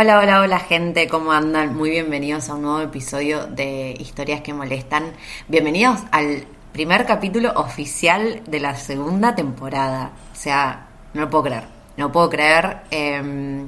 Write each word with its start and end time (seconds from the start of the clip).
Hola, 0.00 0.20
hola, 0.20 0.42
hola 0.42 0.60
gente, 0.60 1.08
¿cómo 1.08 1.32
andan? 1.32 1.76
Muy 1.76 1.90
bienvenidos 1.90 2.48
a 2.48 2.54
un 2.54 2.62
nuevo 2.62 2.80
episodio 2.82 3.48
de 3.48 3.96
Historias 3.98 4.42
que 4.42 4.54
Molestan. 4.54 5.12
Bienvenidos 5.48 5.98
al 6.12 6.46
primer 6.72 7.04
capítulo 7.04 7.50
oficial 7.56 8.42
de 8.46 8.60
la 8.60 8.76
segunda 8.76 9.34
temporada. 9.34 10.12
O 10.32 10.36
sea, 10.36 10.86
no 11.14 11.22
lo 11.22 11.30
puedo 11.30 11.42
creer. 11.42 11.64
No 11.96 12.06
lo 12.06 12.12
puedo 12.12 12.30
creer. 12.30 12.82
Eh, 12.92 13.66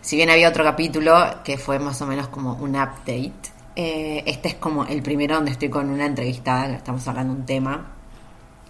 si 0.00 0.16
bien 0.16 0.30
había 0.30 0.48
otro 0.48 0.64
capítulo 0.64 1.42
que 1.44 1.58
fue 1.58 1.78
más 1.78 2.00
o 2.00 2.06
menos 2.06 2.28
como 2.28 2.54
un 2.54 2.70
update, 2.70 3.34
eh, 3.76 4.24
este 4.24 4.48
es 4.48 4.54
como 4.54 4.86
el 4.86 5.02
primero 5.02 5.34
donde 5.34 5.50
estoy 5.50 5.68
con 5.68 5.90
una 5.90 6.06
entrevista, 6.06 6.66
estamos 6.70 7.06
hablando 7.06 7.34
de 7.34 7.40
un 7.40 7.44
tema, 7.44 7.86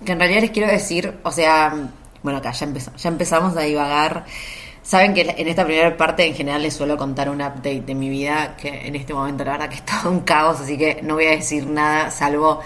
que 0.04 0.10
en 0.10 0.18
realidad 0.18 0.40
les 0.40 0.50
quiero 0.50 0.68
decir, 0.68 1.20
o 1.22 1.30
sea, 1.30 1.72
bueno, 2.24 2.40
acá 2.40 2.50
ya, 2.50 2.66
empezó, 2.66 2.90
ya 2.96 3.08
empezamos 3.10 3.56
a 3.56 3.60
divagar. 3.60 4.24
Saben 4.82 5.14
que 5.14 5.22
en 5.22 5.48
esta 5.48 5.64
primera 5.64 5.96
parte 5.96 6.26
en 6.26 6.34
general 6.34 6.62
les 6.62 6.74
suelo 6.74 6.96
contar 6.96 7.30
un 7.30 7.40
update 7.40 7.82
de 7.82 7.94
mi 7.94 8.08
vida, 8.08 8.56
que 8.56 8.86
en 8.86 8.96
este 8.96 9.14
momento 9.14 9.44
la 9.44 9.52
verdad 9.52 9.68
que 9.68 9.76
es 9.76 9.84
todo 9.84 10.10
un 10.10 10.20
caos, 10.20 10.60
así 10.60 10.76
que 10.76 11.00
no 11.02 11.14
voy 11.14 11.26
a 11.26 11.30
decir 11.30 11.66
nada, 11.66 12.10
salvo 12.10 12.60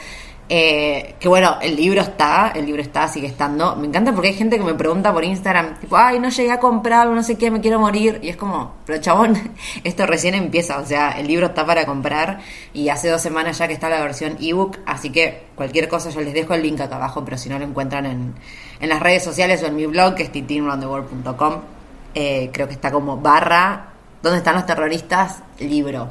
eh, 0.49 1.17
que 1.19 1.29
bueno, 1.29 1.57
el 1.61 1.75
libro 1.75 2.01
está, 2.01 2.53
el 2.55 2.67
libro 2.67 2.81
está, 2.81 3.09
sigue 3.09 3.27
estando. 3.27 3.75
Me 3.77 3.89
encanta 3.89 4.13
porque 4.13 4.29
hay 4.29 4.35
gente 4.35 4.59
que 4.59 4.65
me 4.65 4.75
pregunta 4.75 5.13
por 5.13 5.25
Instagram, 5.25 5.81
tipo, 5.81 5.97
ay, 5.97 6.21
no 6.21 6.29
llegué 6.29 6.53
a 6.53 6.61
comprarlo, 6.61 7.15
no 7.15 7.23
sé 7.25 7.37
qué, 7.37 7.51
me 7.51 7.61
quiero 7.61 7.81
morir. 7.81 8.21
Y 8.23 8.29
es 8.29 8.37
como, 8.37 8.75
pero 8.87 9.01
chabón, 9.01 9.37
esto 9.85 10.07
recién 10.07 10.35
empieza, 10.35 10.79
o 10.79 10.87
sea, 10.87 11.13
el 11.13 11.27
libro 11.27 11.47
está 11.47 11.67
para 11.67 11.85
comprar 11.85 12.41
y 12.73 12.89
hace 12.91 13.09
dos 13.09 13.21
semanas 13.21 13.59
ya 13.59 13.67
que 13.67 13.75
está 13.75 13.89
la 13.89 14.01
versión 14.01 14.37
ebook, 14.41 14.79
así 14.87 15.11
que 15.11 15.47
cualquier 15.57 15.89
cosa 15.89 16.11
yo 16.11 16.21
les 16.21 16.33
dejo 16.33 16.55
el 16.55 16.63
link 16.63 16.81
acá 16.81 16.97
abajo, 16.97 17.25
pero 17.25 17.37
si 17.39 17.49
no 17.49 17.59
lo 17.59 17.65
encuentran 17.65 18.07
en, 18.07 18.35
en 18.81 18.89
las 18.89 19.01
redes 19.01 19.25
sociales 19.25 19.63
o 19.65 19.67
en 19.67 19.75
mi 19.75 19.87
blog, 19.87 20.15
que 20.15 20.23
es 20.23 20.33
titinroundtheworld.com, 20.33 21.76
eh, 22.19 22.49
creo 22.51 22.67
que 22.67 22.73
está 22.73 22.91
como 22.91 23.19
barra, 23.19 23.91
¿dónde 24.23 24.39
están 24.39 24.55
los 24.55 24.65
terroristas? 24.65 25.43
Libro, 25.61 26.09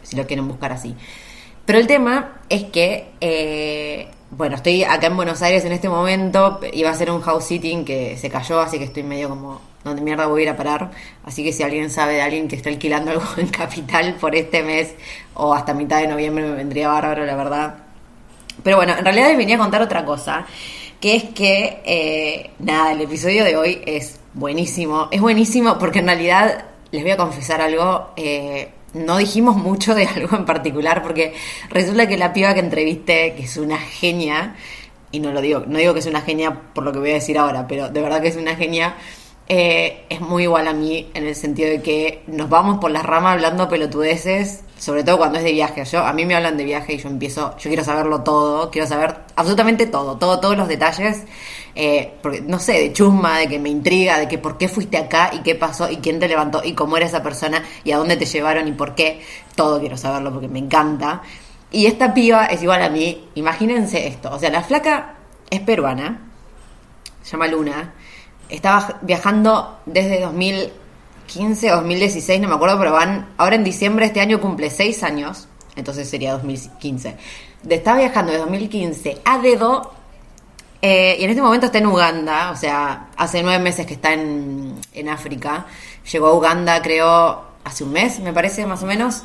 si 0.00 0.14
lo 0.14 0.24
quieren 0.24 0.46
buscar 0.46 0.70
así. 0.70 0.94
Pero 1.66 1.80
el 1.80 1.88
tema 1.88 2.42
es 2.48 2.62
que, 2.64 3.10
eh, 3.20 4.08
bueno, 4.30 4.54
estoy 4.54 4.84
acá 4.84 5.08
en 5.08 5.16
Buenos 5.16 5.42
Aires 5.42 5.64
en 5.64 5.72
este 5.72 5.88
momento, 5.88 6.60
iba 6.72 6.90
a 6.90 6.94
ser 6.94 7.10
un 7.10 7.20
house 7.22 7.44
sitting 7.46 7.84
que 7.84 8.16
se 8.18 8.30
cayó, 8.30 8.60
así 8.60 8.78
que 8.78 8.84
estoy 8.84 9.02
medio 9.02 9.30
como, 9.30 9.60
¿dónde 9.82 10.00
mierda 10.00 10.26
voy 10.26 10.42
a 10.42 10.44
ir 10.44 10.50
a 10.50 10.56
parar? 10.56 10.92
Así 11.24 11.42
que 11.42 11.52
si 11.52 11.64
alguien 11.64 11.90
sabe 11.90 12.12
de 12.14 12.22
alguien 12.22 12.46
que 12.46 12.54
está 12.54 12.70
alquilando 12.70 13.10
algo 13.10 13.26
en 13.36 13.48
Capital 13.48 14.14
por 14.20 14.36
este 14.36 14.62
mes 14.62 14.94
o 15.34 15.52
hasta 15.54 15.74
mitad 15.74 16.00
de 16.00 16.06
noviembre 16.06 16.44
me 16.44 16.54
vendría 16.54 16.86
bárbaro, 16.86 17.26
la 17.26 17.34
verdad. 17.34 17.74
Pero 18.62 18.76
bueno, 18.76 18.94
en 18.96 19.04
realidad 19.04 19.26
les 19.26 19.38
venía 19.38 19.56
a 19.56 19.58
contar 19.58 19.82
otra 19.82 20.04
cosa, 20.04 20.46
que 21.00 21.16
es 21.16 21.24
que, 21.24 21.82
eh, 21.84 22.50
nada, 22.60 22.92
el 22.92 23.00
episodio 23.00 23.42
de 23.42 23.56
hoy 23.56 23.82
es 23.84 24.20
buenísimo. 24.34 25.08
Es 25.10 25.20
buenísimo 25.20 25.78
porque 25.78 26.00
en 26.00 26.06
realidad, 26.06 26.64
les 26.90 27.02
voy 27.02 27.12
a 27.12 27.16
confesar 27.16 27.60
algo, 27.60 28.10
eh, 28.16 28.72
no 28.94 29.18
dijimos 29.18 29.56
mucho 29.56 29.94
de 29.94 30.06
algo 30.16 30.36
en 30.36 30.44
particular 30.44 31.02
porque 31.02 31.34
resulta 31.70 32.08
que 32.08 32.16
la 32.16 32.32
piba 32.32 32.54
que 32.54 32.60
entrevisté, 32.60 33.34
que 33.34 33.44
es 33.44 33.56
una 33.56 33.78
genia, 33.78 34.56
y 35.10 35.20
no 35.20 35.32
lo 35.32 35.40
digo, 35.40 35.64
no 35.66 35.78
digo 35.78 35.92
que 35.92 36.00
es 36.00 36.06
una 36.06 36.22
genia 36.22 36.58
por 36.74 36.84
lo 36.84 36.92
que 36.92 36.98
voy 36.98 37.10
a 37.10 37.14
decir 37.14 37.38
ahora, 37.38 37.66
pero 37.68 37.90
de 37.90 38.00
verdad 38.00 38.22
que 38.22 38.28
es 38.28 38.36
una 38.36 38.56
genia, 38.56 38.96
eh, 39.48 40.06
es 40.08 40.20
muy 40.20 40.44
igual 40.44 40.68
a 40.68 40.72
mí 40.72 41.10
en 41.14 41.26
el 41.26 41.34
sentido 41.34 41.68
de 41.68 41.82
que 41.82 42.22
nos 42.26 42.48
vamos 42.48 42.78
por 42.78 42.90
las 42.90 43.04
ramas 43.04 43.34
hablando 43.34 43.68
pelotudeces, 43.68 44.64
sobre 44.78 45.04
todo 45.04 45.18
cuando 45.18 45.38
es 45.38 45.44
de 45.44 45.52
viaje. 45.52 45.84
Yo, 45.84 46.00
a 46.00 46.12
mí 46.12 46.24
me 46.24 46.34
hablan 46.34 46.56
de 46.56 46.64
viaje 46.64 46.94
y 46.94 46.98
yo 46.98 47.08
empiezo, 47.08 47.56
yo 47.58 47.68
quiero 47.68 47.84
saberlo 47.84 48.22
todo, 48.22 48.70
quiero 48.70 48.86
saber 48.86 49.16
absolutamente 49.36 49.86
todo, 49.86 50.16
todo, 50.16 50.40
todos 50.40 50.56
los 50.56 50.68
detalles. 50.68 51.24
Eh, 51.74 52.14
porque, 52.22 52.40
no 52.42 52.58
sé, 52.58 52.72
de 52.74 52.92
chusma, 52.92 53.38
de 53.38 53.48
que 53.48 53.58
me 53.58 53.70
intriga, 53.70 54.18
de 54.18 54.28
que 54.28 54.38
por 54.38 54.58
qué 54.58 54.68
fuiste 54.68 54.98
acá 54.98 55.30
y 55.32 55.40
qué 55.40 55.54
pasó 55.54 55.90
y 55.90 55.96
quién 55.96 56.20
te 56.20 56.28
levantó 56.28 56.62
y 56.64 56.74
cómo 56.74 56.96
era 56.96 57.06
esa 57.06 57.22
persona 57.22 57.62
y 57.82 57.92
a 57.92 57.98
dónde 57.98 58.16
te 58.16 58.26
llevaron 58.26 58.68
y 58.68 58.72
por 58.72 58.94
qué. 58.94 59.22
Todo 59.54 59.80
quiero 59.80 59.96
saberlo 59.96 60.32
porque 60.32 60.48
me 60.48 60.58
encanta. 60.60 61.22
Y 61.70 61.86
esta 61.86 62.12
piba 62.14 62.46
es 62.46 62.62
igual 62.62 62.82
a 62.82 62.90
mí. 62.90 63.28
Imagínense 63.34 64.06
esto. 64.06 64.30
O 64.30 64.38
sea, 64.38 64.50
la 64.50 64.62
flaca 64.62 65.14
es 65.50 65.60
peruana. 65.60 66.28
Se 67.22 67.32
llama 67.32 67.46
Luna. 67.48 67.94
Estaba 68.52 68.98
viajando 69.02 69.78
desde 69.86 70.20
2015 70.20 71.72
o 71.72 71.76
2016, 71.76 72.40
no 72.40 72.48
me 72.48 72.54
acuerdo, 72.54 72.78
pero 72.78 72.92
van. 72.92 73.30
Ahora 73.38 73.56
en 73.56 73.64
diciembre 73.64 74.06
este 74.06 74.20
año 74.20 74.40
cumple 74.40 74.70
6 74.70 75.02
años. 75.02 75.48
Entonces 75.74 76.08
sería 76.08 76.32
2015. 76.32 77.16
Estaba 77.68 77.98
viajando 77.98 78.32
de 78.32 78.38
2015 78.38 79.22
a 79.24 79.38
dedo 79.38 79.92
eh, 80.84 81.16
y 81.20 81.24
en 81.24 81.30
este 81.30 81.40
momento 81.40 81.66
está 81.66 81.78
en 81.78 81.86
Uganda, 81.86 82.50
o 82.50 82.56
sea, 82.56 83.06
hace 83.16 83.40
nueve 83.40 83.62
meses 83.62 83.86
que 83.86 83.94
está 83.94 84.12
en, 84.12 84.74
en 84.92 85.08
África. 85.08 85.64
Llegó 86.10 86.26
a 86.26 86.34
Uganda, 86.34 86.82
creo, 86.82 87.40
hace 87.62 87.84
un 87.84 87.92
mes, 87.92 88.18
me 88.18 88.32
parece, 88.32 88.66
más 88.66 88.82
o 88.82 88.86
menos. 88.86 89.22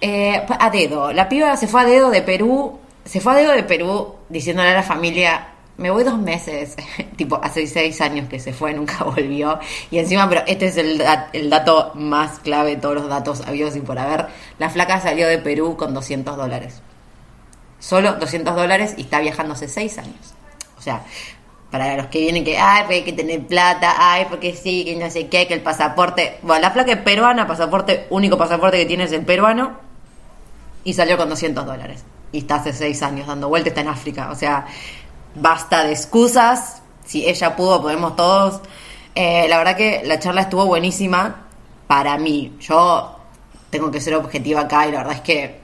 Eh, 0.00 0.44
a 0.58 0.70
dedo. 0.70 1.12
La 1.12 1.28
piba 1.28 1.56
se 1.56 1.68
fue 1.68 1.82
a 1.82 1.84
dedo 1.84 2.10
de 2.10 2.22
Perú, 2.22 2.80
se 3.04 3.20
fue 3.20 3.32
a 3.32 3.36
dedo 3.36 3.52
de 3.52 3.62
Perú 3.62 4.16
diciéndole 4.28 4.70
a 4.70 4.74
la 4.74 4.82
familia, 4.82 5.48
me 5.78 5.90
voy 5.90 6.04
dos 6.04 6.18
meses, 6.18 6.76
tipo, 7.16 7.40
hace 7.42 7.66
seis 7.66 8.00
años 8.00 8.28
que 8.28 8.38
se 8.38 8.52
fue, 8.52 8.74
nunca 8.74 9.04
volvió. 9.04 9.58
Y 9.90 9.98
encima, 9.98 10.28
pero 10.28 10.42
este 10.46 10.66
es 10.66 10.76
el, 10.76 11.02
el 11.32 11.50
dato 11.50 11.92
más 11.94 12.40
clave, 12.40 12.76
todos 12.76 12.96
los 12.96 13.08
datos 13.08 13.40
habidos 13.46 13.74
y 13.76 13.80
por 13.80 13.98
haber. 13.98 14.26
La 14.58 14.68
flaca 14.68 15.00
salió 15.00 15.26
de 15.26 15.38
Perú 15.38 15.76
con 15.76 15.94
200 15.94 16.36
dólares. 16.36 16.82
Solo 17.78 18.14
200 18.14 18.54
dólares 18.56 18.94
y 18.96 19.02
está 19.02 19.20
viajando 19.20 19.54
hace 19.54 19.68
seis 19.68 19.98
años. 19.98 20.34
O 20.76 20.82
sea, 20.82 21.04
para 21.70 21.96
los 21.96 22.06
que 22.06 22.20
vienen 22.20 22.44
que, 22.44 22.58
ay, 22.58 22.84
pues 22.86 22.98
hay 22.98 23.04
que 23.04 23.12
tener 23.12 23.46
plata, 23.46 23.94
ay, 23.98 24.26
porque 24.28 24.54
sí, 24.54 24.84
que 24.84 24.96
no 24.96 25.10
sé 25.10 25.28
qué, 25.28 25.46
que 25.46 25.54
el 25.54 25.60
pasaporte. 25.60 26.38
Bueno, 26.42 26.62
la 26.62 26.70
flaca 26.70 26.92
es 26.92 26.98
peruana, 26.98 27.46
pasaporte, 27.46 28.06
único 28.10 28.36
pasaporte 28.36 28.78
que 28.78 28.86
tiene 28.86 29.04
es 29.04 29.12
el 29.12 29.24
peruano, 29.24 29.78
y 30.82 30.94
salió 30.94 31.16
con 31.16 31.28
200 31.28 31.66
dólares. 31.66 32.04
Y 32.32 32.38
está 32.38 32.56
hace 32.56 32.72
seis 32.72 33.02
años 33.02 33.26
dando 33.26 33.48
vuelta, 33.48 33.68
está 33.68 33.82
en 33.82 33.88
África. 33.88 34.30
O 34.30 34.34
sea, 34.34 34.66
basta 35.34 35.84
de 35.84 35.92
excusas. 35.92 36.82
Si 37.04 37.26
ella 37.26 37.56
pudo, 37.56 37.80
podemos 37.80 38.16
todos. 38.16 38.60
Eh, 39.14 39.46
la 39.48 39.58
verdad 39.58 39.76
que 39.76 40.02
la 40.04 40.18
charla 40.18 40.42
estuvo 40.42 40.66
buenísima 40.66 41.46
para 41.86 42.18
mí. 42.18 42.56
Yo 42.60 43.18
tengo 43.70 43.90
que 43.90 44.00
ser 44.00 44.14
objetiva 44.14 44.62
acá 44.62 44.86
y 44.86 44.92
la 44.92 44.98
verdad 44.98 45.14
es 45.14 45.20
que 45.22 45.60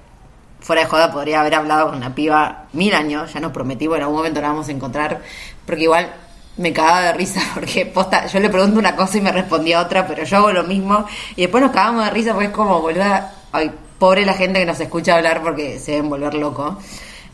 fuera 0.61 0.83
de 0.83 0.89
joda 0.89 1.13
podría 1.13 1.41
haber 1.41 1.55
hablado 1.55 1.89
con 1.89 1.97
una 1.97 2.15
piba 2.15 2.65
mil 2.73 2.95
años, 2.95 3.33
ya 3.35 3.41
nos 3.41 3.53
prometí, 3.53 3.87
bueno, 3.87 3.99
en 3.99 4.03
algún 4.05 4.17
momento 4.17 4.41
la 4.41 4.49
vamos 4.49 4.67
a 4.69 4.73
encontrar, 4.73 5.21
porque 5.67 5.83
igual 5.83 6.11
me 6.57 6.73
cagaba 6.73 7.03
de 7.03 7.13
risa 7.13 7.41
porque 7.55 7.85
posta, 7.85 8.27
yo 8.27 8.41
le 8.41 8.49
pregunto 8.49 8.79
una 8.79 8.97
cosa 8.97 9.19
y 9.19 9.21
me 9.21 9.31
respondía 9.31 9.81
otra, 9.81 10.07
pero 10.07 10.25
yo 10.25 10.39
hago 10.39 10.53
lo 10.53 10.65
mismo 10.65 11.05
y 11.37 11.43
después 11.43 11.63
nos 11.63 11.73
cagamos 11.73 12.05
de 12.05 12.11
risa 12.11 12.33
porque 12.33 12.47
es 12.47 12.53
como, 12.53 12.81
boluda, 12.81 13.35
ay, 13.53 13.73
pobre 13.99 14.25
la 14.25 14.35
gente 14.35 14.59
que 14.61 14.67
nos 14.67 14.81
escucha 14.81 15.17
hablar 15.17 15.43
porque 15.43 15.79
se 15.79 15.93
deben 15.93 16.09
volver 16.09 16.35
loco. 16.35 16.79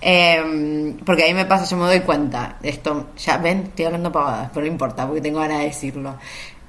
Eh, 0.01 0.97
porque 1.05 1.25
a 1.25 1.27
mí 1.27 1.35
me 1.35 1.45
pasa, 1.45 1.65
yo 1.65 1.77
me 1.77 1.87
doy 1.87 2.01
cuenta, 2.01 2.57
esto, 2.63 3.09
ya 3.19 3.39
ven, 3.39 3.65
estoy 3.69 3.85
hablando 3.87 4.11
pavadas, 4.11 4.51
pero 4.53 4.65
no 4.65 4.73
importa, 4.73 5.07
porque 5.07 5.21
tengo 5.21 5.41
ganas 5.41 5.59
de 5.59 5.65
decirlo. 5.65 6.17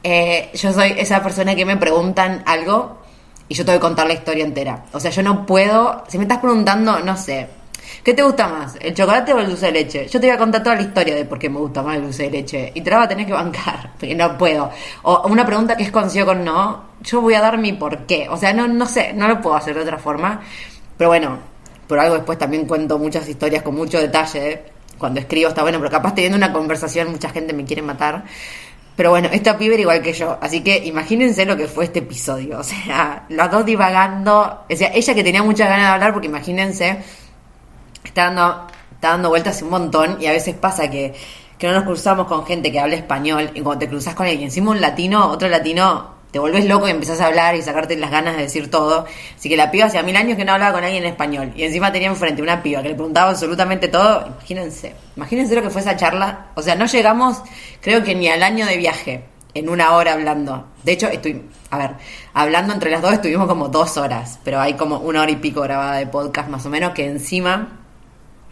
Eh, 0.03 0.49
yo 0.53 0.73
soy 0.73 0.95
esa 0.97 1.21
persona 1.23 1.55
que 1.55 1.65
me 1.65 1.77
preguntan 1.77 2.43
algo 2.45 2.99
y 3.47 3.53
yo 3.53 3.63
tengo 3.65 3.79
que 3.79 3.81
contar 3.81 4.07
la 4.07 4.13
historia 4.13 4.43
entera. 4.43 4.85
O 4.91 4.99
sea, 4.99 5.11
yo 5.11 5.23
no 5.23 5.45
puedo, 5.45 6.03
si 6.07 6.17
me 6.17 6.25
estás 6.25 6.39
preguntando, 6.39 6.99
no 6.99 7.15
sé, 7.15 7.47
¿Qué 8.03 8.13
te 8.13 8.23
gusta 8.23 8.47
más? 8.47 8.77
¿El 8.79 8.93
chocolate 8.93 9.33
o 9.33 9.39
el 9.39 9.47
dulce 9.47 9.67
de 9.67 9.71
leche? 9.71 10.07
Yo 10.07 10.19
te 10.19 10.27
voy 10.27 10.35
a 10.35 10.37
contar 10.37 10.63
toda 10.63 10.75
la 10.75 10.81
historia 10.81 11.13
de 11.13 11.25
por 11.25 11.37
qué 11.37 11.49
me 11.49 11.59
gusta 11.59 11.83
más 11.83 11.97
el 11.97 12.03
dulce 12.03 12.23
de 12.23 12.31
leche. 12.31 12.71
Y 12.73 12.81
te 12.81 12.89
la 12.89 12.97
vas 12.97 13.05
a 13.05 13.09
tener 13.09 13.25
que 13.27 13.33
bancar, 13.33 13.91
porque 13.99 14.15
no 14.15 14.37
puedo. 14.37 14.71
O 15.03 15.27
una 15.27 15.45
pregunta 15.45 15.75
que 15.77 15.83
es 15.83 15.91
con 15.91 16.09
sí 16.09 16.19
o 16.21 16.25
con 16.25 16.43
no, 16.43 16.83
yo 17.01 17.21
voy 17.21 17.33
a 17.35 17.41
dar 17.41 17.57
mi 17.57 17.73
por 17.73 18.05
qué. 18.05 18.27
O 18.29 18.37
sea, 18.37 18.53
no, 18.53 18.67
no 18.67 18.85
sé, 18.85 19.13
no 19.13 19.27
lo 19.27 19.41
puedo 19.41 19.55
hacer 19.55 19.75
de 19.75 19.81
otra 19.81 19.97
forma. 19.97 20.41
Pero 20.97 21.09
bueno, 21.09 21.37
por 21.91 21.99
algo 21.99 22.15
después 22.15 22.37
también 22.37 22.65
cuento 22.67 22.97
muchas 22.97 23.27
historias 23.27 23.63
con 23.63 23.75
mucho 23.75 23.99
detalle. 23.99 24.61
Cuando 24.97 25.19
escribo 25.19 25.49
está 25.49 25.61
bueno, 25.61 25.77
pero 25.77 25.91
capaz 25.91 26.15
teniendo 26.15 26.37
una 26.37 26.53
conversación 26.53 27.11
mucha 27.11 27.27
gente 27.27 27.51
me 27.51 27.65
quiere 27.65 27.81
matar. 27.81 28.23
Pero 28.95 29.09
bueno, 29.09 29.27
esta 29.29 29.57
pibe 29.57 29.75
igual 29.75 30.01
que 30.01 30.13
yo, 30.13 30.37
así 30.39 30.61
que 30.63 30.85
imagínense 30.85 31.45
lo 31.45 31.57
que 31.57 31.67
fue 31.67 31.83
este 31.83 31.99
episodio. 31.99 32.59
O 32.59 32.63
sea, 32.63 33.25
los 33.27 33.51
dos 33.51 33.65
divagando. 33.65 34.61
O 34.71 34.73
sea, 34.73 34.89
ella 34.93 35.13
que 35.13 35.21
tenía 35.21 35.43
muchas 35.43 35.67
ganas 35.67 35.87
de 35.87 35.93
hablar, 35.95 36.13
porque 36.13 36.27
imagínense, 36.27 36.99
está 38.05 38.31
dando, 38.31 38.67
está 38.93 39.09
dando 39.09 39.27
vueltas 39.27 39.61
un 39.61 39.71
montón 39.71 40.15
y 40.21 40.27
a 40.27 40.31
veces 40.31 40.55
pasa 40.55 40.89
que, 40.89 41.13
que 41.57 41.67
no 41.67 41.73
nos 41.73 41.83
cruzamos 41.83 42.25
con 42.25 42.45
gente 42.45 42.71
que 42.71 42.79
habla 42.79 42.95
español 42.95 43.51
y 43.53 43.59
cuando 43.59 43.79
te 43.79 43.89
cruzas 43.89 44.15
con 44.15 44.27
alguien, 44.27 44.43
encima 44.43 44.71
un 44.71 44.79
latino, 44.79 45.27
otro 45.27 45.49
latino, 45.49 46.20
te 46.31 46.39
volvés 46.39 46.65
loco 46.65 46.87
y 46.87 46.91
empezás 46.91 47.19
a 47.19 47.27
hablar 47.27 47.55
y 47.55 47.61
sacarte 47.61 47.97
las 47.97 48.09
ganas 48.09 48.37
de 48.37 48.43
decir 48.43 48.71
todo. 48.71 49.05
Así 49.37 49.49
que 49.49 49.57
la 49.57 49.69
piba 49.69 49.85
hacía 49.85 50.01
mil 50.01 50.15
años 50.15 50.37
que 50.37 50.45
no 50.45 50.53
hablaba 50.53 50.73
con 50.73 50.83
alguien 50.83 51.03
en 51.03 51.09
español. 51.09 51.51
Y 51.55 51.63
encima 51.63 51.91
tenía 51.91 52.07
enfrente 52.07 52.41
una 52.41 52.63
piba 52.63 52.81
que 52.81 52.89
le 52.89 52.95
preguntaba 52.95 53.31
absolutamente 53.31 53.89
todo. 53.89 54.27
Imagínense, 54.27 54.95
imagínense 55.17 55.55
lo 55.55 55.61
que 55.61 55.69
fue 55.69 55.81
esa 55.81 55.97
charla. 55.97 56.47
O 56.55 56.61
sea, 56.61 56.75
no 56.75 56.85
llegamos, 56.85 57.41
creo 57.81 58.03
que 58.03 58.15
ni 58.15 58.29
al 58.29 58.43
año 58.43 58.65
de 58.65 58.77
viaje, 58.77 59.23
en 59.53 59.67
una 59.67 59.93
hora 59.93 60.13
hablando. 60.13 60.67
De 60.83 60.93
hecho, 60.93 61.07
estoy, 61.07 61.43
a 61.69 61.77
ver, 61.77 61.91
hablando 62.33 62.73
entre 62.73 62.91
las 62.91 63.01
dos 63.01 63.13
estuvimos 63.13 63.47
como 63.47 63.67
dos 63.67 63.97
horas, 63.97 64.39
pero 64.43 64.61
hay 64.61 64.75
como 64.75 64.99
una 64.99 65.21
hora 65.21 65.31
y 65.31 65.35
pico 65.35 65.61
grabada 65.61 65.97
de 65.97 66.07
podcast 66.07 66.47
más 66.47 66.65
o 66.65 66.69
menos 66.69 66.91
que 66.93 67.05
encima 67.05 67.80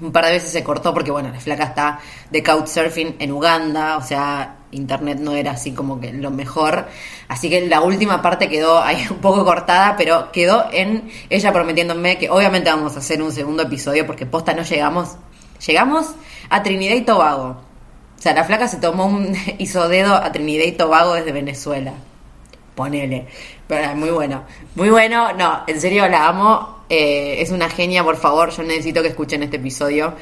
un 0.01 0.11
par 0.11 0.25
de 0.25 0.31
veces 0.31 0.51
se 0.51 0.63
cortó 0.63 0.93
porque, 0.93 1.11
bueno, 1.11 1.29
la 1.29 1.39
flaca 1.39 1.63
está 1.65 1.99
de 2.29 2.43
couchsurfing 2.43 3.17
en 3.19 3.31
Uganda, 3.31 3.97
o 3.97 4.01
sea, 4.01 4.57
internet 4.71 5.19
no 5.19 5.33
era 5.33 5.51
así 5.51 5.71
como 5.71 5.99
que 5.99 6.13
lo 6.13 6.31
mejor. 6.31 6.87
Así 7.27 7.49
que 7.49 7.67
la 7.67 7.81
última 7.81 8.21
parte 8.21 8.49
quedó 8.49 8.81
ahí 8.81 9.05
un 9.09 9.17
poco 9.17 9.43
cortada, 9.43 9.95
pero 9.97 10.31
quedó 10.31 10.67
en 10.71 11.09
ella 11.29 11.51
prometiéndome 11.51 12.17
que 12.17 12.29
obviamente 12.29 12.69
vamos 12.69 12.95
a 12.95 12.99
hacer 12.99 13.21
un 13.21 13.31
segundo 13.31 13.63
episodio 13.63 14.05
porque 14.05 14.25
posta 14.25 14.53
no 14.53 14.63
llegamos. 14.63 15.17
Llegamos 15.65 16.07
a 16.49 16.63
Trinidad 16.63 16.95
y 16.95 17.01
Tobago. 17.01 17.61
O 18.17 18.21
sea, 18.21 18.33
la 18.33 18.43
flaca 18.43 18.67
se 18.67 18.77
tomó 18.77 19.05
un 19.05 19.35
hizo 19.57 19.87
dedo 19.87 20.15
a 20.15 20.31
Trinidad 20.31 20.65
y 20.65 20.71
Tobago 20.73 21.13
desde 21.13 21.31
Venezuela. 21.31 21.93
Ponele. 22.79 23.25
Pero 23.67 23.93
muy 23.93 24.09
bueno. 24.09 24.45
Muy 24.75 24.89
bueno. 24.89 25.33
No, 25.33 25.63
en 25.67 25.81
serio 25.81 26.07
la 26.07 26.29
amo. 26.29 26.85
Eh, 26.87 27.35
es 27.39 27.51
una 27.51 27.67
genia, 27.69 28.05
por 28.05 28.15
favor. 28.15 28.51
Yo 28.51 28.63
necesito 28.63 29.01
que 29.01 29.09
escuchen 29.09 29.43
este 29.43 29.57
episodio 29.57 30.13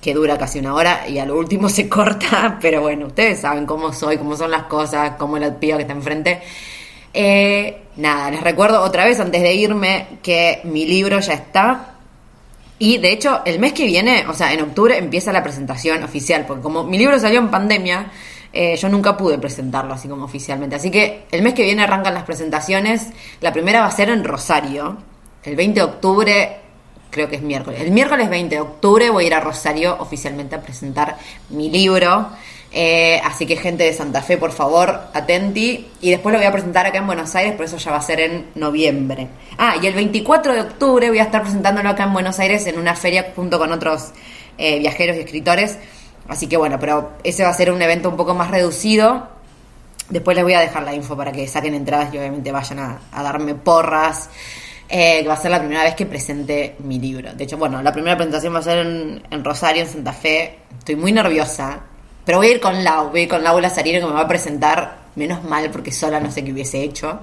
que 0.00 0.14
dura 0.14 0.38
casi 0.38 0.60
una 0.60 0.72
hora 0.72 1.08
y 1.08 1.18
a 1.18 1.26
lo 1.26 1.36
último 1.36 1.68
se 1.68 1.88
corta, 1.88 2.58
pero 2.62 2.80
bueno, 2.80 3.08
ustedes 3.08 3.40
saben 3.40 3.66
cómo 3.66 3.92
soy, 3.92 4.18
cómo 4.18 4.36
son 4.36 4.52
las 4.52 4.62
cosas, 4.62 5.14
cómo 5.18 5.36
la 5.36 5.52
piba 5.58 5.78
que 5.78 5.82
está 5.82 5.92
enfrente. 5.92 6.40
Eh, 7.12 7.82
nada, 7.96 8.30
les 8.30 8.40
recuerdo 8.40 8.82
otra 8.82 9.04
vez 9.04 9.18
antes 9.18 9.42
de 9.42 9.52
irme 9.52 10.06
que 10.22 10.60
mi 10.62 10.86
libro 10.86 11.18
ya 11.18 11.32
está. 11.32 11.94
Y 12.78 12.98
de 12.98 13.10
hecho, 13.10 13.42
el 13.44 13.58
mes 13.58 13.72
que 13.72 13.84
viene, 13.84 14.26
o 14.28 14.32
sea, 14.32 14.52
en 14.52 14.60
octubre 14.62 14.96
empieza 14.96 15.32
la 15.32 15.42
presentación 15.42 16.04
oficial, 16.04 16.44
porque 16.46 16.62
como 16.62 16.84
mi 16.84 16.98
libro 16.98 17.18
salió 17.18 17.40
en 17.40 17.50
pandemia, 17.50 18.12
eh, 18.52 18.76
yo 18.76 18.88
nunca 18.88 19.16
pude 19.16 19.38
presentarlo 19.38 19.94
así 19.94 20.08
como 20.08 20.24
oficialmente. 20.24 20.76
Así 20.76 20.90
que 20.90 21.24
el 21.30 21.42
mes 21.42 21.54
que 21.54 21.62
viene 21.62 21.82
arrancan 21.82 22.14
las 22.14 22.24
presentaciones. 22.24 23.08
La 23.40 23.52
primera 23.52 23.80
va 23.80 23.86
a 23.86 23.90
ser 23.90 24.10
en 24.10 24.24
Rosario. 24.24 24.98
El 25.42 25.56
20 25.56 25.80
de 25.80 25.84
octubre 25.84 26.56
creo 27.10 27.28
que 27.28 27.36
es 27.36 27.42
miércoles. 27.42 27.80
El 27.80 27.90
miércoles 27.90 28.30
20 28.30 28.54
de 28.54 28.60
octubre 28.60 29.10
voy 29.10 29.24
a 29.24 29.26
ir 29.26 29.34
a 29.34 29.40
Rosario 29.40 29.96
oficialmente 29.98 30.54
a 30.54 30.62
presentar 30.62 31.16
mi 31.50 31.70
libro. 31.70 32.28
Eh, 32.72 33.20
así 33.24 33.46
que 33.46 33.56
gente 33.56 33.82
de 33.82 33.92
Santa 33.92 34.22
Fe, 34.22 34.36
por 34.36 34.52
favor, 34.52 35.00
atenti. 35.12 35.88
Y 36.00 36.10
después 36.10 36.32
lo 36.32 36.38
voy 36.38 36.46
a 36.46 36.52
presentar 36.52 36.86
acá 36.86 36.98
en 36.98 37.06
Buenos 37.06 37.34
Aires, 37.34 37.54
pero 37.56 37.64
eso 37.64 37.78
ya 37.78 37.90
va 37.90 37.98
a 37.98 38.02
ser 38.02 38.20
en 38.20 38.46
noviembre. 38.54 39.28
Ah, 39.58 39.76
y 39.82 39.86
el 39.86 39.94
24 39.94 40.54
de 40.54 40.60
octubre 40.60 41.08
voy 41.08 41.18
a 41.18 41.24
estar 41.24 41.42
presentándolo 41.42 41.88
acá 41.88 42.04
en 42.04 42.12
Buenos 42.12 42.38
Aires 42.38 42.66
en 42.66 42.78
una 42.78 42.94
feria 42.94 43.32
junto 43.34 43.58
con 43.58 43.72
otros 43.72 44.12
eh, 44.58 44.78
viajeros 44.78 45.16
y 45.16 45.20
escritores. 45.20 45.78
Así 46.28 46.46
que 46.46 46.56
bueno, 46.56 46.78
pero 46.78 47.12
ese 47.24 47.42
va 47.42 47.50
a 47.50 47.54
ser 47.54 47.70
un 47.70 47.82
evento 47.82 48.08
un 48.08 48.16
poco 48.16 48.34
más 48.34 48.50
reducido. 48.50 49.28
Después 50.08 50.36
les 50.36 50.44
voy 50.44 50.54
a 50.54 50.60
dejar 50.60 50.82
la 50.82 50.94
info 50.94 51.16
para 51.16 51.32
que 51.32 51.46
saquen 51.46 51.74
entradas 51.74 52.12
y 52.12 52.18
obviamente 52.18 52.50
vayan 52.50 53.00
a 53.12 53.22
darme 53.22 53.54
porras 53.54 54.28
eh, 54.92 55.24
va 55.26 55.34
a 55.34 55.36
ser 55.36 55.52
la 55.52 55.60
primera 55.60 55.84
vez 55.84 55.94
que 55.94 56.04
presente 56.04 56.74
mi 56.80 56.98
libro. 56.98 57.32
De 57.32 57.44
hecho, 57.44 57.56
bueno, 57.56 57.80
la 57.80 57.92
primera 57.92 58.16
presentación 58.16 58.52
va 58.52 58.58
a 58.58 58.62
ser 58.62 58.78
en, 58.78 59.44
Rosario, 59.44 59.82
en 59.82 59.88
Santa 59.88 60.12
Fe. 60.12 60.58
Estoy 60.78 60.96
muy 60.96 61.12
nerviosa, 61.12 61.78
pero 62.24 62.38
voy 62.38 62.48
a 62.48 62.50
ir 62.50 62.60
con 62.60 62.82
Lau, 62.82 63.10
voy 63.10 63.20
a 63.20 63.22
ir 63.22 63.28
con 63.28 63.44
Lau 63.44 63.60
Lazarino 63.60 64.00
que 64.00 64.06
me 64.06 64.12
va 64.12 64.22
a 64.22 64.28
presentar, 64.28 64.98
menos 65.14 65.44
mal 65.44 65.70
porque 65.70 65.92
sola 65.92 66.18
no 66.18 66.32
sé 66.32 66.44
qué 66.44 66.52
hubiese 66.52 66.82
hecho. 66.82 67.20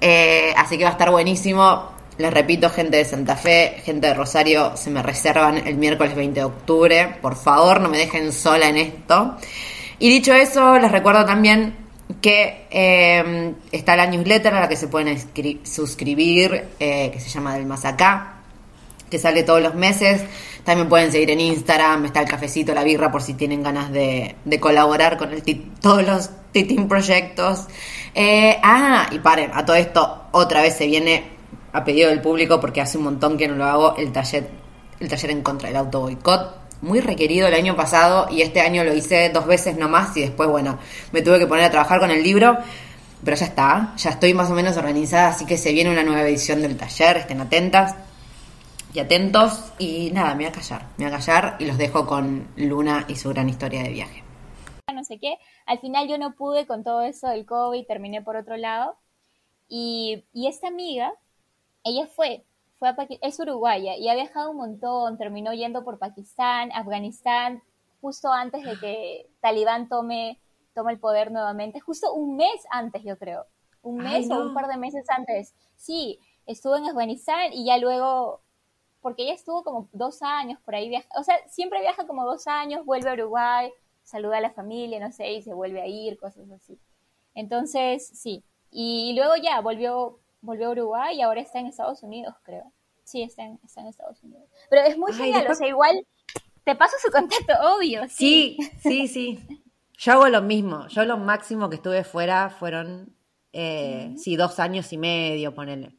Eh, 0.00 0.52
así 0.56 0.76
que 0.76 0.82
va 0.82 0.90
a 0.90 0.94
estar 0.94 1.12
buenísimo. 1.12 1.93
Les 2.16 2.32
repito, 2.32 2.70
gente 2.70 2.98
de 2.98 3.04
Santa 3.04 3.36
Fe, 3.36 3.82
gente 3.84 4.06
de 4.06 4.14
Rosario, 4.14 4.76
se 4.76 4.90
me 4.90 5.02
reservan 5.02 5.66
el 5.66 5.76
miércoles 5.76 6.14
20 6.14 6.38
de 6.40 6.44
octubre. 6.44 7.16
Por 7.20 7.34
favor, 7.34 7.80
no 7.80 7.88
me 7.88 7.98
dejen 7.98 8.32
sola 8.32 8.68
en 8.68 8.76
esto. 8.76 9.36
Y 9.98 10.10
dicho 10.10 10.32
eso, 10.32 10.78
les 10.78 10.92
recuerdo 10.92 11.24
también 11.24 11.74
que 12.20 12.66
eh, 12.70 13.54
está 13.72 13.96
la 13.96 14.06
newsletter 14.06 14.54
a 14.54 14.60
la 14.60 14.68
que 14.68 14.76
se 14.76 14.86
pueden 14.86 15.18
suscribir, 15.64 16.64
eh, 16.78 17.10
que 17.12 17.18
se 17.18 17.28
llama 17.28 17.54
Del 17.54 17.66
Más 17.66 17.84
Acá, 17.84 18.42
que 19.10 19.18
sale 19.18 19.42
todos 19.42 19.60
los 19.60 19.74
meses. 19.74 20.22
También 20.62 20.88
pueden 20.88 21.10
seguir 21.10 21.30
en 21.30 21.40
Instagram, 21.40 22.04
está 22.04 22.20
el 22.20 22.28
cafecito, 22.28 22.72
la 22.74 22.84
birra, 22.84 23.10
por 23.10 23.22
si 23.22 23.34
tienen 23.34 23.62
ganas 23.62 23.90
de, 23.90 24.36
colaborar 24.60 25.18
con 25.18 25.30
todos 25.80 26.04
los 26.04 26.30
Titin 26.52 26.86
proyectos. 26.86 27.66
Eh, 28.14 28.56
ah, 28.62 29.08
y 29.10 29.18
paren, 29.18 29.50
a 29.52 29.64
todo 29.64 29.76
esto 29.76 30.28
otra 30.30 30.62
vez 30.62 30.76
se 30.76 30.86
viene 30.86 31.33
a 31.74 31.84
pedido 31.84 32.08
del 32.08 32.22
público 32.22 32.60
porque 32.60 32.80
hace 32.80 32.96
un 32.96 33.04
montón 33.04 33.36
que 33.36 33.46
no 33.46 33.56
lo 33.56 33.64
hago, 33.64 33.96
el 33.96 34.12
taller, 34.12 34.48
el 35.00 35.08
taller 35.08 35.30
en 35.30 35.42
contra 35.42 35.68
del 35.68 35.76
auto 35.76 36.00
boicot 36.00 36.64
muy 36.84 37.00
requerido 37.00 37.48
el 37.48 37.54
año 37.54 37.74
pasado 37.74 38.28
y 38.30 38.42
este 38.42 38.60
año 38.60 38.84
lo 38.84 38.94
hice 38.94 39.30
dos 39.30 39.46
veces 39.46 39.76
nomás 39.76 40.16
y 40.16 40.20
después, 40.20 40.48
bueno, 40.48 40.78
me 41.12 41.22
tuve 41.22 41.38
que 41.38 41.46
poner 41.46 41.64
a 41.64 41.70
trabajar 41.70 41.98
con 41.98 42.10
el 42.10 42.22
libro, 42.22 42.58
pero 43.24 43.36
ya 43.36 43.46
está, 43.46 43.94
ya 43.96 44.10
estoy 44.10 44.34
más 44.34 44.50
o 44.50 44.54
menos 44.54 44.76
organizada, 44.76 45.28
así 45.28 45.46
que 45.46 45.56
se 45.56 45.72
viene 45.72 45.90
una 45.90 46.04
nueva 46.04 46.22
edición 46.22 46.60
del 46.62 46.76
taller, 46.76 47.16
estén 47.16 47.40
atentas 47.40 47.96
y 48.92 49.00
atentos 49.00 49.72
y 49.78 50.10
nada, 50.12 50.34
me 50.34 50.44
voy 50.44 50.46
a 50.46 50.52
callar, 50.52 50.86
me 50.98 51.06
voy 51.06 51.14
a 51.14 51.18
callar 51.18 51.56
y 51.58 51.64
los 51.64 51.78
dejo 51.78 52.06
con 52.06 52.48
Luna 52.56 53.06
y 53.08 53.16
su 53.16 53.30
gran 53.30 53.48
historia 53.48 53.82
de 53.82 53.88
viaje. 53.88 54.22
No 54.94 55.04
sé 55.04 55.18
qué, 55.18 55.38
al 55.66 55.80
final 55.80 56.06
yo 56.06 56.18
no 56.18 56.34
pude 56.34 56.66
con 56.66 56.84
todo 56.84 57.02
eso 57.02 57.28
del 57.28 57.46
COVID, 57.46 57.86
terminé 57.86 58.22
por 58.22 58.36
otro 58.36 58.56
lado 58.56 58.96
y, 59.68 60.26
y 60.32 60.46
esta 60.48 60.68
amiga, 60.68 61.12
ella 61.84 62.06
fue, 62.06 62.44
es 63.22 63.38
uruguaya 63.38 63.96
y 63.96 64.08
ha 64.08 64.14
viajado 64.14 64.50
un 64.50 64.56
montón, 64.56 65.16
terminó 65.16 65.52
yendo 65.52 65.84
por 65.84 65.98
Pakistán, 65.98 66.70
Afganistán, 66.72 67.62
justo 68.00 68.32
antes 68.32 68.64
de 68.64 68.78
que 68.78 69.30
Talibán 69.40 69.88
tome, 69.88 70.40
tome 70.74 70.92
el 70.92 70.98
poder 70.98 71.30
nuevamente, 71.30 71.80
justo 71.80 72.12
un 72.12 72.36
mes 72.36 72.64
antes 72.70 73.02
yo 73.04 73.16
creo, 73.18 73.46
un 73.82 73.98
mes 73.98 74.30
o 74.30 74.40
un 74.40 74.54
par 74.54 74.66
de 74.66 74.76
meses 74.76 75.08
antes. 75.08 75.54
Sí, 75.76 76.18
estuvo 76.46 76.76
en 76.76 76.86
Afganistán 76.86 77.52
y 77.52 77.64
ya 77.66 77.78
luego, 77.78 78.40
porque 79.00 79.22
ella 79.22 79.34
estuvo 79.34 79.62
como 79.62 79.88
dos 79.92 80.22
años 80.22 80.58
por 80.64 80.74
ahí, 80.74 80.88
viaja, 80.88 81.08
o 81.18 81.22
sea, 81.22 81.36
siempre 81.48 81.80
viaja 81.80 82.06
como 82.06 82.24
dos 82.24 82.46
años, 82.46 82.84
vuelve 82.84 83.10
a 83.10 83.14
Uruguay, 83.14 83.70
saluda 84.02 84.38
a 84.38 84.42
la 84.42 84.50
familia, 84.50 85.00
no 85.00 85.12
sé, 85.12 85.32
y 85.32 85.42
se 85.42 85.54
vuelve 85.54 85.80
a 85.80 85.86
ir, 85.86 86.18
cosas 86.18 86.50
así. 86.50 86.78
Entonces, 87.34 88.06
sí. 88.06 88.44
Y 88.70 89.14
luego 89.16 89.36
ya 89.36 89.60
volvió 89.60 90.18
volvió 90.44 90.68
a 90.68 90.70
Uruguay 90.70 91.16
y 91.16 91.22
ahora 91.22 91.40
está 91.40 91.58
en 91.58 91.66
Estados 91.66 92.02
Unidos, 92.02 92.34
creo. 92.42 92.72
Sí, 93.04 93.22
está 93.22 93.44
en, 93.44 93.58
está 93.64 93.80
en 93.80 93.88
Estados 93.88 94.22
Unidos. 94.22 94.48
Pero 94.70 94.82
es 94.82 94.96
muy 94.96 95.12
genial, 95.12 95.46
o 95.50 95.54
sea, 95.54 95.68
igual 95.68 96.06
te 96.64 96.74
paso 96.74 96.96
su 97.00 97.10
contacto, 97.10 97.52
obvio. 97.76 98.02
Sí, 98.08 98.56
sí, 98.82 99.08
sí. 99.08 99.38
Yo 99.98 100.12
hago 100.12 100.28
lo 100.28 100.42
mismo. 100.42 100.88
Yo 100.88 101.04
lo 101.04 101.18
máximo 101.18 101.68
que 101.68 101.76
estuve 101.76 102.04
fuera 102.04 102.50
fueron, 102.50 103.14
eh, 103.52 104.14
sí, 104.16 104.36
dos 104.36 104.58
años 104.58 104.92
y 104.92 104.98
medio, 104.98 105.54
ponele. 105.54 105.96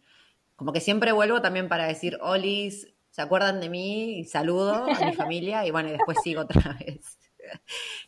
Como 0.56 0.74
que 0.74 0.80
siempre 0.80 1.12
vuelvo 1.12 1.42
también 1.42 1.70
para 1.70 1.86
decir, 1.86 2.18
Olis, 2.22 2.88
¿se 3.12 3.22
acuerdan 3.22 3.60
de 3.62 3.70
mí? 3.70 4.20
Y 4.20 4.26
saludo 4.26 4.86
a 4.86 5.06
mi 5.06 5.14
familia 5.14 5.66
y 5.66 5.72
bueno, 5.72 5.90
y 5.90 5.94
después 5.94 6.18
sigo 6.24 6.42
otra 6.42 6.78
vez. 6.80 7.18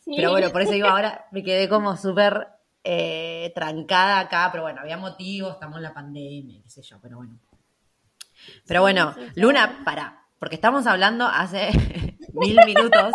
Pero 0.04 0.32
bueno, 0.32 0.50
por 0.50 0.62
eso 0.62 0.72
digo, 0.72 0.88
ahora 0.88 1.26
me 1.30 1.42
quedé 1.42 1.68
como 1.68 1.96
súper 1.96 2.48
eh, 2.84 3.52
trancada 3.54 4.20
acá, 4.20 4.48
pero 4.50 4.64
bueno, 4.64 4.80
había 4.80 4.96
motivos, 4.96 5.54
estamos 5.54 5.76
en 5.76 5.82
la 5.82 5.94
pandemia, 5.94 6.62
qué 6.62 6.70
sé 6.70 6.82
yo, 6.82 6.98
pero 7.00 7.16
bueno. 7.16 7.38
Pero 8.66 8.80
bueno, 8.80 9.14
Luna, 9.34 9.82
para, 9.84 10.24
porque 10.38 10.54
estamos 10.54 10.86
hablando 10.86 11.26
hace 11.26 11.70
mil 12.32 12.58
minutos. 12.64 13.12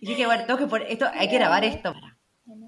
Y 0.00 0.06
dije, 0.06 0.26
bueno, 0.26 0.44
tengo 0.46 0.68
que 0.68 0.92
esto, 0.92 1.06
hay 1.12 1.28
que 1.28 1.38
grabar 1.38 1.64
esto. 1.64 1.94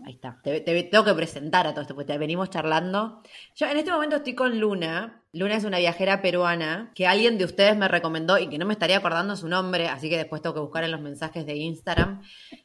Ahí 0.07 0.15
está. 0.15 0.39
Te, 0.43 0.61
tengo 0.61 1.05
que 1.05 1.15
presentar 1.15 1.67
a 1.67 1.73
todo 1.73 1.83
esto, 1.83 1.95
porque 1.95 2.13
te 2.13 2.19
venimos 2.19 2.49
charlando. 2.49 3.23
Yo 3.57 3.67
en 3.67 3.77
este 3.77 3.91
momento 3.91 4.17
estoy 4.17 4.35
con 4.35 4.61
Luna. 4.61 5.23
Luna 5.33 5.57
es 5.57 5.65
una 5.65 5.79
viajera 5.79 6.23
peruana 6.23 6.93
que 6.95 7.09
alguien 7.09 7.39
de 7.39 7.45
ustedes 7.45 7.77
me 7.77 7.89
recomendó 7.89 8.39
y 8.39 8.49
que 8.49 8.57
no 8.57 8.67
me 8.67 8.75
estaría 8.75 8.99
acordando 8.99 9.35
su 9.35 9.49
nombre, 9.49 9.89
así 9.89 10.09
que 10.09 10.17
después 10.17 10.41
tengo 10.43 10.55
que 10.55 10.61
buscar 10.61 10.85
en 10.85 10.93
los 10.93 11.01
mensajes 11.01 11.45
de 11.45 11.57
Instagram. 11.57 12.23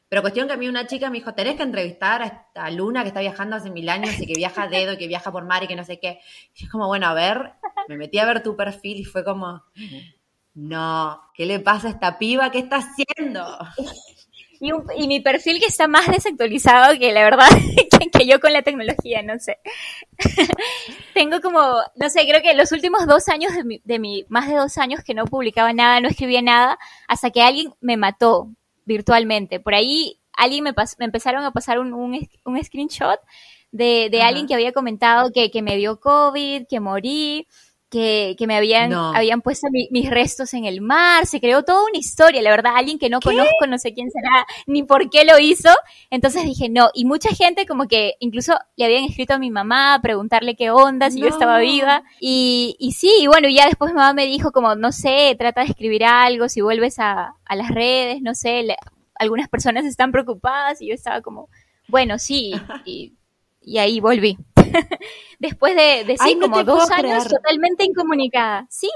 Pero 0.08 0.22
cuestión 0.22 0.46
que 0.46 0.54
a 0.54 0.56
mí 0.56 0.68
una 0.68 0.86
chica 0.86 1.10
me 1.10 1.18
dijo, 1.18 1.34
tenés 1.34 1.56
que 1.56 1.64
entrevistar 1.64 2.22
a 2.22 2.26
esta 2.26 2.70
Luna 2.70 3.02
que 3.02 3.08
está 3.08 3.20
viajando 3.20 3.56
hace 3.56 3.70
mil 3.70 3.88
años 3.88 4.16
y 4.20 4.26
que 4.26 4.34
viaja 4.34 4.62
a 4.62 4.68
dedo 4.68 4.92
y 4.92 4.98
que 4.98 5.08
viaja 5.08 5.32
por 5.32 5.44
mar 5.44 5.64
y 5.64 5.66
que 5.66 5.76
no 5.76 5.84
sé 5.84 5.98
qué. 5.98 6.20
Y 6.54 6.64
es 6.64 6.70
como, 6.70 6.86
bueno, 6.86 7.08
a 7.08 7.14
ver, 7.14 7.54
me 7.88 7.96
metí 7.96 8.18
a 8.18 8.24
ver 8.24 8.42
tu 8.42 8.54
perfil 8.54 8.98
y 8.98 9.04
fue 9.04 9.24
como, 9.24 9.64
no, 10.54 11.20
¿qué 11.34 11.44
le 11.44 11.58
pasa 11.58 11.88
a 11.88 11.90
esta 11.90 12.18
piba? 12.18 12.52
¿Qué 12.52 12.60
está 12.60 12.76
haciendo? 12.76 13.58
Y, 14.60 15.08
mi 15.08 15.20
perfil 15.20 15.58
que 15.58 15.66
está 15.66 15.88
más 15.88 16.06
desactualizado 16.06 16.98
que 16.98 17.12
la 17.12 17.24
verdad 17.24 17.48
que, 18.12 18.26
yo 18.26 18.40
con 18.40 18.52
la 18.52 18.60
tecnología, 18.60 19.22
no 19.22 19.38
sé. 19.38 19.58
Tengo 21.14 21.40
como, 21.40 21.60
no 21.96 22.10
sé, 22.10 22.26
creo 22.28 22.42
que 22.42 22.52
los 22.52 22.70
últimos 22.70 23.06
dos 23.06 23.28
años 23.28 23.54
de 23.54 23.64
mi, 23.64 23.80
de 23.84 23.98
mi, 23.98 24.26
más 24.28 24.48
de 24.48 24.56
dos 24.56 24.76
años 24.76 25.02
que 25.02 25.14
no 25.14 25.24
publicaba 25.24 25.72
nada, 25.72 26.00
no 26.00 26.08
escribía 26.08 26.42
nada, 26.42 26.78
hasta 27.08 27.30
que 27.30 27.40
alguien 27.40 27.72
me 27.80 27.96
mató 27.96 28.50
virtualmente. 28.84 29.60
Por 29.60 29.74
ahí 29.74 30.20
alguien 30.34 30.64
me, 30.64 30.74
me 30.98 31.04
empezaron 31.06 31.42
a 31.44 31.52
pasar 31.52 31.78
un, 31.78 31.94
un, 31.94 32.62
screenshot 32.62 33.18
de, 33.72 34.08
de 34.10 34.22
alguien 34.22 34.46
que 34.46 34.54
había 34.54 34.72
comentado 34.72 35.32
que, 35.32 35.50
que 35.50 35.62
me 35.62 35.76
dio 35.78 36.00
COVID, 36.00 36.66
que 36.68 36.80
morí 36.80 37.46
que, 37.90 38.36
que 38.38 38.46
me 38.46 38.56
habían, 38.56 38.92
habían 38.92 39.42
puesto 39.42 39.66
mis 39.90 40.08
restos 40.08 40.54
en 40.54 40.64
el 40.64 40.80
mar, 40.80 41.26
se 41.26 41.40
creó 41.40 41.64
toda 41.64 41.82
una 41.82 41.98
historia, 41.98 42.40
la 42.40 42.50
verdad, 42.50 42.74
alguien 42.76 42.98
que 42.98 43.10
no 43.10 43.18
conozco, 43.20 43.66
no 43.68 43.78
sé 43.78 43.92
quién 43.92 44.10
será, 44.10 44.46
ni 44.66 44.84
por 44.84 45.10
qué 45.10 45.24
lo 45.24 45.38
hizo, 45.38 45.70
entonces 46.08 46.44
dije 46.44 46.68
no, 46.68 46.90
y 46.94 47.04
mucha 47.04 47.30
gente 47.30 47.66
como 47.66 47.88
que 47.88 48.14
incluso 48.20 48.54
le 48.76 48.84
habían 48.84 49.04
escrito 49.04 49.34
a 49.34 49.38
mi 49.38 49.50
mamá 49.50 49.94
a 49.94 50.00
preguntarle 50.00 50.54
qué 50.54 50.70
onda, 50.70 51.10
si 51.10 51.20
yo 51.20 51.26
estaba 51.26 51.58
viva, 51.58 52.04
y, 52.20 52.76
y 52.78 52.92
sí, 52.92 53.10
y 53.20 53.26
bueno, 53.26 53.48
ya 53.48 53.66
después 53.66 53.90
mi 53.90 53.96
mamá 53.96 54.14
me 54.14 54.26
dijo 54.26 54.52
como, 54.52 54.76
no 54.76 54.92
sé, 54.92 55.34
trata 55.36 55.62
de 55.62 55.70
escribir 55.70 56.04
algo, 56.04 56.48
si 56.48 56.60
vuelves 56.60 57.00
a, 57.00 57.34
a 57.44 57.56
las 57.56 57.70
redes, 57.70 58.22
no 58.22 58.34
sé, 58.34 58.64
algunas 59.16 59.48
personas 59.48 59.84
están 59.84 60.12
preocupadas, 60.12 60.80
y 60.80 60.88
yo 60.88 60.94
estaba 60.94 61.22
como, 61.22 61.48
bueno, 61.88 62.20
sí, 62.20 62.52
y, 62.84 63.14
y 63.60 63.78
ahí 63.78 63.98
volví. 63.98 64.38
Después 65.38 65.74
de, 65.74 66.04
de 66.04 66.16
sí, 66.18 66.38
como 66.40 66.62
dos 66.64 66.90
años 66.90 67.26
totalmente 67.28 67.84
incomunicada. 67.84 68.66
Sí. 68.70 68.90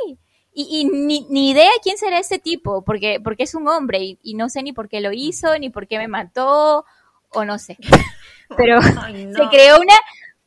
Y, 0.57 0.85
ni, 0.85 1.27
ni, 1.31 1.51
idea 1.51 1.69
quién 1.83 1.99
será 1.99 2.21
ese 2.21 2.39
tipo, 2.39 2.85
porque, 2.85 3.19
porque 3.19 3.43
es 3.43 3.57
un 3.57 3.67
hombre 3.67 4.19
y, 4.23 4.35
no 4.35 4.49
sé 4.49 4.63
ni 4.63 4.73
por 4.73 4.89
qué 4.89 5.01
lo 5.01 5.11
hizo, 5.13 5.59
ni 5.59 5.69
por 5.69 5.89
qué 5.89 5.99
me 5.99 6.07
mató, 6.07 6.85
o 7.31 7.45
no 7.45 7.59
sé. 7.59 7.77
Pero 8.57 8.81
se 8.83 9.49
creó 9.51 9.81
una, 9.81 9.95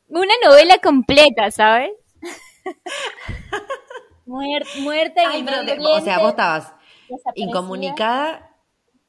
una 0.08 0.34
novela 0.46 0.78
completa, 0.78 1.52
¿sabes? 1.52 1.92
muerta 4.26 5.36
en 5.36 5.48
el 5.48 5.80
O 5.86 6.00
sea, 6.02 6.20
vos 6.20 6.30
estabas 6.30 6.74
incomunicada 7.36 8.56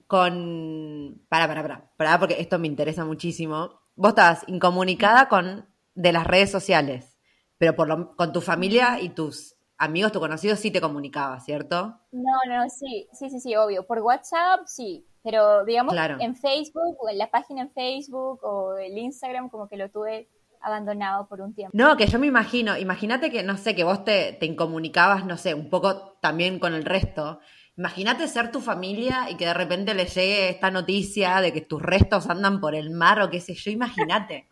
con... 0.08 1.22
Para, 1.28 1.46
para, 1.46 1.62
para, 1.62 1.90
para, 1.96 2.18
porque 2.18 2.40
esto 2.40 2.58
me 2.58 2.66
interesa 2.66 3.04
muchísimo. 3.04 3.80
Vos 3.94 4.10
estabas 4.10 4.42
incomunicada 4.48 5.28
con 5.28 5.68
de 5.98 6.12
las 6.12 6.26
redes 6.26 6.50
sociales, 6.50 7.18
pero 7.58 7.74
por 7.74 7.88
lo, 7.88 8.14
con 8.14 8.32
tu 8.32 8.40
familia 8.40 9.00
y 9.00 9.08
tus 9.08 9.56
amigos, 9.76 10.12
tus 10.12 10.20
conocidos 10.20 10.60
sí 10.60 10.70
te 10.70 10.80
comunicabas, 10.80 11.44
¿cierto? 11.44 11.98
No, 12.12 12.38
no, 12.48 12.68
sí, 12.68 13.08
sí, 13.12 13.28
sí, 13.28 13.40
sí, 13.40 13.56
obvio. 13.56 13.84
Por 13.84 13.98
WhatsApp 13.98 14.60
sí, 14.66 15.04
pero 15.24 15.64
digamos 15.64 15.94
en 16.20 16.36
Facebook 16.36 16.96
o 17.00 17.08
en 17.08 17.18
la 17.18 17.30
página 17.30 17.62
en 17.62 17.72
Facebook 17.72 18.38
o 18.44 18.76
el 18.78 18.96
Instagram 18.96 19.48
como 19.48 19.68
que 19.68 19.76
lo 19.76 19.90
tuve 19.90 20.28
abandonado 20.60 21.26
por 21.26 21.40
un 21.40 21.52
tiempo. 21.52 21.76
No, 21.76 21.96
que 21.96 22.06
yo 22.06 22.20
me 22.20 22.28
imagino, 22.28 22.78
imagínate 22.78 23.32
que, 23.32 23.42
no 23.42 23.56
sé, 23.56 23.74
que 23.74 23.82
vos 23.82 24.04
te, 24.04 24.34
te 24.34 24.46
incomunicabas, 24.46 25.24
no 25.24 25.36
sé, 25.36 25.52
un 25.52 25.68
poco 25.68 26.16
también 26.20 26.60
con 26.60 26.74
el 26.74 26.84
resto. 26.84 27.40
Imagínate 27.76 28.28
ser 28.28 28.52
tu 28.52 28.60
familia 28.60 29.30
y 29.30 29.36
que 29.36 29.46
de 29.46 29.54
repente 29.54 29.94
le 29.94 30.06
llegue 30.06 30.48
esta 30.48 30.70
noticia 30.70 31.40
de 31.40 31.52
que 31.52 31.60
tus 31.60 31.82
restos 31.82 32.28
andan 32.28 32.60
por 32.60 32.76
el 32.76 32.90
mar 32.90 33.20
o 33.20 33.30
qué 33.30 33.40
sé 33.40 33.54
yo, 33.54 33.72
imagínate. 33.72 34.48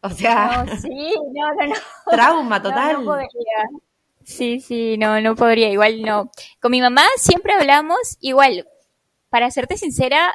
O 0.00 0.10
sea, 0.10 0.64
no, 0.64 0.76
sí, 0.76 1.14
no, 1.32 1.54
no, 1.54 1.66
no. 1.66 1.74
Trauma 2.10 2.62
total. 2.62 3.04
Sí, 4.22 4.60
sí, 4.60 4.96
no, 4.98 5.20
no 5.20 5.34
podría, 5.34 5.70
igual 5.70 6.02
no. 6.02 6.30
Con 6.60 6.70
mi 6.70 6.80
mamá 6.80 7.02
siempre 7.16 7.54
hablamos, 7.54 8.18
igual, 8.20 8.68
para 9.30 9.50
serte 9.50 9.76
sincera, 9.76 10.34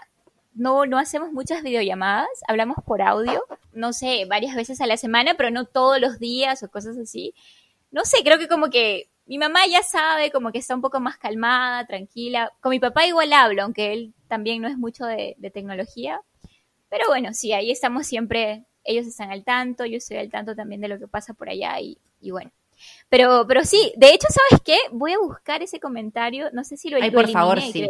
no, 0.53 0.85
no 0.85 0.97
hacemos 0.97 1.31
muchas 1.31 1.63
videollamadas, 1.63 2.27
hablamos 2.47 2.77
por 2.85 3.01
audio, 3.01 3.43
no 3.71 3.93
sé, 3.93 4.25
varias 4.25 4.55
veces 4.55 4.81
a 4.81 4.87
la 4.87 4.97
semana, 4.97 5.35
pero 5.35 5.51
no 5.51 5.65
todos 5.65 5.99
los 6.01 6.19
días 6.19 6.63
o 6.63 6.69
cosas 6.69 6.97
así. 6.97 7.33
No 7.91 8.03
sé, 8.05 8.23
creo 8.23 8.39
que 8.39 8.47
como 8.47 8.69
que 8.69 9.09
mi 9.25 9.37
mamá 9.37 9.65
ya 9.67 9.83
sabe, 9.83 10.31
como 10.31 10.51
que 10.51 10.57
está 10.57 10.75
un 10.75 10.81
poco 10.81 10.99
más 10.99 11.17
calmada, 11.17 11.85
tranquila. 11.85 12.51
Con 12.61 12.71
mi 12.71 12.79
papá 12.79 13.05
igual 13.05 13.31
hablo, 13.31 13.63
aunque 13.63 13.93
él 13.93 14.13
también 14.27 14.61
no 14.61 14.67
es 14.67 14.77
mucho 14.77 15.05
de, 15.05 15.35
de 15.37 15.51
tecnología. 15.51 16.21
Pero 16.89 17.05
bueno, 17.07 17.33
sí, 17.33 17.53
ahí 17.53 17.71
estamos 17.71 18.07
siempre 18.07 18.65
ellos 18.83 19.07
están 19.07 19.31
al 19.31 19.43
tanto, 19.43 19.85
yo 19.85 19.97
estoy 19.97 20.17
al 20.17 20.29
tanto 20.29 20.55
también 20.55 20.81
de 20.81 20.87
lo 20.87 20.99
que 20.99 21.07
pasa 21.07 21.33
por 21.33 21.49
allá 21.49 21.79
y, 21.79 21.97
bueno. 22.31 22.51
Pero, 23.09 23.45
pero 23.47 23.63
sí, 23.63 23.93
de 23.95 24.13
hecho, 24.13 24.27
¿sabes 24.29 24.61
qué? 24.63 24.77
Voy 24.91 25.13
a 25.13 25.19
buscar 25.19 25.61
ese 25.61 25.79
comentario, 25.79 26.49
no 26.51 26.63
sé 26.63 26.77
si 26.77 26.89
lo, 26.89 26.97
Ay, 27.01 27.11
por 27.11 27.29
favor, 27.29 27.61
sí. 27.61 27.89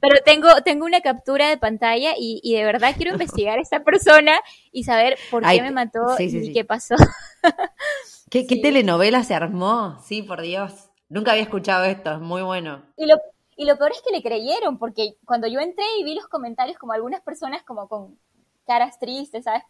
pero, 0.00 0.16
tengo, 0.24 0.48
tengo 0.64 0.84
una 0.84 1.00
captura 1.00 1.48
de 1.48 1.58
pantalla 1.58 2.14
y, 2.18 2.54
de 2.54 2.64
verdad 2.64 2.94
quiero 2.96 3.12
investigar 3.12 3.58
a 3.58 3.62
esta 3.62 3.84
persona 3.84 4.38
y 4.72 4.84
saber 4.84 5.16
por 5.30 5.44
qué 5.44 5.62
me 5.62 5.70
mató 5.70 6.16
y 6.18 6.52
qué 6.52 6.64
pasó. 6.64 6.96
¿Qué, 8.30 8.46
¿Qué, 8.46 8.56
telenovela 8.56 9.22
se 9.22 9.34
armó? 9.34 10.00
Sí, 10.04 10.22
por 10.22 10.42
Dios. 10.42 10.90
Nunca 11.08 11.32
había 11.32 11.44
escuchado 11.44 11.84
esto, 11.84 12.14
es 12.14 12.20
muy 12.20 12.42
bueno. 12.42 12.82
Y 12.96 13.06
lo, 13.06 13.16
y 13.56 13.64
lo 13.64 13.78
peor 13.78 13.92
es 13.92 14.02
que 14.02 14.10
le 14.10 14.22
creyeron, 14.22 14.78
porque 14.78 15.16
cuando 15.24 15.46
yo 15.46 15.60
entré 15.60 15.84
y 15.98 16.04
vi 16.04 16.14
los 16.14 16.26
comentarios, 16.26 16.78
como 16.78 16.92
algunas 16.92 17.22
personas 17.22 17.62
como 17.62 17.88
con 17.88 18.18
caras 18.66 18.98
tristes, 18.98 19.44
¿sabes? 19.44 19.62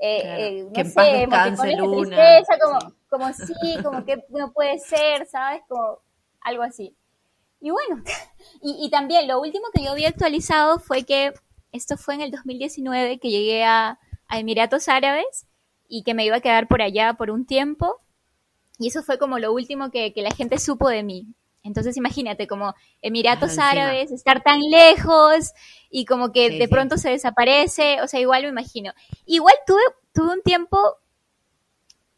Eh, 0.00 0.22
eh, 0.24 0.62
no 0.64 0.72
que 0.72 0.80
en 0.82 0.90
sé, 0.90 1.00
descanse, 1.00 1.76
Luna. 1.76 2.16
Tristeza, 2.16 2.58
como, 2.62 2.78
como 3.08 3.32
sí, 3.32 3.82
como 3.82 4.04
que 4.04 4.24
no 4.30 4.52
puede 4.52 4.78
ser, 4.78 5.26
¿sabes? 5.26 5.62
Como 5.68 5.98
algo 6.40 6.62
así. 6.62 6.96
Y 7.60 7.70
bueno, 7.70 8.02
y, 8.62 8.86
y, 8.86 8.90
también 8.90 9.26
lo 9.26 9.40
último 9.40 9.66
que 9.74 9.82
yo 9.82 9.90
había 9.90 10.08
actualizado 10.08 10.78
fue 10.78 11.04
que 11.04 11.32
esto 11.72 11.96
fue 11.96 12.14
en 12.14 12.20
el 12.20 12.30
2019 12.30 13.18
que 13.18 13.30
llegué 13.30 13.64
a, 13.64 13.98
a 14.28 14.38
Emiratos 14.38 14.88
Árabes 14.88 15.46
y 15.88 16.04
que 16.04 16.14
me 16.14 16.24
iba 16.24 16.36
a 16.36 16.40
quedar 16.40 16.68
por 16.68 16.82
allá 16.82 17.14
por 17.14 17.30
un 17.30 17.46
tiempo. 17.46 18.00
Y 18.78 18.88
eso 18.88 19.02
fue 19.02 19.18
como 19.18 19.38
lo 19.38 19.52
último 19.52 19.90
que, 19.90 20.12
que 20.12 20.22
la 20.22 20.30
gente 20.30 20.58
supo 20.58 20.88
de 20.88 21.02
mí. 21.02 21.26
Entonces 21.68 21.96
imagínate, 21.96 22.46
como 22.46 22.74
Emiratos 23.02 23.58
ah, 23.58 23.70
Árabes, 23.70 24.10
estar 24.10 24.42
tan 24.42 24.60
lejos 24.60 25.52
y 25.90 26.06
como 26.06 26.32
que 26.32 26.58
de 26.58 26.66
pronto 26.66 26.98
se 26.98 27.10
desaparece, 27.10 28.02
o 28.02 28.08
sea, 28.08 28.20
igual 28.20 28.42
me 28.42 28.48
imagino. 28.48 28.92
Igual 29.26 29.54
tuve, 29.66 29.82
tuve 30.12 30.32
un 30.32 30.42
tiempo, 30.42 30.78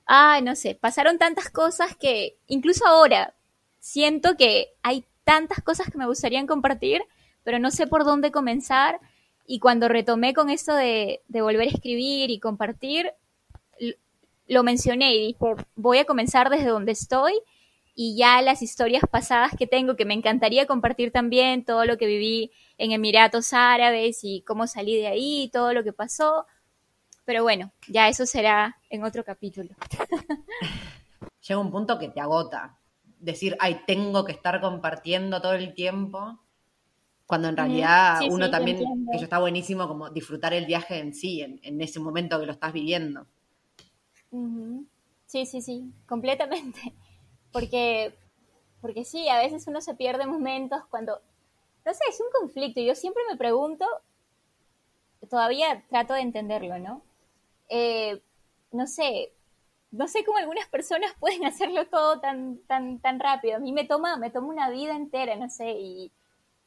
ah, 0.07 0.40
no 0.42 0.57
sé, 0.57 0.75
pasaron 0.75 1.19
tantas 1.19 1.50
cosas 1.50 1.97
que 1.97 2.38
incluso 2.47 2.87
ahora 2.87 3.35
siento 3.80 4.37
que 4.37 4.69
hay 4.83 5.04
tantas 5.25 5.62
cosas 5.62 5.90
que 5.90 5.99
me 5.99 6.07
gustaría 6.07 6.45
compartir, 6.47 7.02
pero 7.42 7.59
no 7.59 7.71
sé 7.71 7.87
por 7.87 8.04
dónde 8.04 8.30
comenzar. 8.30 9.00
Y 9.47 9.59
cuando 9.59 9.88
retomé 9.88 10.33
con 10.33 10.49
esto 10.49 10.75
de, 10.75 11.23
de 11.26 11.42
volver 11.42 11.62
a 11.62 11.71
escribir 11.71 12.30
y 12.30 12.38
compartir, 12.38 13.12
lo 14.47 14.62
mencioné 14.62 15.14
y 15.14 15.26
dije, 15.28 15.38
voy 15.75 15.99
a 15.99 16.04
comenzar 16.04 16.50
desde 16.50 16.69
donde 16.69 16.92
estoy 16.92 17.35
y 18.02 18.16
ya 18.16 18.40
las 18.40 18.62
historias 18.62 19.02
pasadas 19.11 19.52
que 19.59 19.66
tengo, 19.66 19.95
que 19.95 20.07
me 20.07 20.14
encantaría 20.14 20.64
compartir 20.66 21.12
también, 21.12 21.66
todo 21.66 21.85
lo 21.85 21.99
que 21.99 22.07
viví 22.07 22.50
en 22.78 22.92
Emiratos 22.92 23.52
Árabes 23.52 24.21
y 24.23 24.40
cómo 24.40 24.66
salí 24.66 24.97
de 24.97 25.09
ahí, 25.09 25.50
todo 25.52 25.75
lo 25.75 25.85
que 25.85 25.92
pasó. 25.92 26.47
Pero 27.26 27.42
bueno, 27.42 27.75
ya 27.88 28.09
eso 28.09 28.25
será 28.25 28.78
en 28.88 29.04
otro 29.04 29.23
capítulo. 29.23 29.75
Llega 31.47 31.61
un 31.61 31.71
punto 31.71 31.99
que 31.99 32.09
te 32.09 32.23
agota. 32.23 32.78
Decir, 33.19 33.54
ay, 33.61 33.83
tengo 33.87 34.25
que 34.25 34.33
estar 34.33 34.62
compartiendo 34.62 35.42
todo 35.42 35.52
el 35.52 35.75
tiempo. 35.75 36.38
Cuando 37.26 37.49
en 37.49 37.57
realidad 37.59 38.21
uno 38.30 38.50
también, 38.50 38.78
eso 39.12 39.25
está 39.25 39.40
buenísimo, 39.40 39.87
como 39.87 40.09
disfrutar 40.09 40.54
el 40.54 40.64
viaje 40.64 41.00
en 41.00 41.12
sí, 41.12 41.42
en, 41.42 41.80
ese 41.83 42.00
momento 42.00 42.40
que 42.40 42.47
lo 42.47 42.52
estás 42.52 42.73
viviendo. 42.73 43.26
Sí, 45.26 45.45
sí, 45.45 45.61
sí, 45.61 45.92
completamente. 46.07 46.95
Porque, 47.52 48.14
porque 48.80 49.04
sí, 49.04 49.28
a 49.28 49.38
veces 49.38 49.66
uno 49.66 49.80
se 49.80 49.95
pierde 49.95 50.26
momentos 50.26 50.85
cuando, 50.90 51.21
no 51.85 51.95
sé, 51.95 52.04
es 52.09 52.21
un 52.21 52.30
conflicto. 52.38 52.80
Yo 52.80 52.95
siempre 52.95 53.23
me 53.30 53.37
pregunto, 53.37 53.87
todavía 55.28 55.85
trato 55.88 56.14
de 56.14 56.21
entenderlo, 56.21 56.78
¿no? 56.78 57.02
Eh, 57.69 58.23
no 58.73 58.87
sé, 58.87 59.33
no 59.90 60.07
sé 60.09 60.25
cómo 60.25 60.38
algunas 60.38 60.69
personas 60.69 61.12
pueden 61.19 61.45
hacerlo 61.47 61.87
todo 61.87 62.21
tan, 62.21 62.59
tan, 62.66 63.00
tan 63.00 63.21
rápido. 63.21 63.57
A 63.57 63.61
mí 63.61 63.73
me 63.73 63.85
toma, 63.85 64.16
me 64.16 64.30
toma 64.30 64.49
una 64.49 64.71
vida 64.71 64.95
entera, 64.95 65.37
no 65.37 65.49
sé, 65.49 65.73
y, 65.73 66.12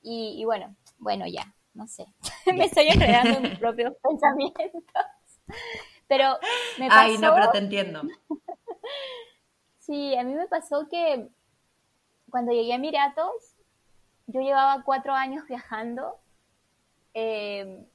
y, 0.02 0.44
bueno, 0.46 0.76
bueno, 0.98 1.26
ya, 1.28 1.54
no 1.74 1.88
sé. 1.88 2.06
me 2.46 2.66
estoy 2.66 2.88
enredando 2.88 3.38
en 3.38 3.44
mis 3.44 3.60
propios 3.60 3.94
pensamientos. 4.02 4.72
Pero 6.08 6.38
me 6.78 6.90
pasó... 6.90 7.00
Ay, 7.00 7.18
no, 7.18 7.34
pero 7.34 7.52
te 7.52 7.58
entiendo. 7.60 8.02
Sí, 9.86 10.16
a 10.16 10.24
mí 10.24 10.34
me 10.34 10.48
pasó 10.48 10.88
que 10.90 11.28
cuando 12.30 12.54
llegué 12.54 12.72
a 12.72 12.78
Emiratos, 12.78 13.58
yo 14.28 14.40
llevaba 14.40 14.82
cuatro 14.84 15.14
años 15.14 15.46
viajando, 15.46 16.16
eh, 17.14 17.86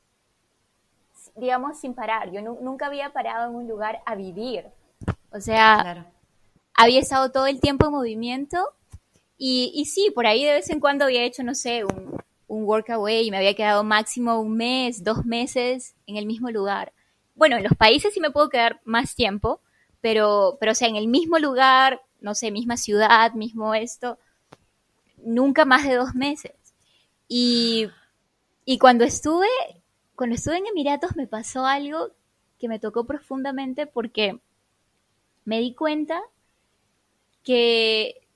digamos, 1.34 1.80
sin 1.80 1.94
parar. 1.94 2.30
Yo 2.30 2.42
nunca 2.42 2.86
había 2.86 3.14
parado 3.14 3.48
en 3.48 3.56
un 3.56 3.68
lugar 3.68 4.02
a 4.04 4.16
vivir. 4.16 4.66
O 5.32 5.40
sea, 5.40 6.12
había 6.74 7.00
estado 7.00 7.32
todo 7.32 7.46
el 7.46 7.58
tiempo 7.58 7.86
en 7.86 7.92
movimiento 7.92 8.58
y, 9.38 9.72
y, 9.74 9.86
sí, 9.86 10.10
por 10.14 10.26
ahí 10.26 10.44
de 10.44 10.52
vez 10.52 10.68
en 10.68 10.80
cuando 10.80 11.06
había 11.06 11.22
hecho, 11.22 11.42
no 11.42 11.54
sé, 11.54 11.84
un, 11.84 12.20
un 12.48 12.64
workaway 12.64 13.26
y 13.26 13.30
me 13.30 13.38
había 13.38 13.54
quedado 13.54 13.82
máximo 13.82 14.38
un 14.40 14.58
mes, 14.58 15.04
dos 15.04 15.24
meses 15.24 15.94
en 16.06 16.16
el 16.16 16.26
mismo 16.26 16.50
lugar. 16.50 16.92
Bueno, 17.34 17.56
en 17.56 17.62
los 17.62 17.74
países 17.78 18.12
sí 18.12 18.20
me 18.20 18.30
puedo 18.30 18.50
quedar 18.50 18.80
más 18.84 19.14
tiempo, 19.14 19.62
pero, 20.08 20.56
pero 20.58 20.72
o 20.72 20.74
sea, 20.74 20.88
en 20.88 20.96
el 20.96 21.06
mismo 21.06 21.38
lugar, 21.38 22.00
no 22.22 22.34
sé, 22.34 22.50
misma 22.50 22.78
ciudad, 22.78 23.34
mismo 23.34 23.74
esto, 23.74 24.18
nunca 25.18 25.66
más 25.66 25.86
de 25.86 25.96
dos 25.96 26.14
meses. 26.14 26.54
Y, 27.28 27.88
y 28.64 28.78
cuando 28.78 29.04
estuve, 29.04 29.48
cuando 30.16 30.34
estuve 30.34 30.56
en 30.56 30.66
Emiratos 30.66 31.14
me 31.14 31.26
pasó 31.26 31.66
algo 31.66 32.12
que 32.58 32.68
me 32.68 32.78
tocó 32.78 33.04
profundamente 33.04 33.86
porque 33.86 34.40
me 35.44 35.60
di 35.60 35.74
cuenta 35.74 36.22
que 37.42 38.26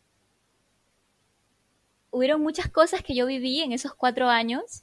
hubieron 2.10 2.42
muchas 2.42 2.68
cosas 2.68 3.02
que 3.02 3.14
yo 3.14 3.24
viví 3.24 3.62
en 3.62 3.72
esos 3.72 3.94
cuatro 3.94 4.28
años 4.28 4.82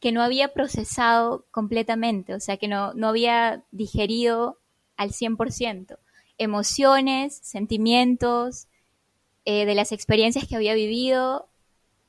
que 0.00 0.12
no 0.12 0.20
había 0.20 0.52
procesado 0.52 1.46
completamente, 1.50 2.34
o 2.34 2.40
sea, 2.40 2.58
que 2.58 2.68
no, 2.68 2.92
no 2.92 3.08
había 3.08 3.64
digerido 3.70 4.58
al 4.98 5.12
100%. 5.12 5.98
Emociones, 6.40 7.38
sentimientos, 7.42 8.66
eh, 9.44 9.66
de 9.66 9.74
las 9.74 9.92
experiencias 9.92 10.46
que 10.48 10.56
había 10.56 10.74
vivido 10.74 11.48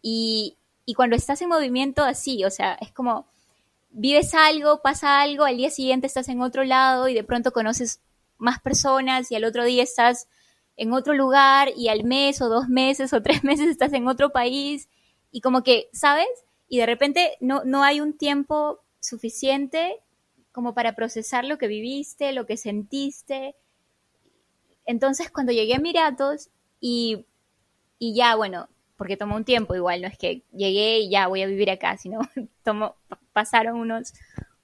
y, 0.02 0.58
y 0.86 0.94
cuando 0.94 1.16
estás 1.16 1.42
en 1.42 1.50
movimiento 1.50 2.04
así, 2.04 2.44
o 2.46 2.50
sea, 2.50 2.78
es 2.82 2.92
como 2.92 3.28
vives 3.92 4.34
algo, 4.34 4.82
pasa 4.82 5.22
algo, 5.22 5.44
al 5.44 5.58
día 5.58 5.70
siguiente 5.70 6.08
estás 6.08 6.30
en 6.30 6.42
otro 6.42 6.64
lado 6.64 7.08
y 7.08 7.14
de 7.14 7.24
pronto 7.24 7.52
conoces 7.52 8.02
más 8.38 8.60
personas 8.60 9.32
y 9.32 9.36
al 9.36 9.44
otro 9.44 9.66
día 9.66 9.84
estás 9.84 10.28
en 10.78 10.94
otro 10.94 11.14
lugar 11.14 11.70
y 11.76 11.90
al 11.90 12.04
mes 12.04 12.42
o 12.42 12.50
dos 12.50 12.68
meses 12.70 13.14
o 13.14 13.22
tres 13.24 13.44
meses 13.44 13.68
estás 13.68 13.94
en 13.94 14.08
otro 14.08 14.32
país 14.32 14.90
y 15.32 15.42
como 15.42 15.64
que, 15.64 15.90
¿sabes? 15.94 16.28
Y 16.68 16.78
de 16.78 16.86
repente 16.86 17.38
no, 17.40 17.64
no 17.66 17.84
hay 17.84 18.02
un 18.02 18.18
tiempo 18.18 18.80
suficiente 19.00 20.00
como 20.52 20.74
para 20.74 20.96
procesar 20.96 21.46
lo 21.46 21.58
que 21.58 21.68
viviste, 21.68 22.34
lo 22.34 22.46
que 22.46 22.58
sentiste. 22.58 23.56
Entonces 24.92 25.32
cuando 25.32 25.54
llegué 25.54 25.74
a 25.74 25.78
Emiratos 25.78 26.50
y, 26.80 27.26
y 27.98 28.14
ya, 28.14 28.36
bueno, 28.36 28.68
porque 28.98 29.18
tomó 29.18 29.36
un 29.36 29.46
tiempo 29.46 29.74
igual, 29.74 30.02
no 30.02 30.08
es 30.08 30.18
que 30.18 30.44
llegué 30.52 31.00
y 31.00 31.10
ya 31.10 31.28
voy 31.28 31.42
a 31.42 31.48
vivir 31.48 31.72
acá, 31.72 31.98
sino 31.98 32.20
tomó, 32.64 32.96
pasaron 33.34 33.78
unos 33.78 34.14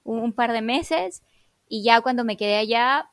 un, 0.03 0.31
par 0.34 0.51
de 0.51 0.62
meses 0.62 1.24
y 1.67 1.84
ya 1.84 2.01
cuando 2.01 2.24
me 2.24 2.38
quedé 2.38 2.57
allá 2.57 3.10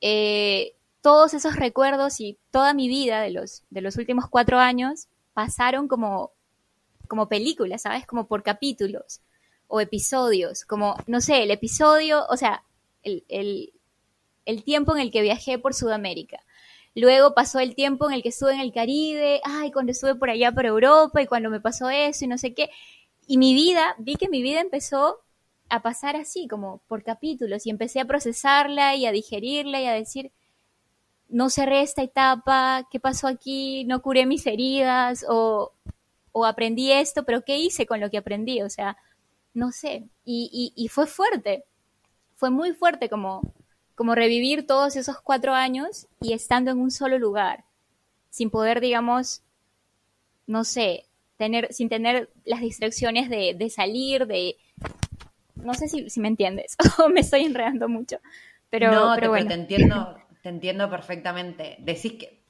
eh, 0.00 0.74
todos 1.00 1.34
esos 1.34 1.56
recuerdos 1.56 2.20
y 2.20 2.38
toda 2.50 2.72
mi 2.72 2.88
vida 2.88 3.20
de 3.20 3.30
los, 3.30 3.64
de 3.70 3.80
los 3.80 3.96
últimos 3.96 4.28
cuatro 4.28 4.58
años 4.58 5.08
pasaron 5.32 5.88
como, 5.88 6.30
como 7.08 7.28
películas, 7.28 7.82
¿sabes? 7.82 8.06
Como 8.06 8.26
por 8.26 8.42
capítulos 8.42 9.22
o 9.66 9.80
episodios, 9.80 10.64
como, 10.64 10.94
no 11.06 11.20
sé, 11.20 11.42
el 11.42 11.50
episodio, 11.50 12.24
o 12.28 12.36
sea, 12.36 12.62
el, 13.02 13.24
el, 13.28 13.73
el 14.44 14.64
tiempo 14.64 14.94
en 14.94 15.00
el 15.00 15.10
que 15.10 15.22
viajé 15.22 15.58
por 15.58 15.74
Sudamérica. 15.74 16.40
Luego 16.94 17.34
pasó 17.34 17.58
el 17.58 17.74
tiempo 17.74 18.08
en 18.08 18.14
el 18.14 18.22
que 18.22 18.28
estuve 18.28 18.54
en 18.54 18.60
el 18.60 18.72
Caribe, 18.72 19.40
ay, 19.44 19.72
cuando 19.72 19.92
estuve 19.92 20.14
por 20.14 20.30
allá 20.30 20.52
por 20.52 20.64
Europa 20.66 21.20
y 21.22 21.26
cuando 21.26 21.50
me 21.50 21.60
pasó 21.60 21.90
eso 21.90 22.24
y 22.24 22.28
no 22.28 22.38
sé 22.38 22.54
qué. 22.54 22.70
Y 23.26 23.38
mi 23.38 23.54
vida, 23.54 23.96
vi 23.98 24.16
que 24.16 24.28
mi 24.28 24.42
vida 24.42 24.60
empezó 24.60 25.20
a 25.68 25.82
pasar 25.82 26.16
así, 26.16 26.46
como 26.46 26.82
por 26.86 27.02
capítulos, 27.02 27.66
y 27.66 27.70
empecé 27.70 28.00
a 28.00 28.04
procesarla 28.04 28.94
y 28.94 29.06
a 29.06 29.12
digerirla 29.12 29.80
y 29.80 29.86
a 29.86 29.92
decir, 29.92 30.30
no 31.28 31.50
cerré 31.50 31.82
esta 31.82 32.02
etapa, 32.02 32.86
qué 32.90 33.00
pasó 33.00 33.26
aquí, 33.26 33.84
no 33.84 34.02
curé 34.02 34.26
mis 34.26 34.46
heridas 34.46 35.24
o, 35.28 35.72
o 36.32 36.44
aprendí 36.44 36.92
esto, 36.92 37.24
pero 37.24 37.42
¿qué 37.42 37.58
hice 37.58 37.86
con 37.86 38.00
lo 38.00 38.10
que 38.10 38.18
aprendí? 38.18 38.62
O 38.62 38.70
sea, 38.70 38.96
no 39.54 39.72
sé. 39.72 40.08
Y, 40.24 40.72
y, 40.76 40.88
fue 40.88 41.06
fuerte, 41.06 41.64
fue 42.34 42.50
muy 42.50 42.72
fuerte 42.72 43.08
como, 43.08 43.54
como 43.94 44.14
revivir 44.14 44.66
todos 44.66 44.96
esos 44.96 45.20
cuatro 45.20 45.52
años 45.52 46.06
y 46.20 46.32
estando 46.32 46.70
en 46.70 46.78
un 46.78 46.90
solo 46.90 47.18
lugar, 47.18 47.64
sin 48.30 48.50
poder, 48.50 48.80
digamos, 48.80 49.42
no 50.46 50.64
sé, 50.64 51.06
tener, 51.36 51.72
sin 51.72 51.88
tener 51.88 52.30
las 52.44 52.60
distracciones 52.60 53.28
de, 53.28 53.54
de 53.54 53.70
salir, 53.70 54.26
de... 54.26 54.56
No 55.54 55.74
sé 55.74 55.88
si, 55.88 56.10
si 56.10 56.20
me 56.20 56.28
entiendes, 56.28 56.76
o 56.98 57.08
me 57.08 57.20
estoy 57.20 57.44
enredando 57.44 57.88
mucho, 57.88 58.18
pero, 58.70 58.90
no, 58.90 59.14
pero 59.14 59.32
te 59.32 59.54
entiendo, 59.54 60.18
te 60.42 60.48
entiendo 60.48 60.90
perfectamente. 60.90 61.76
Decís 61.78 62.14
que 62.14 62.42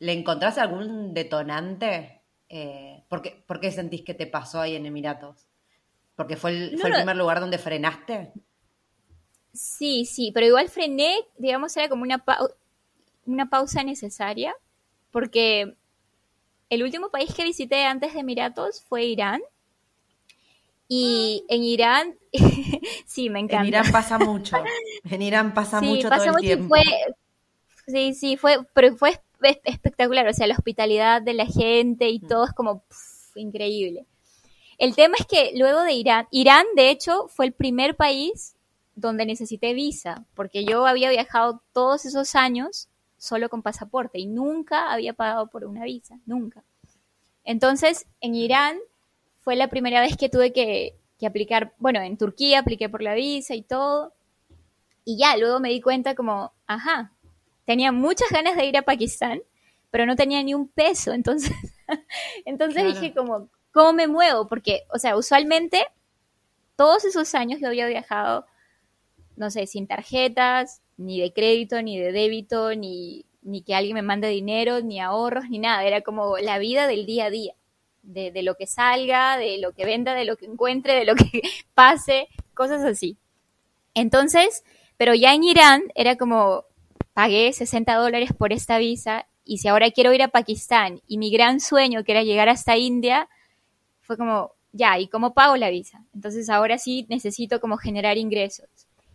le 0.00 0.12
encontrás 0.12 0.58
algún 0.58 1.14
detonante. 1.14 2.20
Eh, 2.48 3.04
¿por, 3.08 3.22
qué, 3.22 3.70
sentís 3.70 4.02
que 4.02 4.12
te 4.12 4.26
pasó 4.26 4.60
ahí 4.60 4.76
en 4.76 4.84
Emiratos? 4.84 5.48
¿Porque 6.14 6.36
fue 6.36 6.50
el, 6.50 6.78
fue 6.78 6.90
el 6.90 6.96
primer 6.96 7.16
lugar 7.16 7.40
donde 7.40 7.56
frenaste? 7.56 8.32
Sí, 9.52 10.04
sí, 10.06 10.30
pero 10.32 10.46
igual 10.46 10.68
frené, 10.68 11.14
digamos, 11.36 11.76
era 11.76 11.88
como 11.88 12.02
una, 12.02 12.24
una 13.26 13.50
pausa 13.50 13.84
necesaria, 13.84 14.54
porque 15.10 15.74
el 16.70 16.82
último 16.82 17.10
país 17.10 17.34
que 17.34 17.44
visité 17.44 17.84
antes 17.84 18.14
de 18.14 18.20
Emiratos 18.20 18.82
fue 18.82 19.04
Irán. 19.04 19.42
Y 20.88 21.44
en 21.48 21.64
Irán, 21.64 22.14
sí, 23.06 23.28
me 23.30 23.40
encanta. 23.40 23.62
En 23.62 23.68
Irán 23.68 23.92
pasa 23.92 24.18
mucho. 24.18 24.56
En 25.10 25.22
Irán 25.22 25.54
pasa 25.54 25.80
mucho 25.80 26.08
todo 26.08 26.36
el 26.36 26.36
tiempo. 26.36 26.74
Sí, 27.86 28.14
sí, 28.14 28.36
fue, 28.36 28.58
pero 28.72 28.96
fue 28.96 29.20
espectacular, 29.64 30.26
o 30.28 30.32
sea, 30.32 30.46
la 30.46 30.54
hospitalidad 30.54 31.20
de 31.20 31.34
la 31.34 31.46
gente 31.46 32.08
y 32.08 32.20
mm. 32.20 32.28
todo 32.28 32.44
es 32.44 32.52
como 32.52 32.84
increíble. 33.34 34.06
El 34.78 34.94
tema 34.94 35.14
es 35.18 35.26
que 35.26 35.52
luego 35.54 35.82
de 35.82 35.92
Irán, 35.92 36.26
Irán 36.30 36.66
de 36.74 36.90
hecho 36.90 37.28
fue 37.28 37.46
el 37.46 37.52
primer 37.52 37.96
país 37.96 38.51
donde 38.94 39.26
necesité 39.26 39.74
visa, 39.74 40.24
porque 40.34 40.64
yo 40.64 40.86
había 40.86 41.10
viajado 41.10 41.62
todos 41.72 42.04
esos 42.04 42.34
años 42.34 42.88
solo 43.16 43.48
con 43.48 43.62
pasaporte 43.62 44.18
y 44.18 44.26
nunca 44.26 44.92
había 44.92 45.12
pagado 45.12 45.46
por 45.46 45.64
una 45.64 45.84
visa, 45.84 46.18
nunca. 46.26 46.62
Entonces, 47.44 48.06
en 48.20 48.34
Irán 48.34 48.78
fue 49.40 49.56
la 49.56 49.68
primera 49.68 50.00
vez 50.00 50.16
que 50.16 50.28
tuve 50.28 50.52
que, 50.52 50.94
que 51.18 51.26
aplicar, 51.26 51.72
bueno, 51.78 52.00
en 52.00 52.16
Turquía 52.16 52.60
apliqué 52.60 52.88
por 52.88 53.02
la 53.02 53.14
visa 53.14 53.54
y 53.54 53.62
todo, 53.62 54.12
y 55.04 55.16
ya, 55.16 55.36
luego 55.36 55.60
me 55.60 55.70
di 55.70 55.80
cuenta 55.80 56.14
como, 56.14 56.52
ajá, 56.66 57.12
tenía 57.64 57.92
muchas 57.92 58.30
ganas 58.30 58.56
de 58.56 58.66
ir 58.66 58.76
a 58.76 58.82
Pakistán, 58.82 59.42
pero 59.90 60.06
no 60.06 60.16
tenía 60.16 60.42
ni 60.42 60.54
un 60.54 60.68
peso. 60.68 61.12
Entonces, 61.14 61.52
entonces 62.46 62.84
dije 62.86 63.12
como, 63.12 63.48
¿cómo 63.72 63.92
me 63.92 64.06
muevo? 64.06 64.48
Porque, 64.48 64.84
o 64.94 64.98
sea, 64.98 65.16
usualmente 65.16 65.86
todos 66.76 67.04
esos 67.04 67.34
años 67.34 67.60
yo 67.60 67.68
había 67.68 67.86
viajado, 67.86 68.46
no 69.36 69.50
sé, 69.50 69.66
sin 69.66 69.86
tarjetas, 69.86 70.82
ni 70.96 71.20
de 71.20 71.32
crédito, 71.32 71.82
ni 71.82 71.98
de 71.98 72.12
débito, 72.12 72.74
ni, 72.74 73.24
ni 73.42 73.62
que 73.62 73.74
alguien 73.74 73.94
me 73.94 74.02
mande 74.02 74.28
dinero, 74.28 74.80
ni 74.80 75.00
ahorros, 75.00 75.48
ni 75.48 75.58
nada. 75.58 75.84
Era 75.84 76.02
como 76.02 76.38
la 76.38 76.58
vida 76.58 76.86
del 76.86 77.06
día 77.06 77.26
a 77.26 77.30
día, 77.30 77.54
de, 78.02 78.30
de 78.30 78.42
lo 78.42 78.56
que 78.56 78.66
salga, 78.66 79.36
de 79.36 79.58
lo 79.58 79.72
que 79.72 79.84
venda, 79.84 80.14
de 80.14 80.24
lo 80.24 80.36
que 80.36 80.46
encuentre, 80.46 80.94
de 80.94 81.04
lo 81.04 81.14
que 81.14 81.42
pase, 81.74 82.28
cosas 82.54 82.82
así. 82.84 83.16
Entonces, 83.94 84.64
pero 84.96 85.14
ya 85.14 85.34
en 85.34 85.44
Irán 85.44 85.82
era 85.94 86.16
como, 86.16 86.64
pagué 87.12 87.52
60 87.52 87.94
dólares 87.94 88.30
por 88.36 88.52
esta 88.52 88.78
visa 88.78 89.26
y 89.44 89.58
si 89.58 89.68
ahora 89.68 89.90
quiero 89.90 90.12
ir 90.12 90.22
a 90.22 90.28
Pakistán 90.28 91.02
y 91.06 91.18
mi 91.18 91.30
gran 91.30 91.60
sueño 91.60 92.04
que 92.04 92.12
era 92.12 92.22
llegar 92.22 92.48
hasta 92.48 92.76
India, 92.76 93.28
fue 94.00 94.16
como, 94.16 94.52
ya, 94.72 94.98
¿y 94.98 95.08
cómo 95.08 95.34
pago 95.34 95.56
la 95.56 95.70
visa? 95.70 96.04
Entonces 96.14 96.48
ahora 96.48 96.78
sí 96.78 97.06
necesito 97.08 97.60
como 97.60 97.76
generar 97.76 98.16
ingresos. 98.16 98.68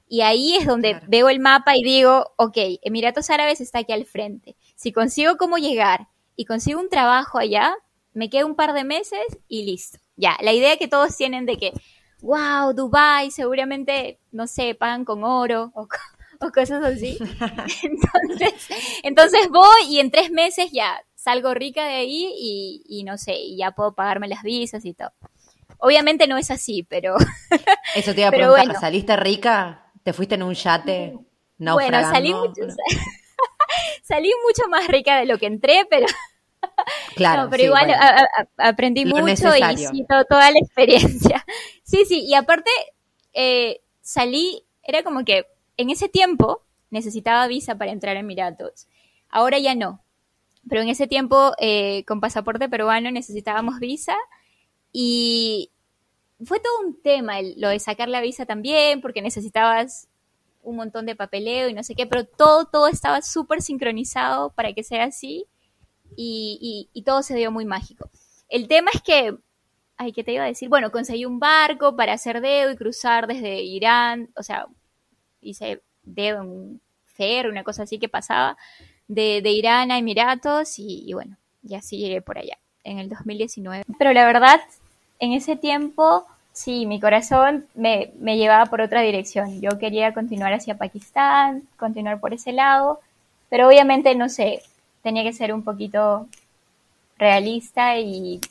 Y 0.10 0.22
ahí 0.22 0.56
es 0.56 0.66
donde 0.66 1.02
veo 1.08 1.30
el 1.30 1.40
mapa 1.40 1.76
y 1.76 1.84
digo, 1.84 2.32
ok, 2.38 2.58
Emiratos 2.82 3.30
Árabes 3.30 3.60
está 3.60 3.80
aquí 3.80 3.92
al 3.92 4.06
frente. 4.06 4.56
Si 4.76 4.92
consigo 4.92 5.38
cómo 5.38 5.58
llegar 5.58 6.08
y 6.36 6.46
consigo 6.46 6.80
un 6.80 6.90
trabajo 6.90 7.38
allá, 7.38 7.76
me 8.14 8.30
quedo 8.30 8.48
un 8.48 8.56
par 8.56 8.74
de 8.74 8.84
meses 8.84 9.26
y 9.48 9.66
listo. 9.66 10.00
Ya, 10.16 10.38
la 10.42 10.54
idea 10.54 10.78
que 10.78 10.88
todos 10.88 11.16
tienen 11.16 11.46
de 11.46 11.58
que, 11.58 11.74
wow, 12.22 12.74
Dubai 12.74 13.32
seguramente, 13.32 14.20
no 14.32 14.48
sé, 14.48 14.76
pagan 14.76 15.04
con 15.04 15.24
oro 15.24 15.72
o 15.76 15.88
o 16.40 16.52
cosas 16.52 16.84
así. 16.84 17.18
entonces, 17.84 18.54
entonces 19.04 19.50
voy 19.50 19.90
y 19.90 20.00
en 20.00 20.12
tres 20.12 20.32
meses 20.32 20.72
ya 20.72 21.02
salgo 21.16 21.54
rica 21.54 21.86
de 21.86 21.96
ahí 21.96 22.32
y, 22.38 22.84
y 22.88 23.04
no 23.04 23.18
sé, 23.18 23.34
y 23.36 23.58
ya 23.58 23.72
puedo 23.72 23.94
pagarme 23.94 24.28
las 24.28 24.44
visas 24.44 24.86
y 24.86 24.94
todo. 24.94 25.12
Obviamente 25.80 26.28
no 26.28 26.38
es 26.38 26.50
así, 26.50 26.84
pero... 26.84 27.18
Eso 27.96 28.14
te 28.14 28.22
iba 28.22 28.30
a 28.30 28.32
preguntar, 28.32 28.80
¿saliste 28.80 29.16
rica? 29.16 29.87
¿Te 30.08 30.14
fuiste 30.14 30.36
en 30.36 30.44
un 30.44 30.54
yate? 30.54 31.20
Bueno, 31.58 32.02
salí 32.04 32.34
mucho, 32.34 32.62
salí 34.02 34.32
mucho 34.46 34.70
más 34.70 34.88
rica 34.88 35.18
de 35.18 35.26
lo 35.26 35.38
que 35.38 35.48
entré, 35.48 35.86
pero 35.90 36.08
Claro, 37.18 37.50
pero 37.52 37.64
igual 37.64 37.94
aprendí 38.56 39.04
mucho 39.04 39.54
y 39.54 39.74
hice 39.74 40.06
toda 40.30 40.50
la 40.50 40.60
experiencia. 40.60 41.46
Sí, 41.84 42.06
sí, 42.06 42.24
y 42.26 42.36
aparte 42.36 42.72
eh, 43.34 43.82
salí, 44.00 44.64
era 44.82 45.04
como 45.04 45.26
que 45.26 45.46
en 45.76 45.90
ese 45.90 46.08
tiempo 46.08 46.64
necesitaba 46.90 47.46
visa 47.48 47.78
para 47.78 47.92
entrar 47.92 48.16
a 48.16 48.22
Emiratos. 48.22 48.88
Ahora 49.28 49.60
ya 49.60 49.76
no. 49.76 50.02
Pero 50.70 50.84
en 50.84 50.88
ese 50.88 51.08
tiempo, 51.08 51.52
eh, 51.60 52.06
con 52.06 52.22
pasaporte 52.22 52.70
peruano, 52.70 53.12
necesitábamos 53.12 53.80
visa 53.80 54.16
y 54.94 55.70
fue 56.44 56.60
todo 56.60 56.80
un 56.86 57.02
tema 57.02 57.42
lo 57.56 57.70
de 57.70 57.80
sacar 57.80 58.10
la 58.10 58.22
visa 58.22 58.46
también, 58.46 59.02
porque 59.02 59.22
necesitabas 59.22 60.08
un 60.62 60.76
montón 60.76 61.06
de 61.06 61.16
papeleo 61.16 61.70
y 61.70 61.74
no 61.74 61.84
sé 61.84 61.96
qué, 61.96 62.06
pero 62.06 62.26
todo, 62.26 62.66
todo 62.66 62.88
estaba 62.88 63.22
súper 63.22 63.62
sincronizado 63.62 64.52
para 64.52 64.74
que 64.74 64.84
sea 64.84 65.06
así 65.06 65.46
y, 66.16 66.90
y, 66.94 67.02
todo 67.04 67.24
se 67.24 67.36
dio 67.36 67.52
muy 67.52 67.66
mágico. 67.66 68.10
El 68.50 68.68
tema 68.68 68.92
es 68.94 69.02
que, 69.02 69.38
ay, 69.98 70.12
¿qué 70.12 70.24
te 70.24 70.34
iba 70.34 70.44
a 70.44 70.48
decir? 70.48 70.68
Bueno, 70.68 70.92
conseguí 70.92 71.26
un 71.26 71.40
barco 71.40 71.96
para 71.96 72.14
hacer 72.14 72.42
dedo 72.42 72.72
y 72.72 72.76
cruzar 72.76 73.28
desde 73.28 73.62
Irán, 73.62 74.30
o 74.36 74.44
sea, 74.44 74.68
hice 75.42 75.82
dedo 76.04 76.42
en 76.42 76.50
un 76.50 76.82
fer, 77.06 77.48
una 77.48 77.64
cosa 77.64 77.84
así 77.84 78.00
que 78.00 78.10
pasaba, 78.10 78.58
de, 79.08 79.42
de 79.42 79.52
Irán 79.52 79.92
a 79.92 79.98
Emiratos 79.98 80.80
y, 80.80 81.04
y 81.08 81.14
bueno, 81.14 81.38
y 81.64 81.76
así 81.76 81.98
llegué 81.98 82.22
por 82.22 82.38
allá, 82.38 82.58
en 82.84 83.00
el 83.00 83.10
2019. 83.10 83.84
Pero 83.98 84.14
la 84.14 84.26
verdad, 84.26 84.60
en 85.20 85.34
ese 85.34 85.56
tiempo, 85.56 86.26
sí, 86.54 86.86
mi 86.86 87.00
corazón 87.00 87.66
me, 87.76 88.12
me 88.20 88.38
llevaba 88.38 88.66
por 88.68 88.82
otra 88.82 89.02
dirección. 89.02 89.62
Yo 89.62 89.78
quería 89.80 90.14
continuar 90.14 90.54
hacia 90.54 90.78
Pakistán, 90.78 91.64
continuar 91.78 92.20
por 92.20 92.34
ese 92.34 92.52
lado, 92.52 93.00
pero 93.50 93.68
obviamente, 93.68 94.16
no 94.16 94.30
sé, 94.30 94.62
tenía 95.04 95.24
que 95.24 95.34
ser 95.34 95.54
un 95.54 95.64
poquito 95.64 96.28
realista 97.18 97.98
y, 98.00 98.42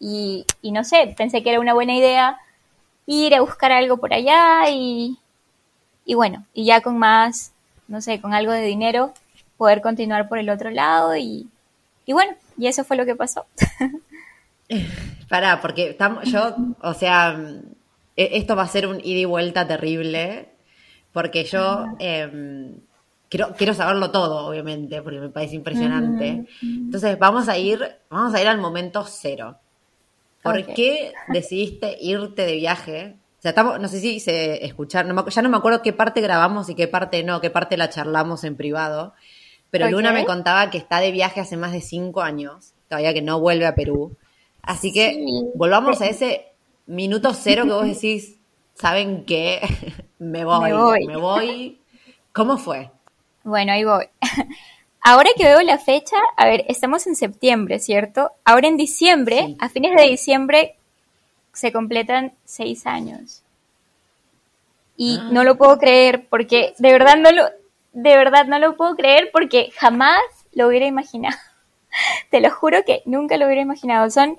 y, 0.00 0.44
no 0.62 0.84
sé, 0.84 1.14
pensé 1.16 1.42
que 1.42 1.50
era 1.50 1.60
una 1.60 1.74
buena 1.74 1.94
idea 1.94 2.38
ir 3.06 3.34
a 3.34 3.40
buscar 3.40 3.72
algo 3.72 3.98
por 3.98 4.12
allá 4.12 4.68
y, 4.70 5.18
y 6.04 6.14
bueno, 6.14 6.44
y 6.54 6.64
ya 6.64 6.80
con 6.80 6.98
más, 6.98 7.52
no 7.88 8.00
sé, 8.00 8.20
con 8.20 8.34
algo 8.34 8.52
de 8.52 8.62
dinero, 8.62 9.12
poder 9.56 9.82
continuar 9.82 10.28
por 10.28 10.38
el 10.38 10.50
otro 10.50 10.70
lado 10.70 11.16
y, 11.16 11.48
y 12.06 12.12
bueno, 12.12 12.34
y 12.56 12.66
eso 12.66 12.84
fue 12.84 12.96
lo 12.96 13.06
que 13.06 13.14
pasó. 13.14 13.46
Pará, 15.28 15.60
porque 15.60 15.90
estamos, 15.90 16.24
yo, 16.30 16.54
o 16.80 16.94
sea, 16.94 17.38
e, 18.16 18.38
esto 18.38 18.56
va 18.56 18.62
a 18.62 18.68
ser 18.68 18.86
un 18.86 19.00
ida 19.02 19.20
y 19.20 19.24
vuelta 19.24 19.66
terrible, 19.66 20.50
porque 21.12 21.44
yo 21.44 21.86
quiero, 23.28 23.54
quiero 23.56 23.74
saberlo 23.74 24.10
todo, 24.10 24.46
obviamente, 24.46 25.02
porque 25.02 25.20
me 25.20 25.28
parece 25.28 25.56
impresionante. 25.56 26.46
Entonces, 26.62 27.18
vamos 27.18 27.48
a 27.48 27.58
ir, 27.58 27.96
vamos 28.10 28.34
a 28.34 28.40
ir 28.40 28.48
al 28.48 28.58
momento 28.58 29.04
cero. 29.06 29.58
¿Por 30.42 30.66
qué 30.66 31.12
decidiste 31.28 31.96
irte 32.00 32.44
de 32.44 32.56
viaje? 32.56 33.16
O 33.38 33.42
sea, 33.42 33.50
estamos, 33.50 33.80
no 33.80 33.88
sé 33.88 34.00
si 34.00 34.20
se 34.20 34.64
escuchar, 34.64 35.06
ya 35.06 35.42
no 35.42 35.48
me 35.48 35.56
acuerdo 35.56 35.82
qué 35.82 35.92
parte 35.92 36.20
grabamos 36.20 36.68
y 36.68 36.74
qué 36.74 36.86
parte 36.86 37.22
no, 37.24 37.40
qué 37.40 37.50
parte 37.50 37.76
la 37.76 37.88
charlamos 37.88 38.44
en 38.44 38.56
privado. 38.56 39.14
Pero 39.70 39.90
Luna 39.90 40.12
me 40.12 40.24
contaba 40.24 40.70
que 40.70 40.78
está 40.78 41.00
de 41.00 41.10
viaje 41.10 41.40
hace 41.40 41.56
más 41.56 41.72
de 41.72 41.80
cinco 41.80 42.22
años, 42.22 42.74
todavía 42.88 43.12
que 43.12 43.22
no 43.22 43.40
vuelve 43.40 43.66
a 43.66 43.74
Perú. 43.74 44.16
Así 44.66 44.92
que 44.92 45.24
volvamos 45.54 46.00
a 46.00 46.06
ese 46.06 46.46
minuto 46.86 47.34
cero 47.34 47.64
que 47.64 47.72
vos 47.72 47.86
decís, 47.86 48.36
¿saben 48.74 49.24
qué? 49.24 49.60
me 50.18 50.44
voy, 50.44 50.70
me 50.70 50.74
voy. 50.74 51.06
Me 51.06 51.16
voy. 51.16 51.80
¿Cómo 52.32 52.56
fue? 52.56 52.90
Bueno, 53.42 53.72
ahí 53.72 53.84
voy. 53.84 54.06
Ahora 55.06 55.30
que 55.36 55.44
veo 55.44 55.60
la 55.60 55.78
fecha, 55.78 56.16
a 56.36 56.46
ver, 56.46 56.64
estamos 56.66 57.06
en 57.06 57.14
septiembre, 57.14 57.78
¿cierto? 57.78 58.30
Ahora 58.44 58.68
en 58.68 58.78
diciembre, 58.78 59.54
a 59.60 59.68
fines 59.68 59.94
de 59.94 60.08
diciembre, 60.08 60.76
se 61.52 61.72
completan 61.72 62.32
seis 62.44 62.86
años. 62.86 63.42
Y 64.96 65.18
ah. 65.20 65.28
no 65.30 65.44
lo 65.44 65.58
puedo 65.58 65.76
creer 65.78 66.26
porque 66.30 66.72
de 66.78 66.92
verdad 66.92 67.16
no 67.18 67.32
lo, 67.32 67.44
de 67.92 68.16
verdad 68.16 68.46
no 68.46 68.58
lo 68.58 68.76
puedo 68.76 68.96
creer 68.96 69.28
porque 69.30 69.70
jamás 69.76 70.22
lo 70.54 70.68
hubiera 70.68 70.86
imaginado. 70.86 71.36
Te 72.30 72.40
lo 72.40 72.50
juro 72.50 72.84
que 72.84 73.02
nunca 73.04 73.36
lo 73.36 73.46
hubiera 73.46 73.62
imaginado. 73.62 74.10
Son, 74.10 74.38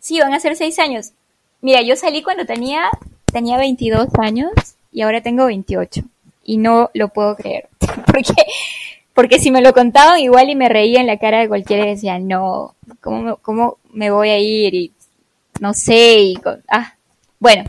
sí, 0.00 0.20
van 0.20 0.34
a 0.34 0.40
ser 0.40 0.56
seis 0.56 0.78
años. 0.78 1.12
Mira, 1.60 1.82
yo 1.82 1.96
salí 1.96 2.22
cuando 2.22 2.44
tenía, 2.44 2.90
tenía 3.26 3.56
22 3.56 4.08
años 4.18 4.50
y 4.92 5.02
ahora 5.02 5.22
tengo 5.22 5.46
28 5.46 6.02
y 6.44 6.58
no 6.58 6.90
lo 6.94 7.08
puedo 7.08 7.36
creer. 7.36 7.68
porque, 8.06 8.34
porque 9.14 9.38
si 9.38 9.50
me 9.50 9.62
lo 9.62 9.72
contaban 9.72 10.20
igual 10.20 10.50
y 10.50 10.54
me 10.54 10.68
reía 10.68 11.00
en 11.00 11.06
la 11.06 11.18
cara 11.18 11.40
de 11.40 11.48
cualquiera 11.48 11.86
y 11.86 11.90
decía, 11.90 12.18
no, 12.18 12.74
¿cómo 13.00 13.22
me, 13.22 13.36
cómo 13.36 13.78
me 13.92 14.10
voy 14.10 14.28
a 14.30 14.38
ir? 14.38 14.74
Y 14.74 14.92
no 15.60 15.72
sé, 15.72 16.20
y 16.20 16.40
ah, 16.68 16.94
bueno, 17.38 17.64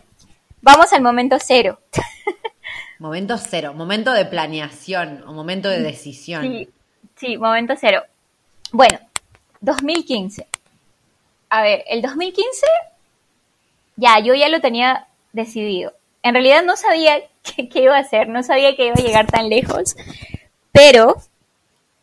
vamos 0.62 0.92
al 0.94 1.02
momento 1.02 1.38
cero. 1.40 1.80
momento 3.00 3.38
cero, 3.38 3.74
momento 3.74 4.12
de 4.12 4.26
planeación 4.26 5.24
o 5.28 5.34
momento 5.34 5.70
de 5.70 5.82
decisión. 5.82 6.44
Sí, 6.44 6.70
sí, 7.16 7.38
momento 7.38 7.76
cero. 7.80 8.04
Bueno, 8.76 9.00
2015. 9.62 10.46
A 11.48 11.62
ver, 11.62 11.86
el 11.88 12.02
2015, 12.02 12.66
ya, 13.96 14.20
yo 14.20 14.36
ya 14.36 14.50
lo 14.50 14.60
tenía 14.60 15.08
decidido. 15.32 15.94
En 16.24 16.34
realidad 16.34 16.62
no 16.66 16.76
sabía 16.76 17.22
qué, 17.56 17.70
iba 17.82 17.96
a 17.96 18.02
hacer, 18.02 18.28
no 18.28 18.44
sabía 18.44 18.76
que 18.76 18.88
iba 18.88 18.96
a 18.98 19.02
llegar 19.02 19.28
tan 19.28 19.48
lejos, 19.48 19.96
pero 20.74 21.16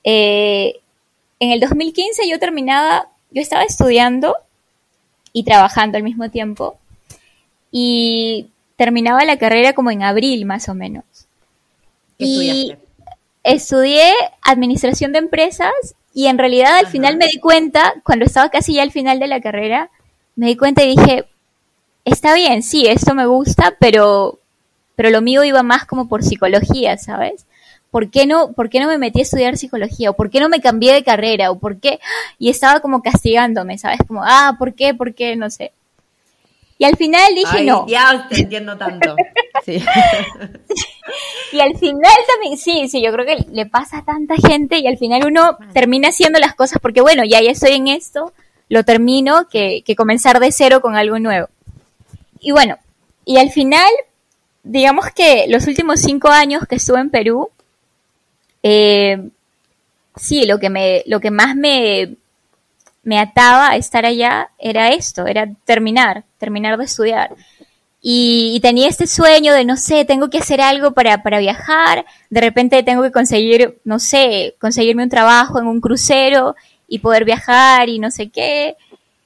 eh, 0.02 0.80
en 1.40 1.50
el 1.50 1.60
2015 1.60 2.26
yo 2.26 2.38
terminaba, 2.38 3.06
yo 3.30 3.42
estaba 3.42 3.64
estudiando 3.64 4.34
y 5.34 5.44
trabajando 5.44 5.98
al 5.98 6.04
mismo 6.04 6.30
tiempo 6.30 6.78
y 7.70 8.48
terminaba 8.76 9.26
la 9.26 9.36
carrera 9.36 9.74
como 9.74 9.90
en 9.90 10.04
abril 10.04 10.46
más 10.46 10.70
o 10.70 10.74
menos. 10.74 11.04
y 12.16 12.76
estudié 13.42 14.10
administración 14.40 15.12
de 15.12 15.18
empresas 15.18 15.74
y 16.14 16.26
en 16.26 16.38
realidad 16.38 16.76
al 16.76 16.86
final 16.86 17.16
me 17.16 17.26
di 17.26 17.38
cuenta, 17.38 17.94
cuando 18.04 18.24
estaba 18.24 18.50
casi 18.50 18.74
ya 18.74 18.82
al 18.82 18.92
final 18.92 19.18
de 19.18 19.28
la 19.28 19.40
carrera, 19.40 19.90
me 20.36 20.46
di 20.46 20.56
cuenta 20.56 20.82
y 20.82 20.96
dije, 20.96 21.26
está 22.04 22.34
bien, 22.34 22.62
sí, 22.62 22.86
esto 22.86 23.14
me 23.14 23.26
gusta, 23.26 23.74
pero, 23.78 24.38
pero 24.96 25.10
lo 25.10 25.22
mío 25.22 25.44
iba 25.44 25.62
más 25.62 25.86
como 25.86 26.08
por 26.08 26.22
psicología, 26.22 26.98
¿sabes? 26.98 27.46
¿Por 27.90 28.10
qué, 28.10 28.26
no, 28.26 28.52
¿Por 28.52 28.70
qué 28.70 28.80
no 28.80 28.88
me 28.88 28.98
metí 28.98 29.20
a 29.20 29.22
estudiar 29.22 29.58
psicología? 29.58 30.10
¿O 30.10 30.14
por 30.14 30.30
qué 30.30 30.40
no 30.40 30.48
me 30.48 30.60
cambié 30.60 30.94
de 30.94 31.04
carrera? 31.04 31.50
¿O 31.50 31.58
por 31.58 31.78
qué? 31.78 32.00
Y 32.38 32.48
estaba 32.48 32.80
como 32.80 33.02
castigándome, 33.02 33.76
¿sabes? 33.76 34.00
Como, 34.06 34.22
ah, 34.24 34.56
¿por 34.58 34.74
qué? 34.74 34.94
¿Por 34.94 35.14
qué? 35.14 35.36
No 35.36 35.50
sé. 35.50 35.72
Y 36.78 36.84
al 36.84 36.96
final 36.96 37.34
dije 37.34 37.64
no. 37.64 37.86
Ya 37.86 38.26
te 38.28 38.40
entiendo 38.40 38.76
tanto. 38.76 39.16
Sí. 39.64 39.80
y 41.52 41.60
al 41.60 41.76
final 41.78 42.16
también, 42.26 42.58
sí, 42.58 42.88
sí, 42.88 43.00
yo 43.00 43.12
creo 43.12 43.24
que 43.24 43.44
le 43.52 43.64
pasa 43.66 43.98
a 43.98 44.04
tanta 44.04 44.34
gente 44.34 44.78
y 44.78 44.88
al 44.88 44.98
final 44.98 45.24
uno 45.24 45.56
termina 45.72 46.08
haciendo 46.08 46.40
las 46.40 46.56
cosas 46.56 46.80
porque, 46.82 47.00
bueno, 47.00 47.22
ya, 47.24 47.40
ya 47.40 47.52
estoy 47.52 47.74
en 47.74 47.86
esto, 47.86 48.32
lo 48.68 48.82
termino, 48.82 49.46
que, 49.48 49.82
que 49.86 49.94
comenzar 49.94 50.40
de 50.40 50.50
cero 50.50 50.80
con 50.80 50.96
algo 50.96 51.20
nuevo. 51.20 51.48
Y 52.40 52.50
bueno, 52.50 52.76
y 53.24 53.36
al 53.38 53.50
final, 53.50 53.88
digamos 54.64 55.06
que 55.14 55.46
los 55.48 55.66
últimos 55.68 56.00
cinco 56.00 56.28
años 56.28 56.66
que 56.68 56.76
estuve 56.76 56.98
en 56.98 57.10
Perú, 57.10 57.50
eh, 58.62 59.28
sí, 60.16 60.44
lo 60.46 60.58
que, 60.58 60.70
me, 60.70 61.02
lo 61.06 61.20
que 61.20 61.30
más 61.30 61.54
me, 61.56 62.16
me 63.02 63.18
ataba 63.18 63.70
a 63.70 63.76
estar 63.76 64.06
allá 64.06 64.50
era 64.58 64.90
esto, 64.90 65.26
era 65.26 65.48
terminar, 65.64 66.24
terminar 66.38 66.78
de 66.78 66.84
estudiar. 66.84 67.34
Y, 68.04 68.58
tenía 68.62 68.88
este 68.88 69.06
sueño 69.06 69.54
de, 69.54 69.64
no 69.64 69.76
sé, 69.76 70.04
tengo 70.04 70.28
que 70.28 70.38
hacer 70.38 70.60
algo 70.60 70.90
para, 70.90 71.22
para 71.22 71.38
viajar, 71.38 72.04
de 72.30 72.40
repente 72.40 72.82
tengo 72.82 73.02
que 73.04 73.12
conseguir, 73.12 73.78
no 73.84 74.00
sé, 74.00 74.56
conseguirme 74.60 75.04
un 75.04 75.08
trabajo 75.08 75.60
en 75.60 75.68
un 75.68 75.80
crucero 75.80 76.56
y 76.88 76.98
poder 76.98 77.24
viajar 77.24 77.88
y 77.88 78.00
no 78.00 78.10
sé 78.10 78.28
qué. 78.30 78.76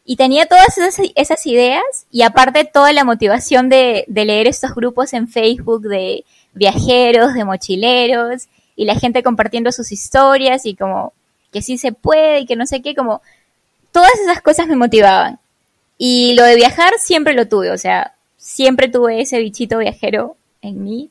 Y 0.04 0.16
tenía 0.16 0.46
todas 0.46 0.78
esas, 0.78 1.46
ideas 1.46 1.82
y 2.12 2.22
aparte 2.22 2.64
toda 2.64 2.92
la 2.92 3.02
motivación 3.02 3.68
de, 3.68 4.04
leer 4.08 4.46
estos 4.46 4.74
grupos 4.74 5.14
en 5.14 5.26
Facebook 5.26 5.82
de 5.88 6.24
viajeros, 6.52 7.34
de 7.34 7.44
mochileros 7.44 8.48
y 8.76 8.84
la 8.84 8.94
gente 8.94 9.22
compartiendo 9.22 9.72
sus 9.72 9.90
historias 9.90 10.64
y 10.64 10.76
como 10.76 11.12
que 11.50 11.62
sí 11.62 11.78
se 11.78 11.92
puede 11.92 12.40
y 12.40 12.46
que 12.46 12.54
no 12.54 12.66
sé 12.66 12.82
qué, 12.82 12.94
como 12.94 13.20
todas 13.96 14.20
esas 14.20 14.42
cosas 14.42 14.66
me 14.66 14.76
motivaban. 14.76 15.38
Y 15.96 16.34
lo 16.34 16.42
de 16.42 16.54
viajar 16.54 16.92
siempre 16.98 17.32
lo 17.32 17.48
tuve, 17.48 17.70
o 17.70 17.78
sea, 17.78 18.12
siempre 18.36 18.88
tuve 18.88 19.22
ese 19.22 19.38
bichito 19.38 19.78
viajero 19.78 20.36
en 20.60 20.84
mí. 20.84 21.08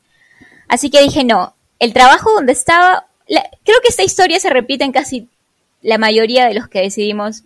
Así 0.67 0.91
que 0.91 1.02
dije, 1.02 1.24
no, 1.24 1.56
el 1.80 1.93
trabajo 1.93 2.32
donde 2.32 2.52
estaba, 2.52 3.08
creo 3.28 3.78
que 3.82 3.88
esta 3.88 4.04
historia 4.04 4.39
se 4.39 4.52
repite 4.52 4.84
en 4.84 4.91
casi 4.91 5.28
la 5.82 5.98
mayoría 5.98 6.45
de 6.45 6.54
los 6.54 6.67
que 6.67 6.82
decidimos 6.82 7.41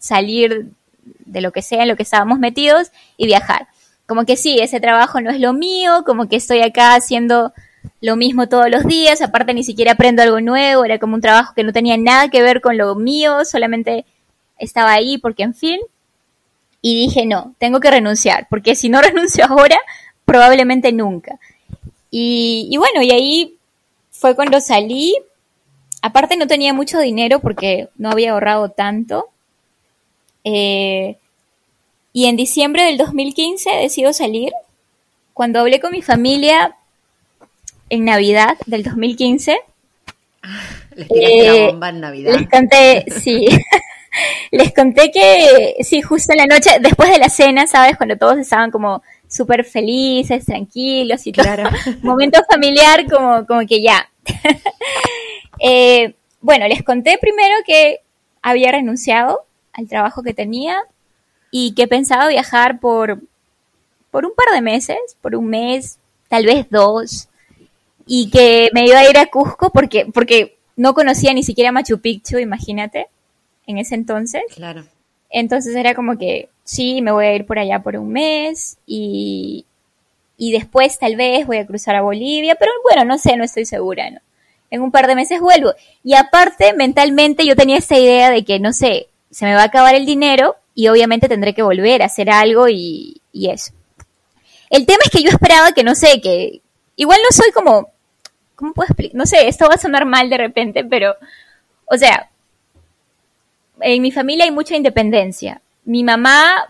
salir 0.00 0.70
de 1.04 1.40
lo 1.40 1.52
que 1.52 1.62
sea 1.62 1.82
en 1.82 1.88
lo 1.88 1.94
que 1.94 2.02
estábamos 2.02 2.40
metidos 2.40 2.90
y 3.16 3.26
viajar. 3.26 3.68
como 4.06 4.26
que 4.26 4.36
sí, 4.36 4.58
ese 4.58 4.80
trabajo 4.80 5.20
no 5.20 5.30
es 5.30 5.38
lo 5.38 5.52
mío, 5.52 6.02
como 6.04 6.28
que 6.28 6.34
estoy 6.34 6.62
acá 6.62 6.96
haciendo 6.96 7.52
lo 8.00 8.16
mismo 8.16 8.48
todos 8.48 8.68
los 8.70 8.84
días, 8.84 9.22
aparte 9.22 9.54
ni 9.54 9.62
siquiera 9.62 9.92
aprendo 9.92 10.20
algo 10.20 10.40
nuevo, 10.40 10.84
era 10.84 10.98
como 10.98 11.14
un 11.14 11.20
trabajo 11.20 11.54
que 11.54 11.62
no 11.62 11.72
tenía 11.72 11.96
nada 11.96 12.28
que 12.28 12.42
ver 12.42 12.60
con 12.60 12.76
lo 12.76 12.96
mío, 12.96 13.44
solamente 13.44 14.04
estaba 14.58 14.92
ahí 14.92 15.18
porque 15.18 15.42
en 15.42 15.54
fin. 15.54 15.80
Y 16.80 16.96
dije, 16.96 17.24
no, 17.24 17.54
tengo 17.58 17.80
que 17.80 17.90
renunciar, 17.90 18.46
porque 18.50 18.74
si 18.74 18.88
no 18.88 19.00
renuncio 19.02 19.46
ahora, 19.46 19.78
probablemente 20.24 20.92
nunca. 20.92 21.38
Y, 22.10 22.68
y 22.70 22.76
bueno, 22.76 23.02
y 23.02 23.10
ahí 23.10 23.58
fue 24.10 24.34
cuando 24.34 24.60
salí. 24.60 25.14
Aparte 26.00 26.36
no 26.36 26.46
tenía 26.46 26.72
mucho 26.72 26.98
dinero 26.98 27.40
porque 27.40 27.88
no 27.96 28.10
había 28.10 28.32
ahorrado 28.32 28.70
tanto. 28.70 29.28
Eh, 30.44 31.16
y 32.12 32.26
en 32.26 32.36
diciembre 32.36 32.84
del 32.84 32.96
2015 32.98 33.70
decido 33.70 34.12
salir. 34.12 34.52
Cuando 35.32 35.60
hablé 35.60 35.80
con 35.80 35.90
mi 35.90 36.02
familia 36.02 36.76
en 37.90 38.04
Navidad 38.04 38.56
del 38.66 38.82
2015. 38.82 39.58
Les 40.94 41.08
tiraste 41.08 41.46
la 41.46 41.54
eh, 41.54 41.66
bomba 41.66 41.88
en 41.88 42.00
Navidad. 42.00 42.38
Les 42.38 42.48
conté, 42.48 43.04
sí. 43.10 43.46
les 44.54 44.72
conté 44.72 45.10
que, 45.10 45.76
sí, 45.82 46.00
justo 46.00 46.32
en 46.32 46.38
la 46.38 46.46
noche, 46.46 46.70
después 46.80 47.10
de 47.10 47.18
la 47.18 47.28
cena, 47.28 47.66
¿sabes? 47.66 47.96
Cuando 47.96 48.16
todos 48.16 48.38
estaban 48.38 48.70
como 48.70 49.02
súper 49.28 49.64
felices, 49.64 50.44
tranquilos 50.44 51.26
y 51.26 51.32
todo. 51.32 51.44
Claro. 51.44 51.70
Momento 52.02 52.40
familiar, 52.48 53.04
como, 53.10 53.46
como 53.46 53.66
que 53.66 53.82
ya. 53.82 54.08
Eh, 55.60 56.16
bueno, 56.40 56.66
les 56.66 56.82
conté 56.82 57.16
primero 57.16 57.54
que 57.64 58.00
había 58.42 58.72
renunciado 58.72 59.46
al 59.72 59.86
trabajo 59.86 60.24
que 60.24 60.34
tenía 60.34 60.82
y 61.52 61.74
que 61.74 61.86
pensaba 61.86 62.26
viajar 62.26 62.80
por, 62.80 63.20
por 64.10 64.26
un 64.26 64.32
par 64.34 64.52
de 64.52 64.60
meses, 64.60 64.98
por 65.22 65.36
un 65.36 65.46
mes, 65.46 65.98
tal 66.28 66.44
vez 66.44 66.66
dos, 66.70 67.28
y 68.04 68.30
que 68.30 68.68
me 68.74 68.84
iba 68.84 68.98
a 68.98 69.08
ir 69.08 69.16
a 69.16 69.26
Cusco 69.26 69.70
porque, 69.70 70.06
porque 70.12 70.58
no 70.76 70.92
conocía 70.92 71.32
ni 71.32 71.44
siquiera 71.44 71.72
Machu 71.72 72.00
Picchu, 72.00 72.38
imagínate, 72.38 73.06
en 73.66 73.78
ese 73.78 73.94
entonces. 73.94 74.42
Claro. 74.54 74.84
Entonces 75.30 75.74
era 75.74 75.94
como 75.94 76.18
que, 76.18 76.48
sí, 76.62 77.02
me 77.02 77.12
voy 77.12 77.26
a 77.26 77.34
ir 77.34 77.46
por 77.46 77.58
allá 77.58 77.82
por 77.82 77.96
un 77.96 78.12
mes 78.12 78.78
y, 78.86 79.64
y 80.36 80.52
después 80.52 80.98
tal 80.98 81.16
vez 81.16 81.46
voy 81.46 81.58
a 81.58 81.66
cruzar 81.66 81.96
a 81.96 82.02
Bolivia, 82.02 82.56
pero 82.56 82.72
bueno, 82.82 83.04
no 83.04 83.18
sé, 83.18 83.36
no 83.36 83.44
estoy 83.44 83.64
segura, 83.64 84.10
¿no? 84.10 84.20
En 84.70 84.82
un 84.82 84.90
par 84.90 85.06
de 85.06 85.14
meses 85.14 85.40
vuelvo. 85.40 85.72
Y 86.02 86.14
aparte, 86.14 86.72
mentalmente 86.72 87.46
yo 87.46 87.56
tenía 87.56 87.78
esta 87.78 87.98
idea 87.98 88.30
de 88.30 88.44
que, 88.44 88.58
no 88.58 88.72
sé, 88.72 89.08
se 89.30 89.44
me 89.44 89.54
va 89.54 89.62
a 89.62 89.66
acabar 89.66 89.94
el 89.94 90.06
dinero 90.06 90.56
y 90.74 90.88
obviamente 90.88 91.28
tendré 91.28 91.54
que 91.54 91.62
volver 91.62 92.02
a 92.02 92.06
hacer 92.06 92.30
algo 92.30 92.68
y, 92.68 93.20
y 93.32 93.50
eso. 93.50 93.72
El 94.70 94.86
tema 94.86 95.00
es 95.04 95.10
que 95.10 95.22
yo 95.22 95.30
esperaba 95.30 95.72
que, 95.72 95.84
no 95.84 95.94
sé, 95.94 96.20
que 96.20 96.60
igual 96.96 97.20
no 97.22 97.28
soy 97.30 97.52
como 97.52 97.94
¿cómo 98.54 98.72
puedo 98.72 98.86
explicar? 98.86 99.16
No 99.16 99.26
sé, 99.26 99.48
esto 99.48 99.66
va 99.68 99.74
a 99.74 99.78
sonar 99.78 100.04
mal 100.06 100.30
de 100.30 100.38
repente, 100.38 100.84
pero, 100.84 101.16
o 101.86 101.96
sea, 101.96 102.30
en 103.80 104.02
mi 104.02 104.12
familia 104.12 104.44
hay 104.44 104.50
mucha 104.50 104.76
independencia. 104.76 105.60
Mi 105.84 106.02
mamá 106.02 106.68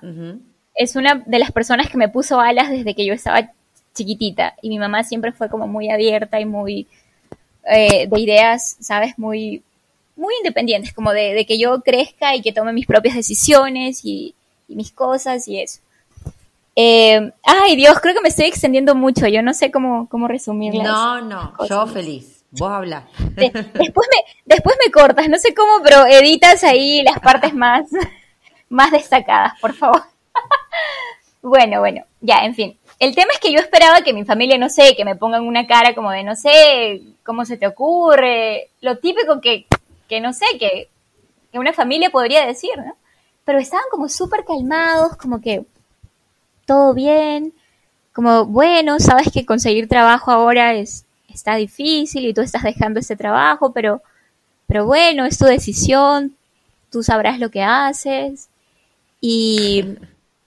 es 0.75 0.97
una 0.97 1.23
de 1.27 1.39
las 1.39 1.53
personas 1.53 1.89
que 1.89 1.97
me 1.97 2.09
puso 2.09 2.41
alas 2.41 2.71
desde 2.71 2.95
que 2.95 3.07
yo 3.07 3.15
estaba 3.15 3.51
chiquitita 3.95 4.55
y 4.61 4.69
mi 4.69 4.79
mamá 4.79 5.05
siempre 5.05 5.33
fue 5.33 5.49
como 5.49 5.67
muy 5.67 5.91
abierta 5.91 6.41
y 6.41 6.45
muy 6.45 6.87
eh, 7.65 8.09
de 8.09 8.21
ideas, 8.21 8.77
¿sabes? 8.81 9.19
Muy, 9.19 9.63
muy 10.17 10.35
independientes, 10.39 10.93
como 10.93 11.13
de, 11.13 11.45
que 11.47 11.59
yo 11.59 11.81
crezca 11.83 12.35
y 12.35 12.43
que 12.43 12.53
tome 12.53 12.73
mis 12.73 12.87
propias 12.87 13.15
decisiones 13.15 14.05
y, 14.05 14.35
y 14.69 14.75
mis 14.75 14.91
cosas 14.93 15.47
y 15.49 15.61
eso. 15.61 15.81
Eh, 16.77 17.33
ay, 17.45 17.77
Dios, 17.77 18.01
creo 18.01 18.15
que 18.15 18.21
me 18.21 18.29
estoy 18.29 18.47
extendiendo 18.47 18.95
mucho. 18.95 19.29
Yo 19.29 19.43
no 19.43 19.55
sé 19.55 19.71
cómo, 19.71 20.09
cómo 20.09 20.27
resumirlas. 20.29 20.85
No, 20.85 21.21
no, 21.21 21.53
yo 21.69 21.87
feliz. 21.87 22.34
Vos 22.59 22.71
hablas. 22.71 23.05
después, 23.19 24.09
me, 24.11 24.35
después 24.45 24.77
me 24.85 24.93
cortas, 24.93 25.29
no 25.29 25.39
sé 25.39 25.55
cómo, 25.55 25.83
pero 25.83 26.07
editas 26.07 26.63
ahí 26.65 27.03
las 27.03 27.19
partes 27.21 27.53
más, 27.55 27.87
más 28.69 28.93
destacadas, 28.93 29.59
por 29.61 29.75
favor. 29.75 30.03
bueno, 31.43 31.81
bueno, 31.81 32.05
ya, 32.21 32.45
en 32.45 32.55
fin. 32.55 32.79
El 33.01 33.15
tema 33.15 33.33
es 33.33 33.41
que 33.41 33.53
yo 33.53 33.59
esperaba 33.59 34.03
que 34.03 34.13
mi 34.13 34.25
familia, 34.25 34.57
no 34.57 34.69
sé, 34.69 34.95
que 34.97 35.05
me 35.05 35.17
pongan 35.17 35.47
una 35.47 35.67
cara 35.67 35.95
como 35.95 36.13
de, 36.13 36.23
no 36.23 36.37
sé, 36.37 37.03
cómo 37.25 37.45
se 37.45 37.57
te 37.57 37.67
ocurre, 37.67 38.71
lo 38.81 38.99
típico 38.99 39.41
que, 39.41 39.67
que 40.09 40.21
no 40.21 40.33
sé, 40.33 40.47
que, 40.59 40.89
que 41.51 41.59
una 41.59 41.73
familia 41.73 42.11
podría 42.11 42.47
decir, 42.47 42.71
¿no? 42.77 42.97
Pero 43.45 43.59
estaban 43.59 43.87
como 43.91 44.09
súper 44.09 44.45
calmados, 44.45 45.17
como 45.17 45.41
que 45.41 45.65
todo 46.67 46.95
bien, 46.95 47.53
como, 48.13 48.47
bueno, 48.47 49.01
sabes 49.01 49.31
que 49.33 49.45
conseguir 49.45 49.89
trabajo 49.89 50.31
ahora 50.31 50.75
es, 50.75 51.04
está 51.35 51.57
difícil 51.57 52.25
y 52.25 52.35
tú 52.35 52.41
estás 52.41 52.63
dejando 52.63 53.01
ese 53.01 53.17
trabajo, 53.17 53.73
pero, 53.73 54.03
pero 54.67 54.87
bueno, 54.87 55.25
es 55.25 55.39
tu 55.39 55.45
decisión, 55.45 56.37
tú 56.91 57.03
sabrás 57.03 57.39
lo 57.39 57.51
que 57.51 57.63
haces. 57.63 58.49
Y, 59.21 59.97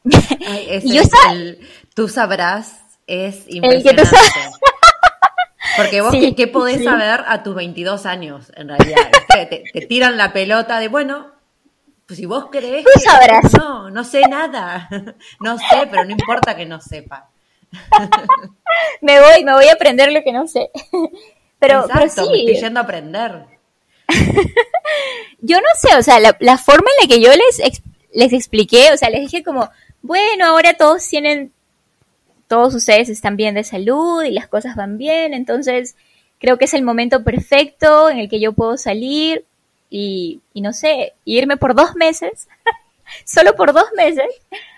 yo 0.83 1.01
tú 1.93 2.07
sabrás 2.07 2.81
es 3.05 3.45
impresionante. 3.47 4.09
Porque 5.75 6.01
vos, 6.01 6.13
¿qué, 6.37 6.47
podés 6.47 6.83
saber 6.83 7.23
a 7.27 7.43
tus 7.43 7.55
22 7.55 8.05
años, 8.05 8.51
en 8.55 8.69
realidad? 8.69 9.11
te, 9.29 9.63
te, 9.71 9.85
tiran 9.85 10.17
la 10.17 10.33
pelota 10.33 10.79
de, 10.79 10.87
bueno, 10.87 11.27
pues 12.05 12.17
si 12.17 12.25
vos 12.25 12.47
crees 12.51 12.85
Tú 12.85 12.99
sabrás. 13.01 13.53
no, 13.57 13.89
no 13.89 14.03
sé 14.03 14.21
nada. 14.29 14.89
No 15.39 15.57
sé, 15.57 15.87
pero 15.89 16.05
no 16.05 16.11
importa 16.11 16.55
que 16.55 16.65
no 16.65 16.79
sepa. 16.79 17.29
me 19.01 19.19
voy, 19.19 19.43
me 19.43 19.53
voy 19.53 19.65
a 19.67 19.73
aprender 19.73 20.11
lo 20.11 20.23
que 20.23 20.31
no 20.31 20.47
sé. 20.47 20.69
Pero, 21.59 21.85
Exacto, 21.85 22.05
estoy 22.05 22.53
yendo 22.53 22.79
a 22.79 22.83
aprender. 22.83 23.45
yo 25.39 25.57
no 25.57 25.67
sé, 25.75 25.95
o 25.97 26.03
sea, 26.03 26.19
la, 26.19 26.57
forma 26.57 26.89
en 26.97 27.09
la 27.09 27.15
que 27.15 27.21
yo 27.21 27.31
les, 27.31 27.81
les 28.13 28.33
expliqué, 28.33 28.91
o 28.93 28.97
sea, 28.97 29.09
les 29.09 29.21
dije 29.21 29.43
como, 29.43 29.69
bueno, 30.01 30.45
ahora 30.45 30.75
todos 30.75 31.07
tienen, 31.07 31.51
todos 32.47 32.75
ustedes 32.75 33.09
están 33.09 33.37
bien 33.37 33.55
de 33.55 33.63
salud 33.63 34.23
y 34.23 34.31
las 34.31 34.47
cosas 34.47 34.75
van 34.75 34.97
bien, 34.97 35.33
entonces 35.33 35.95
creo 36.39 36.57
que 36.57 36.65
es 36.65 36.73
el 36.73 36.83
momento 36.83 37.23
perfecto 37.23 38.09
en 38.09 38.19
el 38.19 38.29
que 38.29 38.39
yo 38.39 38.53
puedo 38.53 38.77
salir 38.77 39.45
y, 39.89 40.41
no 40.53 40.73
sé, 40.73 41.13
irme 41.25 41.57
por 41.57 41.75
dos 41.75 41.95
meses, 41.95 42.47
solo 43.25 43.55
por 43.55 43.73
dos 43.73 43.87
meses, 43.95 44.27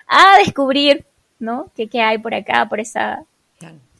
a 0.06 0.38
descubrir, 0.38 1.04
¿no? 1.40 1.66
¿Qué, 1.74 1.88
qué 1.88 2.00
hay 2.00 2.18
por 2.18 2.34
acá, 2.34 2.66
por 2.68 2.80
esa, 2.80 3.24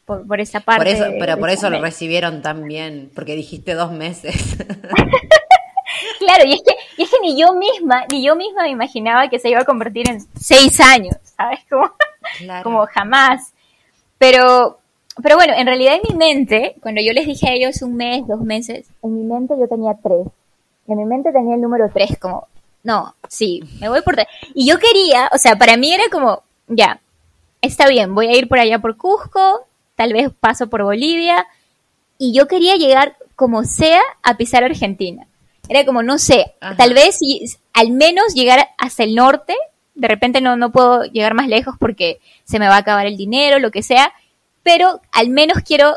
por, 0.04 0.40
esa 0.40 0.60
parte. 0.60 0.84
Por 0.84 0.88
eso, 0.88 1.04
pero 1.18 1.38
por 1.38 1.50
eso 1.50 1.70
lo 1.70 1.80
recibieron 1.80 2.42
tan 2.42 2.64
bien, 2.66 3.10
porque 3.14 3.34
dijiste 3.34 3.74
dos 3.74 3.92
meses. 3.92 4.56
claro, 6.18 6.44
y 6.44 6.54
es, 6.54 6.62
que, 6.62 6.74
y 6.96 7.02
es 7.02 7.10
que 7.10 7.20
ni 7.20 7.38
yo 7.38 7.54
misma, 7.54 8.04
ni 8.10 8.24
yo 8.24 8.36
misma 8.36 8.62
me 8.62 8.70
imaginaba 8.70 9.28
que 9.28 9.38
se 9.38 9.50
iba 9.50 9.60
a 9.60 9.64
convertir 9.64 10.08
en 10.08 10.20
seis 10.38 10.78
años, 10.80 11.16
¿sabes? 11.36 11.60
Como, 11.68 11.90
como 12.62 12.86
jamás. 12.86 13.52
Pero, 14.18 14.78
pero 15.22 15.36
bueno, 15.36 15.54
en 15.56 15.66
realidad 15.66 15.94
en 15.94 16.02
mi 16.08 16.16
mente, 16.16 16.76
cuando 16.80 17.00
yo 17.00 17.12
les 17.12 17.26
dije 17.26 17.48
a 17.48 17.54
ellos 17.54 17.82
un 17.82 17.96
mes, 17.96 18.26
dos 18.26 18.40
meses, 18.40 18.86
en 19.02 19.14
mi 19.16 19.24
mente 19.24 19.54
yo 19.58 19.66
tenía 19.66 19.94
tres 20.02 20.26
en 20.92 20.98
mi 20.98 21.04
mente 21.04 21.32
tenía 21.32 21.54
el 21.54 21.60
número 21.60 21.88
3, 21.92 22.18
como, 22.18 22.48
no, 22.82 23.14
sí, 23.28 23.62
me 23.80 23.88
voy 23.88 24.02
por 24.02 24.14
3. 24.14 24.26
Y 24.54 24.68
yo 24.68 24.78
quería, 24.78 25.30
o 25.32 25.38
sea, 25.38 25.56
para 25.56 25.76
mí 25.76 25.92
era 25.92 26.04
como, 26.10 26.42
ya, 26.68 27.00
está 27.60 27.88
bien, 27.88 28.14
voy 28.14 28.26
a 28.26 28.36
ir 28.36 28.48
por 28.48 28.58
allá 28.58 28.78
por 28.78 28.96
Cusco, 28.96 29.66
tal 29.94 30.12
vez 30.12 30.30
paso 30.38 30.68
por 30.68 30.82
Bolivia, 30.82 31.46
y 32.18 32.32
yo 32.32 32.48
quería 32.48 32.76
llegar 32.76 33.16
como 33.36 33.64
sea 33.64 34.00
a 34.22 34.36
pisar 34.36 34.64
Argentina. 34.64 35.26
Era 35.68 35.84
como, 35.84 36.02
no 36.02 36.18
sé, 36.18 36.54
tal 36.76 36.94
vez 36.94 37.18
al 37.72 37.90
menos 37.90 38.34
llegar 38.34 38.68
hasta 38.76 39.04
el 39.04 39.14
norte, 39.14 39.54
de 39.94 40.08
repente 40.08 40.40
no, 40.40 40.56
no 40.56 40.72
puedo 40.72 41.04
llegar 41.04 41.34
más 41.34 41.48
lejos 41.48 41.76
porque 41.78 42.20
se 42.44 42.58
me 42.58 42.66
va 42.66 42.74
a 42.74 42.78
acabar 42.78 43.06
el 43.06 43.16
dinero, 43.16 43.58
lo 43.58 43.70
que 43.70 43.82
sea, 43.82 44.12
pero 44.62 45.00
al 45.12 45.28
menos 45.28 45.58
quiero 45.64 45.94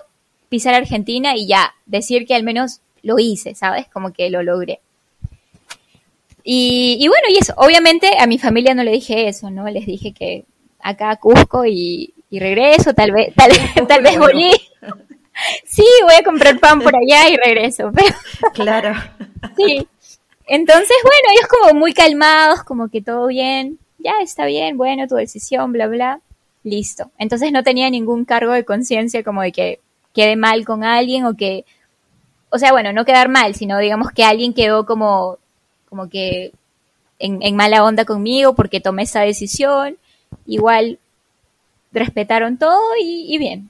pisar 0.49 0.76
Argentina 0.76 1.36
y 1.36 1.47
ya, 1.47 1.73
decir 1.86 2.28
que 2.28 2.36
al 2.36 2.43
menos 2.43 2.82
lo 3.02 3.19
hice, 3.19 3.56
¿sabes? 3.56 3.88
Como 3.88 4.13
que 4.13 4.30
lo 4.30 4.43
logré. 4.43 4.80
Y, 6.43 7.08
bueno, 7.08 7.28
y 7.30 7.38
eso, 7.38 7.54
obviamente 7.56 8.17
a 8.19 8.28
mi 8.28 8.38
familia 8.38 8.76
no 8.76 8.84
le 8.84 8.91
dije 8.91 9.30
eso, 9.30 9.49
¿no? 9.49 9.67
Les 9.69 9.86
dije 9.86 10.13
que 10.13 10.45
acá 10.84 11.12
a 11.12 11.15
Cusco 11.17 11.65
y, 11.65 12.13
regreso, 12.32 12.93
tal 12.93 13.12
vez, 13.12 13.34
tal, 13.36 13.52
tal 13.88 14.02
vez 14.04 14.17
volví. 14.17 14.52
Sí, 15.65 15.86
voy 16.04 16.15
a 16.15 16.24
comprar 16.24 16.60
pan 16.60 16.80
por 16.80 16.96
allá 16.96 17.30
y 17.30 17.38
regreso. 17.38 17.91
Pero... 17.93 18.15
Claro. 18.54 18.93
Sí. 19.58 19.88
Entonces, 20.46 20.96
bueno, 21.04 21.28
ellos 21.32 21.48
como 21.48 21.80
muy 21.80 21.93
calmados, 21.93 22.63
como 22.63 22.89
que 22.89 23.02
todo 23.02 23.28
bien, 23.28 23.80
ya 23.98 24.13
está 24.22 24.46
bien, 24.46 24.78
bueno, 24.78 25.08
tu 25.08 25.15
decisión, 25.15 25.72
bla, 25.72 25.88
bla. 25.88 26.19
Listo. 26.63 27.12
Entonces 27.17 27.52
no 27.52 27.63
tenía 27.63 27.89
ningún 27.89 28.26
cargo 28.26 28.52
de 28.54 28.63
conciencia 28.63 29.24
como 29.24 29.41
de 29.41 29.52
que 29.52 29.80
quede 30.13 30.36
mal 30.36 30.65
con 30.65 30.84
alguien 30.84 31.26
o 31.26 31.36
que 31.36 31.65
o 32.54 32.60
sea, 32.60 32.72
bueno, 32.72 32.93
no 32.93 33.04
quedar 33.04 33.30
mal, 33.30 33.56
sino 33.56 33.80
digamos 33.80 34.12
que 34.12 34.24
alguien 34.24 34.54
quedó 34.54 34.86
como, 34.86 35.39
como 35.89 36.08
que 36.08 36.54
en, 37.17 37.56
mala 37.56 37.84
onda 37.84 38.06
conmigo 38.06 38.54
porque 38.54 38.80
tomé 38.80 39.04
esa 39.04 39.22
decisión. 39.22 39.98
Igual 40.46 41.00
respetaron 41.91 42.58
todo 42.58 42.82
y, 43.02 43.38
bien. 43.38 43.69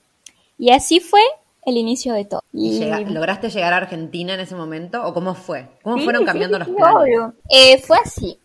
Y 0.58 0.72
así 0.72 1.00
fue 1.00 1.22
el 1.66 1.78
inicio 1.78 2.14
de 2.14 2.26
todo. 2.26 2.44
Y... 2.54 2.84
¿Lograste 3.06 3.50
llegar 3.50 3.74
a 3.74 3.78
Argentina 3.78 4.34
en 4.34 4.40
ese 4.40 4.56
momento 4.56 5.06
o 5.06 5.14
cómo 5.14 5.36
fue? 5.36 5.68
¿Cómo 5.82 5.98
fueron 6.04 6.26
cambiando 6.26 6.60
los 6.60 6.70
planes? 6.70 7.34
Eh, 7.50 7.80
fue 7.80 7.98
así. 8.04 8.38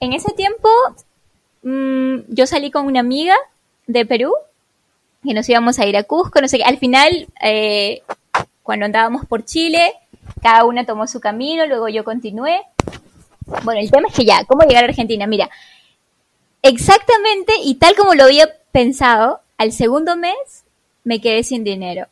En 0.00 0.12
ese 0.12 0.32
tiempo 0.32 0.68
mm, 1.62 2.16
yo 2.28 2.46
salí 2.46 2.70
con 2.70 2.86
una 2.86 3.00
amiga 3.00 3.34
de 3.86 4.04
Perú 4.04 4.32
que 5.22 5.34
nos 5.34 5.48
íbamos 5.48 5.78
a 5.78 5.86
ir 5.86 5.96
a 5.96 6.04
Cusco, 6.04 6.40
no 6.40 6.48
sé 6.48 6.62
Al 6.62 6.78
final, 6.78 7.26
eh, 7.42 8.02
cuando 8.62 8.86
andábamos 8.86 9.26
por 9.26 9.44
Chile, 9.44 9.92
cada 10.42 10.64
una 10.64 10.86
tomó 10.86 11.06
su 11.06 11.20
camino, 11.20 11.66
luego 11.66 11.88
yo 11.88 12.04
continué. 12.04 12.62
Bueno, 13.64 13.80
el 13.80 13.90
tema 13.90 14.08
es 14.08 14.14
que 14.14 14.24
ya, 14.24 14.44
¿cómo 14.44 14.62
llegar 14.62 14.84
a 14.84 14.88
Argentina? 14.88 15.26
Mira, 15.26 15.50
exactamente 16.68 17.52
y 17.62 17.76
tal 17.76 17.94
como 17.96 18.14
lo 18.14 18.24
había 18.24 18.48
pensado, 18.72 19.40
al 19.58 19.72
segundo 19.72 20.16
mes 20.16 20.64
me 21.04 21.20
quedé 21.20 21.42
sin 21.42 21.64
dinero. 21.64 22.06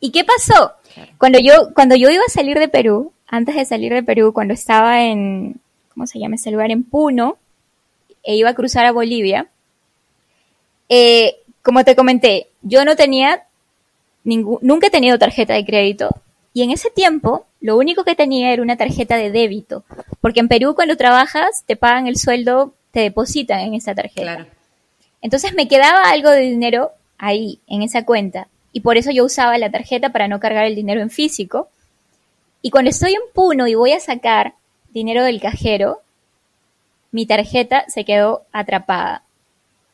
¿Y 0.00 0.10
qué 0.10 0.24
pasó? 0.24 0.72
Cuando 1.18 1.38
yo, 1.38 1.72
cuando 1.74 1.94
yo 1.94 2.10
iba 2.10 2.24
a 2.26 2.30
salir 2.30 2.58
de 2.58 2.68
Perú, 2.68 3.12
antes 3.26 3.54
de 3.54 3.64
salir 3.64 3.92
de 3.92 4.02
Perú, 4.02 4.32
cuando 4.32 4.54
estaba 4.54 5.04
en, 5.04 5.60
¿cómo 5.94 6.06
se 6.06 6.18
llama 6.18 6.36
ese 6.36 6.50
lugar? 6.50 6.70
En 6.70 6.82
Puno, 6.84 7.38
e 8.22 8.36
iba 8.36 8.50
a 8.50 8.54
cruzar 8.54 8.86
a 8.86 8.92
Bolivia, 8.92 9.48
eh, 10.88 11.36
como 11.62 11.84
te 11.84 11.96
comenté, 11.96 12.48
yo 12.62 12.84
no 12.84 12.96
tenía 12.96 13.44
ningún, 14.24 14.58
nunca 14.60 14.88
he 14.88 14.90
tenido 14.90 15.18
tarjeta 15.18 15.54
de 15.54 15.64
crédito 15.64 16.10
y 16.52 16.62
en 16.62 16.70
ese 16.70 16.90
tiempo 16.90 17.46
lo 17.60 17.76
único 17.76 18.04
que 18.04 18.14
tenía 18.14 18.52
era 18.52 18.62
una 18.62 18.76
tarjeta 18.76 19.16
de 19.16 19.30
débito, 19.30 19.84
porque 20.20 20.40
en 20.40 20.48
Perú 20.48 20.74
cuando 20.74 20.96
trabajas 20.96 21.64
te 21.66 21.76
pagan 21.76 22.06
el 22.06 22.16
sueldo, 22.16 22.74
te 22.92 23.00
depositan 23.00 23.60
en 23.60 23.74
esa 23.74 23.94
tarjeta. 23.94 24.46
Entonces 25.20 25.54
me 25.54 25.66
quedaba 25.66 26.10
algo 26.10 26.30
de 26.30 26.40
dinero 26.40 26.92
ahí, 27.18 27.60
en 27.66 27.82
esa 27.82 28.04
cuenta, 28.04 28.48
y 28.72 28.80
por 28.80 28.96
eso 28.96 29.10
yo 29.10 29.24
usaba 29.24 29.58
la 29.58 29.70
tarjeta 29.70 30.10
para 30.10 30.28
no 30.28 30.40
cargar 30.40 30.64
el 30.64 30.74
dinero 30.74 31.00
en 31.00 31.10
físico. 31.10 31.68
Y 32.62 32.70
cuando 32.70 32.90
estoy 32.90 33.14
en 33.14 33.20
Puno 33.34 33.66
y 33.66 33.74
voy 33.74 33.92
a 33.92 34.00
sacar 34.00 34.54
dinero 34.90 35.24
del 35.24 35.40
cajero, 35.40 36.00
mi 37.10 37.26
tarjeta 37.26 37.84
se 37.88 38.04
quedó 38.04 38.44
atrapada 38.52 39.24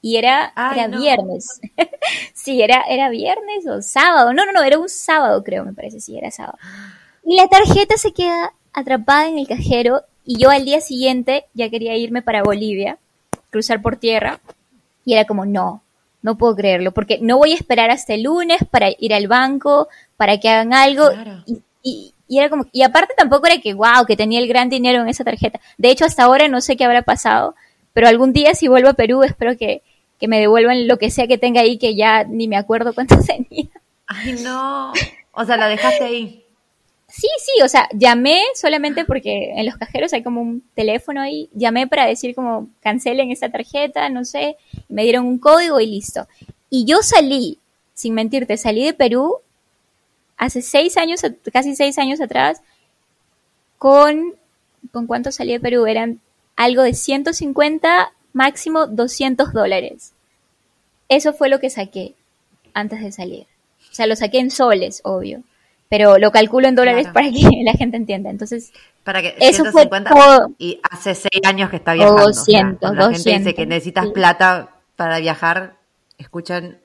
y 0.00 0.16
era, 0.16 0.52
era 0.56 0.86
viernes. 0.86 1.60
sí, 2.34 2.62
era, 2.62 2.82
era 2.88 3.08
viernes 3.08 3.66
o 3.66 3.82
sábado. 3.82 4.32
No, 4.32 4.46
no, 4.46 4.52
no, 4.52 4.62
era 4.62 4.78
un 4.78 4.88
sábado 4.88 5.42
creo, 5.42 5.64
me 5.64 5.72
parece, 5.72 6.00
sí, 6.00 6.16
era 6.16 6.30
sábado. 6.30 6.58
Y 7.24 7.36
la 7.36 7.48
tarjeta 7.48 7.96
se 7.96 8.12
queda 8.12 8.52
atrapada 8.72 9.28
en 9.28 9.38
el 9.38 9.48
cajero 9.48 10.02
y 10.28 10.36
yo 10.36 10.50
al 10.50 10.66
día 10.66 10.82
siguiente 10.82 11.46
ya 11.54 11.70
quería 11.70 11.96
irme 11.96 12.20
para 12.20 12.42
Bolivia, 12.42 12.98
cruzar 13.48 13.80
por 13.80 13.96
tierra, 13.96 14.40
y 15.06 15.14
era 15.14 15.24
como, 15.24 15.46
no, 15.46 15.82
no 16.20 16.36
puedo 16.36 16.54
creerlo, 16.54 16.92
porque 16.92 17.18
no 17.22 17.38
voy 17.38 17.52
a 17.52 17.54
esperar 17.54 17.90
hasta 17.90 18.12
el 18.12 18.24
lunes 18.24 18.58
para 18.70 18.90
ir 18.98 19.14
al 19.14 19.26
banco, 19.26 19.88
para 20.18 20.38
que 20.38 20.50
hagan 20.50 20.74
algo. 20.74 21.08
Y, 21.46 21.62
y, 21.82 22.14
y, 22.28 22.38
era 22.38 22.50
como, 22.50 22.66
y 22.72 22.82
aparte 22.82 23.14
tampoco 23.16 23.46
era 23.46 23.58
que, 23.58 23.72
wow, 23.72 24.04
que 24.06 24.18
tenía 24.18 24.38
el 24.38 24.48
gran 24.48 24.68
dinero 24.68 25.00
en 25.00 25.08
esa 25.08 25.24
tarjeta. 25.24 25.60
De 25.78 25.90
hecho, 25.90 26.04
hasta 26.04 26.24
ahora 26.24 26.46
no 26.46 26.60
sé 26.60 26.76
qué 26.76 26.84
habrá 26.84 27.00
pasado, 27.00 27.54
pero 27.94 28.06
algún 28.06 28.34
día 28.34 28.54
si 28.54 28.68
vuelvo 28.68 28.90
a 28.90 28.94
Perú 28.94 29.22
espero 29.22 29.56
que, 29.56 29.80
que 30.20 30.28
me 30.28 30.40
devuelvan 30.40 30.86
lo 30.86 30.98
que 30.98 31.10
sea 31.10 31.26
que 31.26 31.38
tenga 31.38 31.62
ahí, 31.62 31.78
que 31.78 31.96
ya 31.96 32.24
ni 32.24 32.48
me 32.48 32.58
acuerdo 32.58 32.92
cuánto 32.92 33.16
tenía. 33.26 33.70
Ay, 34.06 34.32
no. 34.44 34.92
O 35.32 35.44
sea, 35.46 35.56
la 35.56 35.68
dejaste 35.68 36.04
ahí. 36.04 36.44
Sí, 37.18 37.26
sí, 37.40 37.62
o 37.64 37.68
sea, 37.68 37.88
llamé 37.92 38.40
solamente 38.54 39.04
porque 39.04 39.50
en 39.56 39.66
los 39.66 39.76
cajeros 39.76 40.12
hay 40.12 40.22
como 40.22 40.40
un 40.40 40.62
teléfono 40.76 41.20
ahí. 41.20 41.50
Llamé 41.52 41.88
para 41.88 42.06
decir 42.06 42.32
como 42.32 42.68
cancelen 42.80 43.32
esa 43.32 43.48
tarjeta, 43.48 44.08
no 44.08 44.24
sé. 44.24 44.56
Me 44.88 45.02
dieron 45.02 45.26
un 45.26 45.40
código 45.40 45.80
y 45.80 45.86
listo. 45.86 46.28
Y 46.70 46.84
yo 46.84 47.02
salí, 47.02 47.58
sin 47.92 48.14
mentirte, 48.14 48.56
salí 48.56 48.84
de 48.84 48.94
Perú 48.94 49.38
hace 50.36 50.62
seis 50.62 50.96
años, 50.96 51.22
casi 51.52 51.74
seis 51.74 51.98
años 51.98 52.20
atrás, 52.20 52.62
con, 53.78 54.36
¿con 54.92 55.08
cuánto 55.08 55.32
salí 55.32 55.50
de 55.50 55.60
Perú? 55.60 55.86
Eran 55.86 56.20
algo 56.54 56.84
de 56.84 56.94
150 56.94 58.12
máximo 58.32 58.86
200 58.86 59.52
dólares. 59.52 60.12
Eso 61.08 61.32
fue 61.32 61.48
lo 61.48 61.58
que 61.58 61.70
saqué 61.70 62.14
antes 62.74 63.00
de 63.00 63.10
salir. 63.10 63.48
O 63.90 63.94
sea, 63.94 64.06
lo 64.06 64.14
saqué 64.14 64.38
en 64.38 64.52
soles, 64.52 65.00
obvio. 65.02 65.42
Pero 65.88 66.18
lo 66.18 66.30
calculo 66.30 66.68
en 66.68 66.74
dólares 66.74 67.08
para 67.12 67.30
que 67.30 67.40
la 67.64 67.72
gente 67.72 67.96
entienda. 67.96 68.30
Entonces, 68.30 68.72
para 69.04 69.22
que 69.22 69.34
eso 69.40 69.64
fue 69.66 69.86
todo. 69.86 70.50
Y 70.58 70.80
hace 70.90 71.14
seis 71.14 71.40
años 71.44 71.70
que 71.70 71.76
está 71.76 71.94
viajando. 71.94 72.26
200, 72.26 72.94
la 72.94 73.12
gente 73.12 73.38
dice 73.38 73.54
que 73.54 73.66
necesitas 73.66 74.06
plata 74.08 74.70
para 74.96 75.18
viajar. 75.18 75.76
Escuchan 76.18 76.78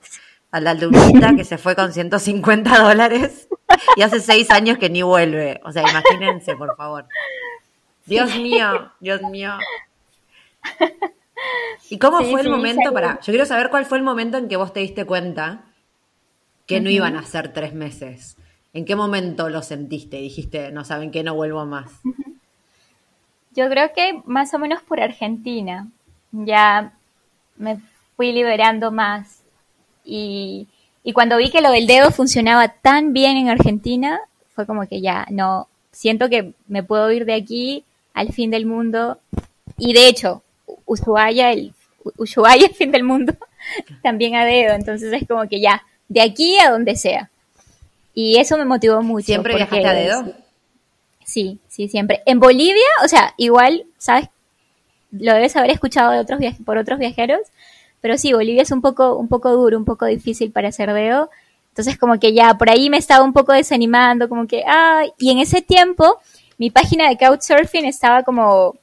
a 0.52 0.60
la 0.60 0.72
alumnita 0.72 1.36
que 1.36 1.44
se 1.44 1.58
fue 1.58 1.76
con 1.76 1.92
150 1.92 2.78
dólares 2.84 3.48
y 3.96 4.04
hace 4.04 4.20
seis 4.20 4.52
años 4.52 4.78
que 4.78 4.90
ni 4.90 5.02
vuelve. 5.02 5.60
O 5.66 5.72
sea, 5.72 5.82
imagínense, 5.82 6.56
por 6.56 6.76
favor. 6.78 7.08
Dios 8.06 8.36
mío, 8.36 8.92
Dios 9.00 9.22
mío. 9.24 9.54
¿Y 11.90 11.98
cómo 11.98 12.24
fue 12.24 12.42
el 12.42 12.50
momento 12.50 12.94
para.? 12.94 13.20
Yo 13.20 13.32
quiero 13.32 13.46
saber 13.46 13.70
cuál 13.70 13.86
fue 13.86 13.98
el 13.98 14.04
momento 14.04 14.38
en 14.38 14.48
que 14.48 14.56
vos 14.56 14.72
te 14.72 14.80
diste 14.82 15.06
cuenta 15.06 15.66
que 16.66 16.80
no 16.80 16.90
iban 16.90 17.16
a 17.16 17.24
ser 17.24 17.52
tres 17.52 17.74
meses. 17.74 18.38
¿En 18.74 18.86
qué 18.86 18.96
momento 18.96 19.50
lo 19.50 19.62
sentiste? 19.62 20.18
Dijiste, 20.18 20.72
no 20.72 20.84
saben 20.84 21.12
qué, 21.12 21.24
no 21.24 21.36
vuelvo 21.36 21.66
más. 21.66 21.92
Yo 23.56 23.70
creo 23.70 23.94
que 23.94 24.22
más 24.26 24.54
o 24.54 24.60
menos 24.60 24.82
por 24.82 25.00
Argentina. 25.00 25.88
Ya 26.32 26.94
me 27.56 27.80
fui 28.16 28.32
liberando 28.32 28.92
más. 28.92 29.44
Y, 30.04 30.68
y 31.04 31.14
cuando 31.14 31.38
vi 31.38 31.52
que 31.52 31.62
lo 31.62 31.72
del 31.72 31.86
dedo 31.86 32.10
funcionaba 32.10 32.68
tan 32.68 33.14
bien 33.14 33.38
en 33.38 33.50
Argentina, 33.50 34.20
fue 34.56 34.66
como 34.66 34.88
que 34.88 35.02
ya, 35.02 35.28
no, 35.30 35.68
siento 35.92 36.30
que 36.30 36.54
me 36.68 36.84
puedo 36.84 37.12
ir 37.12 37.26
de 37.26 37.36
aquí 37.36 37.86
al 38.14 38.34
fin 38.34 38.50
del 38.50 38.66
mundo. 38.66 39.20
Y 39.78 39.94
de 39.94 40.08
hecho, 40.08 40.42
Ushuaia, 40.86 41.52
el 41.52 41.74
Ushuaia, 42.18 42.68
el 42.68 42.74
fin 42.74 42.92
del 42.92 43.04
mundo, 43.04 43.34
también 44.04 44.36
a 44.36 44.46
dedo. 44.46 44.74
Entonces 44.74 45.14
es 45.14 45.28
como 45.28 45.48
que 45.48 45.62
ya, 45.62 45.84
de 46.10 46.22
aquí 46.22 46.58
a 46.60 46.72
donde 46.72 46.96
sea. 46.96 47.30
Y 48.14 48.38
eso 48.38 48.58
me 48.58 48.66
motivó 48.66 49.02
mucho. 49.02 49.26
¿Siempre 49.26 49.56
viajaste 49.56 49.88
a 49.88 49.94
dedo? 49.94 50.34
Sí, 51.26 51.60
sí, 51.68 51.88
siempre. 51.88 52.22
En 52.26 52.40
Bolivia, 52.40 52.88
o 53.04 53.08
sea, 53.08 53.34
igual, 53.38 53.86
¿sabes? 53.98 54.30
Lo 55.12 55.34
debes 55.34 55.56
haber 55.56 55.72
escuchado 55.72 56.12
de 56.12 56.20
otros 56.20 56.40
por 56.66 56.78
otros 56.78 57.00
viajeros, 57.00 57.42
pero 58.02 58.18
sí, 58.18 58.34
Bolivia 58.34 58.64
es 58.64 58.72
un 58.72 58.82
poco, 58.82 59.16
un 59.16 59.28
poco 59.28 59.52
duro, 59.52 59.78
un 59.78 59.86
poco 59.86 60.06
difícil 60.06 60.52
para 60.52 60.70
hacer 60.70 60.92
dedo. 60.94 61.30
Entonces, 61.70 61.98
como 61.98 62.20
que 62.20 62.34
ya 62.34 62.54
por 62.56 62.70
ahí 62.70 62.90
me 62.90 62.98
estaba 62.98 63.24
un 63.24 63.34
poco 63.34 63.54
desanimando, 63.54 64.30
como 64.30 64.46
que, 64.46 64.64
ah, 64.68 65.04
y 65.18 65.32
en 65.32 65.40
ese 65.40 65.62
tiempo 65.62 66.20
mi 66.58 66.70
página 66.70 67.10
de 67.10 67.18
Couchsurfing 67.18 67.86
estaba 67.86 68.24
como 68.24 68.76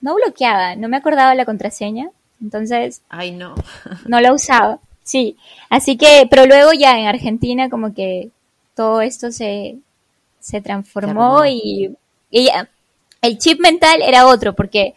no 0.00 0.14
bloqueada, 0.14 0.76
no 0.76 0.88
me 0.88 0.96
acordaba 0.96 1.34
la 1.34 1.44
contraseña, 1.44 2.10
entonces... 2.40 3.02
Ay, 3.08 3.32
no. 3.32 3.54
no 4.06 4.20
la 4.20 4.32
usaba, 4.32 4.78
sí. 5.02 5.36
Así 5.68 5.96
que, 5.96 6.26
pero 6.30 6.46
luego 6.46 6.72
ya 6.72 6.98
en 6.98 7.06
Argentina 7.06 7.68
como 7.68 7.92
que 7.92 8.30
todo 8.78 9.00
esto 9.00 9.32
se, 9.32 9.76
se 10.38 10.60
transformó 10.60 11.44
y, 11.44 11.90
ya, 12.30 12.70
el 13.22 13.38
chip 13.38 13.58
mental 13.58 14.00
era 14.02 14.26
otro, 14.26 14.54
porque, 14.54 14.94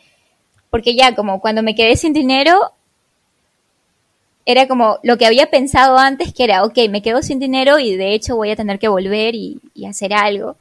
porque 0.70 0.96
ya 0.96 1.15
como 1.15 1.41
cuando 1.41 1.63
me 1.63 1.74
quedé 1.74 1.96
sin 1.96 2.13
dinero, 2.13 2.74
era 4.46 4.67
como 4.67 5.00
lo 5.02 5.17
que 5.17 5.26
había 5.26 5.50
pensado 5.50 5.98
antes, 5.98 6.32
que 6.32 6.44
era, 6.44 6.63
ok, 6.63 6.78
me 6.89 7.02
quedo 7.02 7.24
sin 7.24 7.39
dinero 7.39 7.80
y 7.80 7.96
de 7.96 8.13
hecho 8.13 8.36
voy 8.36 8.52
a 8.52 8.56
tener 8.56 8.78
que 8.78 8.88
volver 8.88 9.34
y 9.34 9.60
hacer 9.88 10.13
algo 10.13 10.58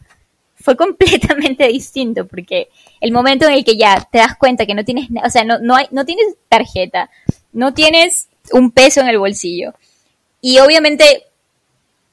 fue 0.61 0.77
completamente 0.77 1.67
distinto 1.69 2.27
porque 2.27 2.69
el 3.01 3.13
momento 3.13 3.47
en 3.47 3.53
el 3.53 3.65
que 3.65 3.77
ya 3.77 4.07
te 4.11 4.19
das 4.19 4.37
cuenta 4.37 4.67
que 4.67 4.75
no 4.75 4.85
tienes, 4.85 5.09
o 5.25 5.31
sea, 5.31 5.45
no, 5.45 5.59
no, 5.59 5.77
hay, 5.77 5.87
no 5.91 6.05
tienes 6.05 6.37
tarjeta, 6.49 7.11
no 7.53 7.75
tienes 7.75 8.29
un 8.53 8.71
peso 8.71 9.01
en 9.01 9.09
el 9.09 9.19
bolsillo. 9.19 9.75
Y 10.41 10.59
obviamente 10.59 11.25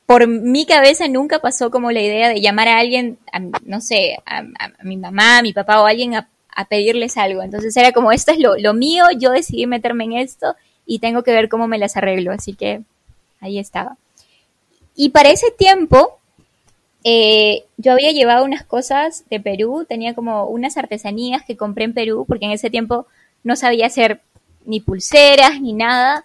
por 0.07 0.25
mi 0.25 0.65
cabeza 0.65 1.07
nunca 1.09 1.39
pasó 1.39 1.69
como 1.69 1.91
la 1.91 2.01
idea 2.01 2.29
de 2.29 2.39
llamar 2.39 2.69
a 2.69 2.79
alguien, 2.79 3.19
no 3.65 3.81
sé, 3.81 4.17
a, 4.25 4.41
mi 4.81 4.95
mamá, 4.95 5.39
a 5.39 5.41
mi 5.41 5.51
papá 5.51 5.81
o 5.81 5.85
a 5.85 5.89
alguien 5.89 6.15
a, 6.15 6.29
pedirles 6.69 7.17
algo. 7.17 7.43
Entonces 7.43 7.75
era 7.77 7.91
como, 7.91 8.11
esto 8.11 8.31
es 8.31 8.39
lo, 8.39 8.57
lo 8.57 8.73
mío, 8.73 9.03
yo 9.19 9.29
decidí 9.31 9.67
meterme 9.67 10.05
en 10.05 10.13
esto 10.13 10.55
y 10.87 10.97
tengo 10.99 11.21
que 11.21 11.33
ver 11.33 11.49
cómo 11.49 11.67
me 11.67 11.77
las 11.77 11.97
arreglo. 11.97 12.31
Así 12.31 12.53
que 12.53 12.81
ahí 13.41 13.59
estaba. 13.59 13.97
Y 14.95 15.09
para 15.09 15.29
ese 15.29 15.51
tiempo, 15.51 16.17
eh, 17.03 17.65
yo 17.75 17.91
había 17.91 18.11
llevado 18.13 18.45
unas 18.45 18.63
cosas 18.63 19.25
de 19.29 19.41
Perú, 19.41 19.85
tenía 19.87 20.15
como 20.15 20.45
unas 20.45 20.77
artesanías 20.77 21.43
que 21.45 21.57
compré 21.57 21.83
en 21.83 21.93
Perú, 21.93 22.25
porque 22.27 22.45
en 22.45 22.51
ese 22.51 22.69
tiempo 22.69 23.07
no 23.43 23.57
sabía 23.57 23.85
hacer 23.85 24.21
ni 24.65 24.79
pulseras 24.79 25.59
ni 25.61 25.73
nada. 25.73 26.23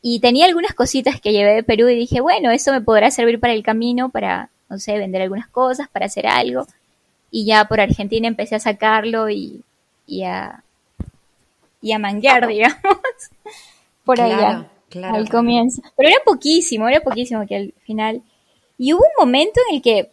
Y 0.00 0.20
tenía 0.20 0.46
algunas 0.46 0.74
cositas 0.74 1.20
que 1.20 1.32
llevé 1.32 1.54
de 1.54 1.62
Perú 1.62 1.88
y 1.88 1.96
dije, 1.96 2.20
bueno, 2.20 2.50
eso 2.50 2.72
me 2.72 2.80
podrá 2.80 3.10
servir 3.10 3.40
para 3.40 3.52
el 3.52 3.62
camino, 3.62 4.10
para, 4.10 4.50
no 4.68 4.78
sé, 4.78 4.96
vender 4.98 5.22
algunas 5.22 5.48
cosas, 5.48 5.88
para 5.88 6.06
hacer 6.06 6.26
algo. 6.26 6.66
Y 7.30 7.44
ya 7.44 7.66
por 7.66 7.80
Argentina 7.80 8.28
empecé 8.28 8.54
a 8.54 8.60
sacarlo 8.60 9.28
y, 9.28 9.62
y 10.06 10.22
a, 10.22 10.62
y 11.82 11.92
a 11.92 11.98
manguear, 11.98 12.46
digamos, 12.46 12.78
por 14.04 14.20
allá. 14.20 14.68
claro. 14.88 15.16
al 15.16 15.28
comienzo. 15.28 15.82
Pero 15.96 16.08
era 16.08 16.18
poquísimo, 16.24 16.88
era 16.88 17.00
poquísimo 17.00 17.44
que 17.46 17.56
al 17.56 17.74
final. 17.84 18.22
Y 18.78 18.92
hubo 18.92 19.02
un 19.02 19.24
momento 19.24 19.60
en 19.68 19.76
el 19.76 19.82
que 19.82 20.10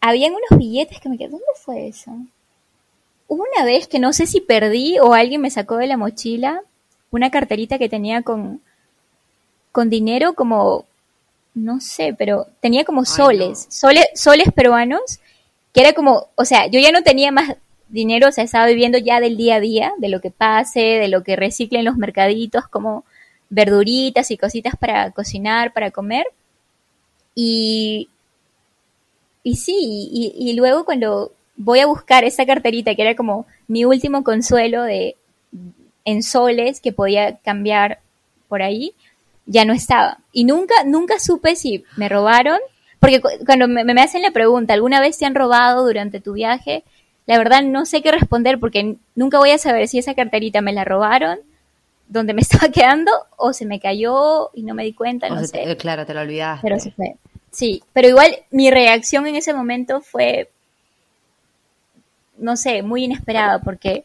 habían 0.00 0.34
unos 0.34 0.58
billetes 0.58 1.00
que 1.00 1.08
me 1.08 1.16
quedé, 1.16 1.30
¿dónde 1.30 1.46
fue 1.56 1.88
eso? 1.88 2.10
Hubo 3.26 3.42
una 3.54 3.64
vez 3.64 3.88
que 3.88 3.98
no 3.98 4.12
sé 4.12 4.26
si 4.26 4.42
perdí 4.42 4.98
o 4.98 5.14
alguien 5.14 5.40
me 5.40 5.50
sacó 5.50 5.78
de 5.78 5.86
la 5.86 5.96
mochila 5.96 6.62
una 7.14 7.30
carterita 7.30 7.78
que 7.78 7.88
tenía 7.88 8.22
con, 8.22 8.60
con 9.70 9.88
dinero 9.88 10.34
como, 10.34 10.84
no 11.54 11.80
sé, 11.80 12.12
pero 12.18 12.48
tenía 12.60 12.84
como 12.84 13.04
soles, 13.04 13.66
soles, 13.70 14.06
soles 14.14 14.52
peruanos, 14.52 15.20
que 15.72 15.80
era 15.80 15.92
como, 15.92 16.28
o 16.34 16.44
sea, 16.44 16.66
yo 16.66 16.80
ya 16.80 16.90
no 16.90 17.02
tenía 17.02 17.30
más 17.30 17.56
dinero, 17.88 18.28
o 18.28 18.32
sea, 18.32 18.42
estaba 18.42 18.66
viviendo 18.66 18.98
ya 18.98 19.20
del 19.20 19.36
día 19.36 19.56
a 19.56 19.60
día, 19.60 19.92
de 19.98 20.08
lo 20.08 20.20
que 20.20 20.32
pase, 20.32 20.80
de 20.80 21.06
lo 21.06 21.22
que 21.22 21.36
reciclen 21.36 21.84
los 21.84 21.96
mercaditos, 21.96 22.66
como 22.66 23.04
verduritas 23.48 24.32
y 24.32 24.36
cositas 24.36 24.74
para 24.76 25.12
cocinar, 25.12 25.72
para 25.72 25.92
comer. 25.92 26.26
Y, 27.36 28.08
y 29.44 29.56
sí, 29.56 29.76
y, 29.78 30.34
y 30.36 30.54
luego 30.54 30.84
cuando 30.84 31.30
voy 31.56 31.78
a 31.78 31.86
buscar 31.86 32.24
esa 32.24 32.44
carterita, 32.44 32.96
que 32.96 33.02
era 33.02 33.14
como 33.14 33.46
mi 33.68 33.84
último 33.84 34.24
consuelo 34.24 34.82
de 34.82 35.16
en 36.04 36.22
soles 36.22 36.80
que 36.80 36.92
podía 36.92 37.36
cambiar 37.38 38.00
por 38.48 38.62
ahí, 38.62 38.94
ya 39.46 39.64
no 39.64 39.72
estaba. 39.72 40.18
Y 40.32 40.44
nunca, 40.44 40.74
nunca 40.84 41.18
supe 41.18 41.56
si 41.56 41.84
me 41.96 42.08
robaron, 42.08 42.58
porque 43.00 43.20
cuando 43.44 43.68
me, 43.68 43.84
me 43.84 44.00
hacen 44.00 44.22
la 44.22 44.30
pregunta, 44.30 44.74
¿alguna 44.74 45.00
vez 45.00 45.18
te 45.18 45.26
han 45.26 45.34
robado 45.34 45.86
durante 45.86 46.20
tu 46.20 46.32
viaje? 46.32 46.84
La 47.26 47.38
verdad 47.38 47.62
no 47.62 47.86
sé 47.86 48.02
qué 48.02 48.12
responder 48.12 48.58
porque 48.58 48.96
nunca 49.14 49.38
voy 49.38 49.50
a 49.50 49.58
saber 49.58 49.88
si 49.88 49.98
esa 49.98 50.14
carterita 50.14 50.60
me 50.60 50.72
la 50.72 50.84
robaron, 50.84 51.38
donde 52.08 52.34
me 52.34 52.40
estaba 52.42 52.70
quedando, 52.70 53.10
o 53.36 53.52
se 53.52 53.66
me 53.66 53.80
cayó 53.80 54.50
y 54.54 54.62
no 54.62 54.74
me 54.74 54.84
di 54.84 54.92
cuenta, 54.92 55.28
no 55.28 55.44
sé. 55.44 55.76
claro, 55.76 56.06
te 56.06 56.14
lo 56.14 56.20
olvidaste. 56.20 56.66
Pero 56.66 56.80
se 56.80 56.90
fue. 56.90 57.16
Sí, 57.50 57.82
pero 57.92 58.08
igual 58.08 58.36
mi 58.50 58.70
reacción 58.70 59.26
en 59.26 59.36
ese 59.36 59.54
momento 59.54 60.00
fue 60.00 60.50
no 62.38 62.56
sé, 62.56 62.82
muy 62.82 63.04
inesperada 63.04 63.60
porque 63.60 64.04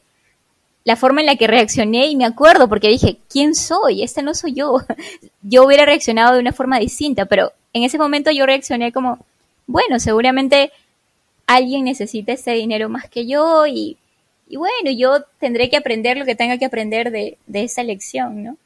la 0.84 0.96
forma 0.96 1.22
en 1.22 1.28
la 1.28 1.36
que 1.36 1.48
reaccioné 1.48 2.08
y 2.08 2.16
me 2.16 2.26
acuerdo 2.26 2.68
porque 2.68 2.90
dije, 2.90 3.18
¿quién 3.30 3.54
soy? 3.54 4.04
Esta 4.04 4.22
no 4.22 4.34
soy 4.34 4.54
yo. 4.54 4.82
Yo 5.42 5.66
hubiera 5.66 5.86
reaccionado 5.86 6.34
de 6.34 6.42
una 6.42 6.54
forma 6.54 6.80
distinta, 6.80 7.26
pero 7.26 7.54
en 7.74 7.84
ese 7.84 7.98
momento 7.98 8.32
yo 8.32 8.46
reaccioné 8.46 8.92
como, 8.92 9.20
bueno, 9.68 10.00
seguramente 10.00 10.72
alguien 11.46 11.86
necesita 11.86 12.34
ese 12.34 12.52
dinero 12.52 12.90
más 12.90 13.10
que 13.10 13.28
yo 13.28 13.66
y, 13.68 13.98
bueno, 14.52 14.92
yo 14.92 15.24
tendré 15.40 15.70
que 15.70 15.78
aprender 15.78 16.18
lo 16.18 16.26
que 16.26 16.36
tenga 16.36 16.58
que 16.58 16.66
aprender 16.66 17.12
de, 17.12 17.38
esa 17.54 17.84
lección, 17.84 18.44
¿no? 18.44 18.58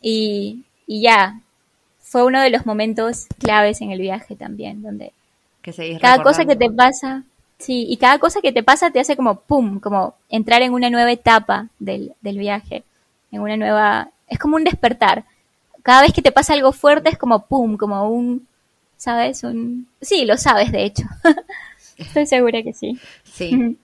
Y, 0.00 0.64
y, 0.86 1.02
ya, 1.02 1.40
fue 2.00 2.24
uno 2.24 2.40
de 2.40 2.50
los 2.50 2.64
momentos 2.66 3.26
claves 3.38 3.80
en 3.82 3.90
el 3.90 4.00
viaje 4.00 4.34
también, 4.34 4.82
donde 4.82 5.12
cada 6.00 6.22
cosa 6.22 6.46
que 6.46 6.56
te 6.56 6.70
pasa, 6.70 7.24
Sí, 7.60 7.86
y 7.88 7.98
cada 7.98 8.18
cosa 8.18 8.40
que 8.40 8.52
te 8.52 8.62
pasa 8.62 8.90
te 8.90 9.00
hace 9.00 9.16
como 9.16 9.40
pum, 9.40 9.80
como 9.80 10.14
entrar 10.30 10.62
en 10.62 10.72
una 10.72 10.88
nueva 10.88 11.12
etapa 11.12 11.68
del, 11.78 12.14
del 12.22 12.38
viaje, 12.38 12.84
en 13.30 13.40
una 13.42 13.56
nueva, 13.56 14.10
es 14.28 14.38
como 14.38 14.56
un 14.56 14.64
despertar. 14.64 15.24
Cada 15.82 16.02
vez 16.02 16.12
que 16.12 16.22
te 16.22 16.32
pasa 16.32 16.54
algo 16.54 16.72
fuerte 16.72 17.10
es 17.10 17.18
como 17.18 17.46
pum, 17.46 17.76
como 17.76 18.08
un, 18.08 18.48
¿sabes? 18.96 19.44
Un, 19.44 19.86
sí, 20.00 20.24
lo 20.24 20.38
sabes 20.38 20.72
de 20.72 20.84
hecho. 20.84 21.04
Estoy 21.98 22.26
segura 22.26 22.62
que 22.62 22.72
sí. 22.72 22.98
Sí. 23.24 23.76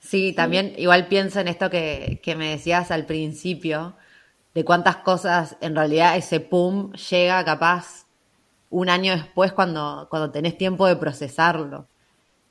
Sí, 0.00 0.32
también 0.32 0.72
igual 0.78 1.08
pienso 1.08 1.40
en 1.40 1.48
esto 1.48 1.68
que, 1.68 2.20
que 2.22 2.34
me 2.34 2.50
decías 2.50 2.90
al 2.90 3.04
principio, 3.04 3.94
de 4.54 4.64
cuántas 4.64 4.96
cosas 4.96 5.58
en 5.60 5.76
realidad 5.76 6.16
ese 6.16 6.40
pum 6.40 6.90
llega 6.92 7.44
capaz 7.44 8.06
un 8.70 8.88
año 8.88 9.12
después 9.12 9.52
cuando, 9.52 10.06
cuando 10.08 10.30
tenés 10.30 10.56
tiempo 10.56 10.86
de 10.86 10.96
procesarlo. 10.96 11.86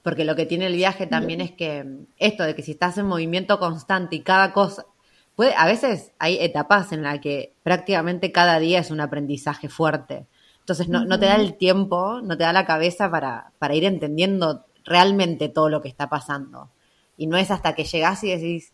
Porque 0.10 0.26
lo 0.26 0.36
que 0.36 0.48
tiene 0.48 0.66
el 0.66 0.74
viaje 0.74 1.06
también 1.06 1.40
es 1.40 1.52
que 1.52 1.86
esto 2.18 2.42
de 2.42 2.56
que 2.56 2.64
si 2.64 2.72
estás 2.72 2.98
en 2.98 3.06
movimiento 3.06 3.60
constante 3.60 4.16
y 4.16 4.22
cada 4.22 4.54
cosa, 4.54 4.88
puede, 5.36 5.54
a 5.56 5.68
veces 5.68 6.14
hay 6.18 6.40
etapas 6.40 6.92
en 6.94 7.04
las 7.04 7.20
que 7.20 7.54
prácticamente 7.62 8.32
cada 8.32 8.58
día 8.58 8.80
es 8.80 8.90
un 8.90 9.02
aprendizaje 9.02 9.70
fuerte. 9.70 10.26
Entonces 10.62 10.90
no, 10.90 11.06
no 11.06 11.20
te 11.20 11.28
da 11.28 11.36
el 11.36 11.54
tiempo, 11.58 12.22
no 12.24 12.36
te 12.36 12.44
da 12.44 12.52
la 12.54 12.66
cabeza 12.66 13.12
para, 13.12 13.52
para 13.60 13.76
ir 13.76 13.86
entendiendo 13.86 14.66
realmente 14.84 15.48
todo 15.48 15.70
lo 15.70 15.80
que 15.80 15.90
está 15.90 16.10
pasando. 16.10 16.72
Y 17.16 17.28
no 17.28 17.38
es 17.38 17.52
hasta 17.52 17.76
que 17.76 17.84
llegás 17.84 18.24
y 18.24 18.32
decís, 18.32 18.74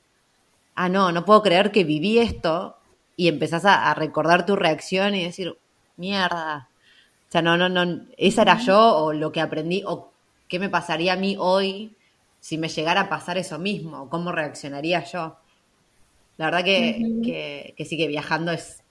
ah, 0.73 0.87
no, 0.87 1.11
no 1.11 1.25
puedo 1.25 1.41
creer 1.41 1.73
que 1.73 1.83
viví 1.83 2.17
esto 2.17 2.77
y 3.17 3.27
empezás 3.27 3.65
a, 3.65 3.91
a 3.91 3.93
recordar 3.93 4.45
tu 4.45 4.55
reacción 4.55 5.15
y 5.15 5.25
decir, 5.25 5.57
mierda. 5.97 6.69
O 7.27 7.31
sea, 7.33 7.41
no, 7.41 7.57
no, 7.57 7.67
no, 7.67 8.05
esa 8.15 8.43
era 8.43 8.57
yo 8.57 8.79
o 8.79 9.11
lo 9.11 9.33
que 9.33 9.41
aprendí 9.41 9.83
o 9.85 10.14
¿Qué 10.47 10.59
me 10.59 10.69
pasaría 10.69 11.13
a 11.13 11.17
mí 11.17 11.35
hoy 11.39 11.95
si 12.39 12.57
me 12.57 12.69
llegara 12.69 13.01
a 13.01 13.09
pasar 13.09 13.37
eso 13.37 13.57
mismo? 13.57 14.09
¿Cómo 14.09 14.31
reaccionaría 14.31 15.03
yo? 15.03 15.37
La 16.37 16.45
verdad 16.45 16.63
que, 16.63 17.73
sí 17.77 17.97
que 17.97 18.07
viajando 18.07 18.51
es, 18.51 18.83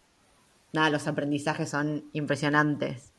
nada, 0.73 0.91
los 0.91 1.07
aprendizajes 1.07 1.69
son 1.69 2.05
impresionantes. 2.13 3.13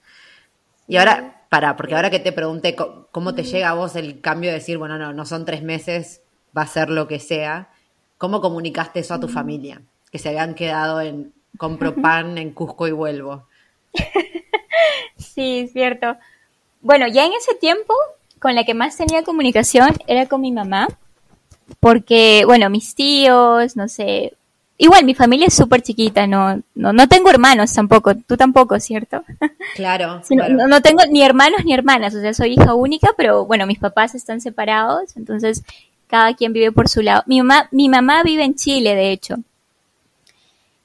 Y 0.88 0.98
ahora, 0.98 1.46
para, 1.50 1.76
porque 1.76 1.96
ahora 1.96 2.10
que 2.10 2.20
te 2.20 2.32
pregunté 2.32 2.76
cómo 2.76 3.34
te 3.34 3.44
llega 3.44 3.70
a 3.70 3.74
vos 3.74 3.96
el 3.96 4.22
cambio 4.22 4.50
de 4.50 4.58
decir, 4.58 4.78
bueno, 4.78 4.98
no, 4.98 5.14
no 5.14 5.26
son 5.26 5.46
tres 5.46 5.64
meses, 5.64 6.22
va 6.56 6.64
a 6.64 6.68
ser 6.68 6.90
lo 6.90 7.08
que 7.08 7.20
sea, 7.20 7.70
¿cómo 8.18 8.42
comunicaste 8.42 9.00
eso 9.00 9.14
a 9.14 9.20
tu 9.20 9.28
familia? 9.28 9.82
Que 10.12 10.20
se 10.20 10.30
habían 10.30 10.56
quedado 10.56 11.02
en 11.02 11.34
compro 11.58 11.96
pan 11.96 12.38
en 12.38 12.52
Cusco 12.52 12.88
y 12.88 12.92
vuelvo. 12.92 13.48
Sí, 15.18 15.70
cierto. 15.72 16.18
Bueno, 16.82 17.08
ya 17.08 17.26
en 17.26 17.34
ese 17.34 17.56
tiempo 17.56 17.94
con 18.46 18.54
la 18.54 18.64
que 18.64 18.76
más 18.76 18.96
tenía 18.96 19.24
comunicación 19.24 19.90
era 20.06 20.28
con 20.28 20.40
mi 20.40 20.52
mamá, 20.52 20.88
porque, 21.80 22.44
bueno, 22.46 22.70
mis 22.70 22.94
tíos, 22.94 23.76
no 23.76 23.88
sé, 23.88 24.34
igual 24.78 25.04
mi 25.04 25.16
familia 25.16 25.48
es 25.48 25.56
súper 25.56 25.82
chiquita, 25.82 26.28
no, 26.28 26.62
no, 26.76 26.94
no 26.94 27.08
tengo 27.08 27.32
hermanos 27.32 27.74
tampoco, 27.74 28.14
tú 28.14 28.38
tampoco, 28.38 28.80
¿cierto? 28.80 29.24
Claro. 29.76 30.22
No, 30.70 30.80
tengo 30.84 31.02
ni 31.10 31.24
hermanos 31.24 31.66
ni 31.66 31.74
hermanas, 31.74 32.14
o 32.14 32.22
sea, 32.22 32.36
soy 32.36 32.54
hija 32.54 32.76
única, 32.76 33.14
pero 33.18 33.48
bueno, 33.48 33.66
mis 33.66 33.80
papás 33.80 34.14
están 34.14 34.40
separados, 34.42 35.18
entonces 35.18 35.64
cada 36.06 36.36
quien 36.36 36.54
vive 36.54 36.72
por 36.72 36.88
su 36.88 37.02
lado. 37.02 37.24
Mi 37.26 37.42
mamá, 37.42 37.68
mi 37.72 37.90
mamá 37.90 38.22
vive 38.22 38.44
en 38.44 38.54
Chile, 38.54 38.94
de 38.94 39.12
hecho. 39.12 39.38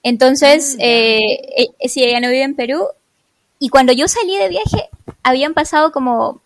Entonces, 0.03 0.79
ah, 0.79 0.83
eh, 0.83 1.69
eh, 1.79 1.89
sí, 1.91 2.03
ella 2.03 2.21
no 2.21 2.31
vive 2.31 2.43
en 2.43 2.57
Perú. 2.57 2.87
Y 3.59 3.69
cuando 3.69 3.93
yo 3.93 4.09
salí 4.09 4.39
de 4.39 4.49
viaje, 4.49 4.89
habían 5.23 5.53
pasado 5.53 5.93
como 5.93 6.41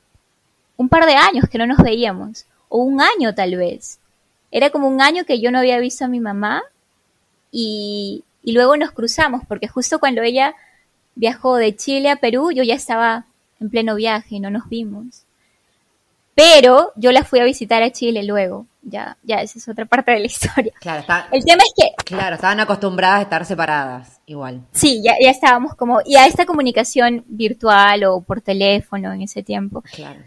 un 0.77 0.89
par 0.89 1.07
de 1.07 1.14
años 1.14 1.49
que 1.49 1.59
no 1.59 1.66
nos 1.66 1.79
veíamos, 1.79 2.47
o 2.68 2.79
un 2.79 3.01
año 3.01 3.35
tal 3.35 3.57
vez. 3.57 3.99
Era 4.51 4.70
como 4.70 4.89
un 4.89 5.01
año 5.01 5.25
que 5.25 5.41
yo 5.41 5.51
no 5.51 5.59
había 5.59 5.79
visto 5.79 6.05
a 6.05 6.09
mi 6.09 6.20
mamá 6.20 6.62
y, 7.51 8.25
y 8.43 8.53
luego 8.53 8.77
nos 8.77 8.93
cruzamos, 8.93 9.43
porque 9.49 9.68
justo 9.68 9.99
cuando 9.99 10.22
ella 10.22 10.55
viajó 11.14 11.57
de 11.57 11.77
Chile 11.77 12.11
a 12.11 12.16
Perú, 12.16 12.53
yo 12.53 12.62
ya 12.62 12.75
estaba 12.75 13.27
en 13.61 13.70
pleno 13.70 13.95
viaje 13.95 14.37
y 14.37 14.41
no 14.41 14.51
nos 14.51 14.68
vimos. 14.68 15.25
Pero 16.35 16.93
yo 16.97 17.12
la 17.12 17.25
fui 17.25 17.39
a 17.39 17.45
visitar 17.45 17.83
a 17.83 17.93
Chile 17.93 18.25
luego. 18.25 18.66
Ya, 18.83 19.16
ya, 19.22 19.41
esa 19.41 19.59
es 19.59 19.68
otra 19.68 19.87
parte 19.87 20.12
de 20.12 20.20
la 20.20 20.27
historia. 20.27 20.72
Claro, 20.81 21.05
el 21.33 21.45
tema 21.45 21.62
es 21.62 21.72
que. 21.77 22.05
Claro, 22.05 22.35
estaban 22.35 22.61
acostumbradas 22.61 23.20
a 23.20 23.22
estar 23.22 23.45
separadas, 23.47 24.20
igual. 24.27 24.62
Sí, 24.72 25.01
ya, 25.03 25.14
ya 25.22 25.31
estábamos 25.31 25.75
como. 25.75 26.01
Y 26.05 26.16
a 26.16 26.27
esta 26.27 26.45
comunicación 26.45 27.25
virtual 27.29 28.05
o 28.05 28.20
por 28.20 28.41
teléfono 28.41 29.12
en 29.12 29.22
ese 29.22 29.43
tiempo. 29.43 29.83
Claro. 29.93 30.20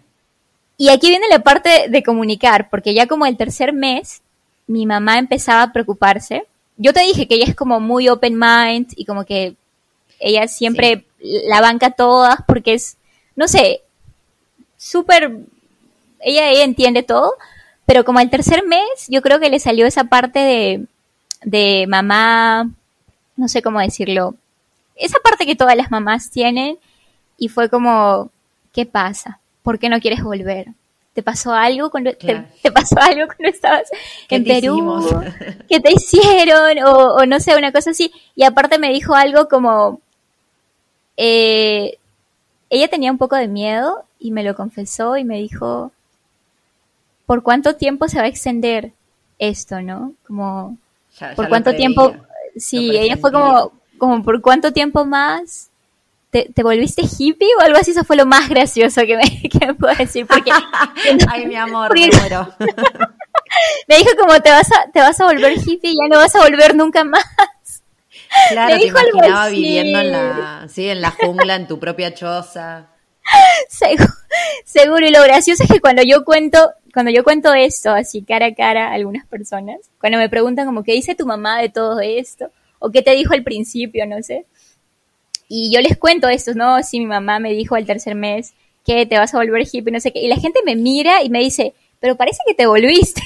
Y 0.78 0.89
aquí 0.89 1.09
viene 1.09 1.28
la 1.30 1.39
parte 1.39 1.89
de 1.89 2.03
comunicar, 2.03 2.69
porque 2.69 2.93
ya 2.93 3.07
como 3.07 3.25
el 3.25 3.36
tercer 3.36 3.73
mes, 3.73 4.21
mi 4.67 4.86
mamá 4.86 5.17
empezaba 5.17 5.63
a 5.63 5.73
preocuparse. 5.73 6.45
Yo 6.78 6.93
te 6.93 7.01
dije 7.01 7.28
que 7.28 7.36
ella 7.36 7.45
es 7.47 7.55
como 7.55 7.80
muy 7.80 8.07
open 8.09 8.38
mind 8.38 8.93
y 8.95 9.05
como 9.05 9.25
que 9.25 9.55
ella 10.19 10.47
siempre 10.47 11.05
la 11.19 11.61
banca 11.61 11.91
todas 11.91 12.39
porque 12.45 12.75
es, 12.75 12.97
no 13.36 13.47
sé, 13.47 13.82
súper, 14.78 15.39
ella, 16.19 16.49
ella 16.49 16.63
entiende 16.63 17.01
todo, 17.01 17.34
pero 17.86 18.05
como 18.05 18.19
el 18.19 18.30
tercer 18.30 18.65
mes 18.65 19.07
yo 19.07 19.21
creo 19.21 19.39
que 19.39 19.49
le 19.49 19.59
salió 19.59 19.88
esa 19.88 20.03
parte 20.05 20.39
de, 20.39 20.86
de 21.43 21.86
mamá, 21.88 22.69
no 23.36 23.47
sé 23.47 23.61
cómo 23.61 23.80
decirlo, 23.80 24.36
esa 24.95 25.19
parte 25.19 25.45
que 25.45 25.55
todas 25.55 25.75
las 25.75 25.89
mamás 25.89 26.30
tienen 26.30 26.78
y 27.38 27.49
fue 27.49 27.69
como, 27.69 28.30
¿qué 28.73 28.86
pasa? 28.86 29.39
¿Por 29.68 29.80
qué 29.80 29.89
no 29.89 29.99
quieres 29.99 30.24
volver? 30.24 30.68
¿Te 31.11 31.22
pasó 31.22 31.51
algo 31.51 31.89
cuando, 31.89 32.13
te, 32.13 32.72
pasó 32.72 32.95
algo 33.01 33.28
cuando 33.28 33.49
estabas 33.49 33.89
en 34.30 34.45
Perú? 34.45 35.03
¿Qué 35.68 35.82
te 35.82 35.91
hicieron? 35.91 36.78
O, 36.86 37.26
no 37.26 37.38
sé, 37.41 37.53
una 37.53 37.74
cosa 37.74 37.89
así. 37.89 38.09
Y 38.34 38.45
aparte 38.45 38.80
me 38.80 38.93
dijo 38.93 39.13
algo 39.13 39.49
como, 39.49 39.99
eh, 41.18 41.97
ella 42.70 42.88
tenía 42.88 43.11
un 43.11 43.18
poco 43.18 43.36
de 43.36 43.49
miedo 43.49 44.05
y 44.22 44.32
me 44.32 44.41
lo 44.41 44.55
confesó 44.55 45.18
y 45.18 45.26
me 45.26 45.36
dijo, 45.36 45.91
¿por 47.26 47.43
cuánto 47.43 47.76
tiempo 47.76 48.07
se 48.07 48.20
va 48.20 48.24
a 48.24 48.30
extender 48.30 48.93
esto, 49.38 49.82
no? 49.82 50.13
Como, 50.26 50.78
¿por 51.36 51.49
cuánto 51.49 51.76
tiempo? 51.76 52.15
Sí, 52.55 52.95
ella 52.95 53.18
fue 53.18 53.34
como, 53.34 53.74
como 53.97 54.24
por 54.24 54.41
cuánto 54.41 54.72
tiempo 54.72 55.03
más 55.03 55.72
te, 56.30 56.63
volviste 56.63 57.03
hippie 57.03 57.47
o 57.57 57.61
algo 57.61 57.78
así, 57.78 57.91
eso 57.91 58.03
fue 58.03 58.15
lo 58.15 58.25
más 58.25 58.49
gracioso 58.49 59.01
que 59.01 59.17
me, 59.17 59.49
que 59.49 59.73
puedo 59.73 59.95
decir. 59.95 60.25
Porque, 60.28 60.51
Ay, 61.30 61.45
mi 61.45 61.55
amor, 61.55 61.93
me 61.93 62.07
muero. 62.07 62.53
me 63.88 63.97
dijo 63.97 64.11
como 64.19 64.39
te 64.41 64.51
vas 64.51 64.69
a, 64.71 64.91
te 64.91 64.99
vas 64.99 65.19
a 65.19 65.25
volver 65.25 65.53
hippie 65.53 65.91
y 65.91 65.95
ya 65.95 66.07
no 66.09 66.17
vas 66.17 66.36
a 66.36 66.41
volver 66.41 66.75
nunca 66.75 67.03
más. 67.03 67.23
Claro, 68.49 68.75
me 68.75 68.82
te 68.82 68.88
imaginaba 68.88 69.47
viviendo 69.49 69.99
en 69.99 70.11
la, 70.11 70.67
sí, 70.69 70.89
en 70.89 71.01
la 71.01 71.11
jungla, 71.11 71.55
en 71.55 71.67
tu 71.67 71.80
propia 71.80 72.13
choza. 72.13 72.88
Seguro, 74.65 75.05
y 75.05 75.11
lo 75.11 75.23
gracioso 75.23 75.63
es 75.63 75.69
que 75.69 75.80
cuando 75.80 76.01
yo 76.03 76.23
cuento, 76.23 76.71
cuando 76.93 77.11
yo 77.11 77.23
cuento 77.23 77.53
esto 77.53 77.91
así 77.91 78.21
cara 78.21 78.47
a 78.47 78.53
cara 78.53 78.89
a 78.89 78.93
algunas 78.93 79.25
personas, 79.25 79.78
cuando 79.99 80.17
me 80.17 80.30
preguntan 80.30 80.65
como 80.65 80.84
qué 80.84 80.93
dice 80.93 81.15
tu 81.15 81.25
mamá 81.25 81.59
de 81.61 81.69
todo 81.69 81.99
esto, 81.99 82.51
o 82.80 82.91
qué 82.91 83.01
te 83.01 83.11
dijo 83.11 83.34
al 83.34 83.43
principio, 83.43 84.05
no 84.05 84.21
sé, 84.21 84.45
y 85.48 85.74
yo 85.74 85.82
les 85.82 85.98
cuento 85.98 86.28
esto, 86.30 86.54
¿no? 86.54 86.82
Si 86.84 87.00
mi 87.00 87.06
mamá 87.06 87.39
me 87.39 87.54
dijo 87.54 87.76
al 87.76 87.86
tercer 87.86 88.16
mes 88.16 88.54
que 88.86 89.06
te 89.06 89.18
vas 89.18 89.34
a 89.34 89.38
volver 89.38 89.68
hippie, 89.72 89.91
no 89.91 90.00
sé 90.00 90.12
qué, 90.12 90.20
y 90.20 90.28
la 90.28 90.38
gente 90.38 90.62
me 90.66 90.76
mira 90.76 91.24
y 91.24 91.30
me 91.30 91.39
dice, 91.39 91.74
pero 92.00 92.16
parece 92.16 92.39
que 92.48 92.54
te 92.54 92.66
volviste. 92.66 93.22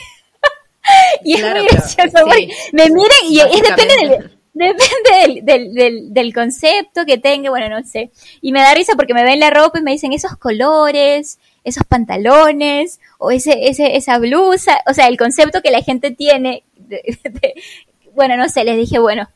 y 1.24 1.36
es 1.36 1.42
muy 1.42 1.66
gracioso, 1.68 2.26
me 2.74 2.90
miran 2.90 3.26
y 3.30 3.40
es 3.40 3.62
depende 3.62 3.96
del 3.96 4.42
Depende 4.54 5.44
del, 5.44 5.74
del, 5.74 6.14
del, 6.14 6.34
concepto 6.34 7.06
que 7.06 7.18
tenga, 7.18 7.50
bueno, 7.50 7.70
no 7.70 7.86
sé. 7.86 8.12
Y 8.42 8.52
me 8.52 8.60
da 8.60 8.74
risa 8.74 8.96
porque 8.98 9.14
me 9.14 9.24
ven 9.24 9.40
la 9.40 9.50
ropa 9.50 9.80
y 9.80 9.82
me 9.82 9.92
dicen 9.92 10.12
esos 10.12 10.36
colores, 10.36 11.40
esos 11.64 11.86
pantalones, 11.86 13.00
o 13.18 13.32
ese, 13.32 13.70
ese, 13.70 13.96
esa 13.96 14.20
blusa, 14.20 14.82
o 14.88 14.94
sea, 14.94 15.08
el 15.08 15.18
concepto 15.18 15.62
que 15.62 15.72
la 15.72 15.82
gente 15.82 16.12
tiene. 16.12 16.64
bueno, 18.14 18.36
no 18.36 18.50
sé, 18.50 18.66
les 18.66 18.76
dije, 18.76 19.00
bueno, 19.00 19.30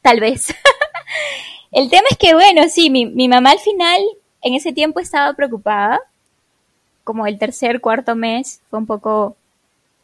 tal 0.00 0.20
vez. 0.20 0.46
el 1.72 1.90
tema 1.90 2.06
es 2.10 2.18
que, 2.18 2.34
bueno, 2.34 2.68
sí, 2.68 2.90
mi, 2.90 3.06
mi 3.06 3.28
mamá 3.28 3.50
al 3.50 3.58
final, 3.58 4.00
en 4.42 4.54
ese 4.54 4.72
tiempo 4.72 5.00
estaba 5.00 5.32
preocupada, 5.34 6.00
como 7.04 7.26
el 7.26 7.38
tercer, 7.38 7.80
cuarto 7.80 8.14
mes, 8.14 8.60
fue 8.70 8.78
un 8.78 8.86
poco 8.86 9.36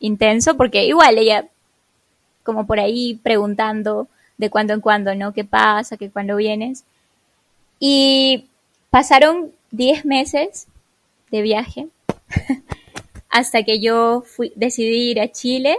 intenso, 0.01 0.57
porque 0.57 0.85
igual 0.85 1.19
ella, 1.19 1.47
como 2.43 2.67
por 2.67 2.81
ahí 2.81 3.21
preguntando, 3.23 4.09
de 4.39 4.51
cuando 4.51 4.73
en 4.73 4.81
cuando, 4.81 5.15
¿no? 5.15 5.33
¿Qué 5.33 5.45
pasa? 5.45 5.97
¿Qué 5.97 6.11
cuando 6.11 6.37
vienes? 6.37 6.85
Y 7.79 8.47
pasaron 8.91 9.53
10 9.73 10.05
meses 10.05 10.67
de 11.31 11.43
viaje 11.43 11.89
hasta 13.29 13.63
que 13.65 13.81
yo 13.81 14.23
fui, 14.23 14.53
decidí 14.57 15.11
ir 15.11 15.21
a 15.21 15.31
Chile. 15.31 15.77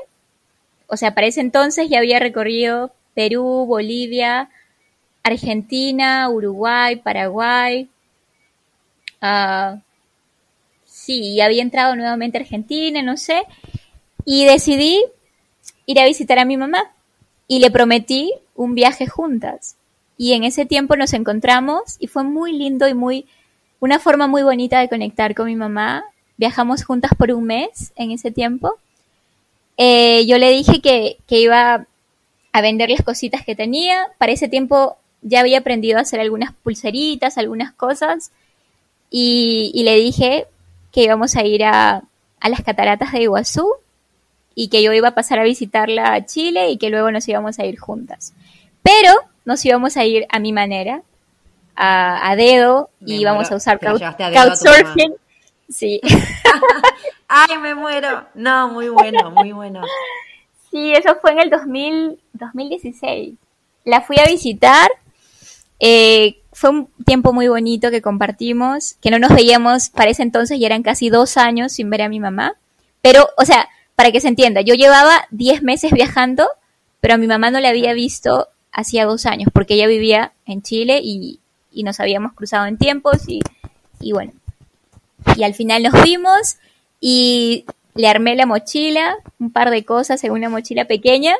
O 0.87 0.97
sea, 0.97 1.15
para 1.15 1.27
ese 1.27 1.41
entonces 1.41 1.89
ya 1.89 1.99
había 1.99 2.19
recorrido 2.19 2.91
Perú, 3.13 3.65
Bolivia, 3.65 4.49
Argentina, 5.23 6.29
Uruguay, 6.29 6.97
Paraguay. 6.97 7.89
Uh, 9.21 9.79
sí, 10.85 11.41
había 11.41 11.61
entrado 11.61 11.95
nuevamente 11.95 12.37
a 12.37 12.41
Argentina, 12.41 13.01
no 13.01 13.17
sé. 13.17 13.43
Y 14.25 14.45
decidí 14.45 15.01
ir 15.85 15.99
a 15.99 16.05
visitar 16.05 16.39
a 16.39 16.45
mi 16.45 16.57
mamá. 16.57 16.91
Y 17.47 17.59
le 17.59 17.71
prometí 17.71 18.33
un 18.55 18.75
viaje 18.75 19.07
juntas. 19.07 19.75
Y 20.17 20.33
en 20.33 20.43
ese 20.43 20.65
tiempo 20.65 20.95
nos 20.95 21.13
encontramos 21.13 21.95
y 21.99 22.07
fue 22.07 22.23
muy 22.23 22.53
lindo 22.53 22.87
y 22.87 22.93
muy, 22.93 23.25
una 23.79 23.99
forma 23.99 24.27
muy 24.27 24.43
bonita 24.43 24.79
de 24.79 24.89
conectar 24.89 25.33
con 25.33 25.47
mi 25.47 25.55
mamá. 25.55 26.03
Viajamos 26.37 26.83
juntas 26.83 27.11
por 27.17 27.31
un 27.31 27.45
mes 27.45 27.93
en 27.95 28.11
ese 28.11 28.29
tiempo. 28.29 28.77
Eh, 29.77 30.25
yo 30.25 30.37
le 30.37 30.51
dije 30.51 30.81
que, 30.81 31.17
que 31.25 31.39
iba 31.39 31.87
a 32.51 32.61
vender 32.61 32.89
las 32.89 33.01
cositas 33.01 33.45
que 33.45 33.55
tenía. 33.55 34.07
Para 34.17 34.33
ese 34.33 34.49
tiempo 34.49 34.97
ya 35.21 35.41
había 35.41 35.59
aprendido 35.59 35.97
a 35.97 36.01
hacer 36.01 36.19
algunas 36.19 36.53
pulseritas, 36.53 37.37
algunas 37.37 37.73
cosas. 37.73 38.31
Y, 39.09 39.71
y 39.73 39.83
le 39.83 39.95
dije 39.95 40.47
que 40.91 41.03
íbamos 41.03 41.35
a 41.35 41.43
ir 41.43 41.63
a, 41.63 42.03
a, 42.39 42.49
las 42.49 42.61
cataratas 42.61 43.11
de 43.11 43.21
Iguazú 43.21 43.67
y 44.55 44.69
que 44.69 44.83
yo 44.83 44.93
iba 44.93 45.09
a 45.09 45.15
pasar 45.15 45.39
a 45.39 45.43
visitarla 45.43 46.13
a 46.13 46.25
Chile 46.25 46.69
y 46.69 46.77
que 46.77 46.89
luego 46.89 47.11
nos 47.11 47.27
íbamos 47.27 47.59
a 47.59 47.65
ir 47.65 47.79
juntas. 47.79 48.33
Pero 48.83 49.13
nos 49.45 49.63
íbamos 49.65 49.97
a 49.97 50.05
ir 50.05 50.25
a 50.29 50.39
mi 50.39 50.53
manera, 50.53 51.01
a, 51.75 52.35
dedo, 52.35 52.89
y 53.05 53.21
íbamos 53.21 53.51
a 53.51 53.55
usar 53.55 53.79
couchsurfing. 53.79 55.15
Sí. 55.69 56.01
Ay, 57.27 57.57
me 57.57 57.75
muero. 57.75 58.25
No, 58.33 58.69
muy 58.69 58.89
bueno, 58.89 59.31
muy 59.31 59.51
bueno. 59.51 59.81
Sí, 60.69 60.91
eso 60.91 61.15
fue 61.21 61.31
en 61.31 61.39
el 61.39 61.49
2000, 61.49 62.19
2016. 62.33 63.35
La 63.85 64.01
fui 64.01 64.17
a 64.19 64.25
visitar. 64.25 64.89
Eh, 65.79 66.41
fue 66.51 66.69
un 66.71 66.87
tiempo 67.05 67.31
muy 67.31 67.47
bonito 67.47 67.91
que 67.91 68.01
compartimos, 68.01 68.95
que 69.01 69.11
no 69.11 69.19
nos 69.19 69.33
veíamos 69.33 69.89
para 69.89 70.11
ese 70.11 70.23
entonces, 70.23 70.59
ya 70.59 70.67
eran 70.67 70.83
casi 70.83 71.09
dos 71.09 71.37
años 71.37 71.71
sin 71.71 71.89
ver 71.89 72.01
a 72.01 72.09
mi 72.09 72.19
mamá. 72.19 72.55
Pero, 73.01 73.29
o 73.37 73.45
sea, 73.45 73.69
para 73.95 74.11
que 74.11 74.21
se 74.21 74.27
entienda, 74.27 74.61
yo 74.61 74.75
llevaba 74.75 75.25
10 75.31 75.63
meses 75.63 75.91
viajando, 75.91 76.47
pero 76.99 77.13
a 77.13 77.17
mi 77.17 77.27
mamá 77.27 77.51
no 77.51 77.59
la 77.59 77.69
había 77.69 77.93
visto 77.93 78.47
hacía 78.71 79.05
dos 79.05 79.25
años, 79.25 79.49
porque 79.53 79.75
ella 79.75 79.87
vivía 79.87 80.33
en 80.45 80.61
Chile 80.61 81.01
y, 81.03 81.39
nos 81.83 82.01
habíamos 82.01 82.33
cruzado 82.33 82.65
en 82.65 82.77
tiempos 82.77 83.27
y, 83.27 83.39
y 84.01 84.11
bueno. 84.11 84.33
Y 85.37 85.43
al 85.43 85.53
final 85.53 85.81
nos 85.83 86.03
vimos 86.03 86.57
y 86.99 87.65
le 87.95 88.07
armé 88.09 88.35
la 88.35 88.45
mochila, 88.45 89.15
un 89.39 89.51
par 89.51 89.69
de 89.69 89.85
cosas 89.85 90.21
en 90.25 90.31
una 90.31 90.49
mochila 90.49 90.85
pequeña 90.85 91.35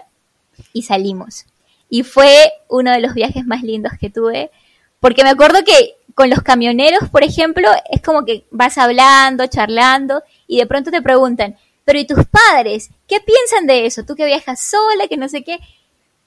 y 0.71 0.83
salimos. 0.83 1.45
Y 1.89 2.03
fue 2.03 2.53
uno 2.67 2.91
de 2.91 2.99
los 2.99 3.13
viajes 3.13 3.45
más 3.45 3.63
lindos 3.63 3.93
que 3.99 4.09
tuve, 4.09 4.51
porque 4.99 5.23
me 5.23 5.29
acuerdo 5.29 5.63
que 5.63 5.95
con 6.13 6.29
los 6.29 6.41
camioneros, 6.41 7.09
por 7.09 7.23
ejemplo, 7.23 7.69
es 7.89 8.01
como 8.01 8.25
que 8.25 8.45
vas 8.51 8.77
hablando, 8.77 9.47
charlando 9.47 10.21
y 10.47 10.57
de 10.57 10.65
pronto 10.65 10.91
te 10.91 11.01
preguntan, 11.01 11.55
pero 11.85 11.97
¿y 11.97 12.05
tus 12.05 12.25
padres? 12.25 12.89
¿Qué 13.07 13.19
piensan 13.19 13.65
de 13.65 13.85
eso? 13.85 14.03
Tú 14.03 14.15
que 14.15 14.25
viajas 14.25 14.59
sola, 14.59 15.07
que 15.07 15.17
no 15.17 15.29
sé 15.29 15.43
qué. 15.43 15.59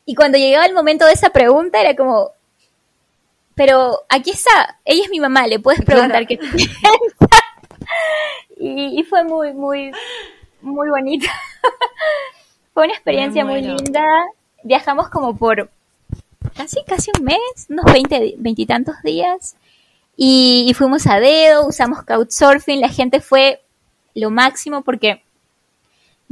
Y 0.04 0.14
cuando 0.14 0.38
llegaba 0.38 0.66
el 0.66 0.74
momento 0.74 1.04
de 1.04 1.12
esa 1.12 1.30
pregunta 1.30 1.80
era 1.80 1.94
como, 1.94 2.30
pero 3.54 4.00
aquí 4.08 4.30
está, 4.30 4.78
ella 4.84 5.04
es 5.04 5.10
mi 5.10 5.20
mamá, 5.20 5.46
le 5.46 5.60
puedes 5.60 5.84
preguntar 5.84 6.26
qué 6.26 6.38
piensa. 6.38 6.70
y, 8.56 9.02
fue 9.04 9.24
muy, 9.24 9.52
muy, 9.52 9.92
muy 10.62 10.88
bonita. 10.88 11.30
fue 12.74 12.84
una 12.84 12.94
experiencia 12.94 13.44
muy, 13.44 13.60
linda. 13.60 14.02
Viajamos 14.62 15.08
como 15.08 15.36
por 15.36 15.70
casi, 16.56 16.82
casi 16.86 17.10
un 17.18 17.24
mes, 17.24 17.66
unos 17.68 17.84
veinte, 17.86 18.34
veintitantos 18.38 18.96
días. 19.02 19.56
Y, 20.16 20.66
y, 20.68 20.74
fuimos 20.74 21.06
a 21.06 21.20
dedo, 21.20 21.66
usamos 21.66 22.02
couchsurfing, 22.02 22.80
la 22.80 22.88
gente 22.88 23.20
fue 23.20 23.62
lo 24.14 24.30
máximo 24.30 24.82
porque 24.82 25.22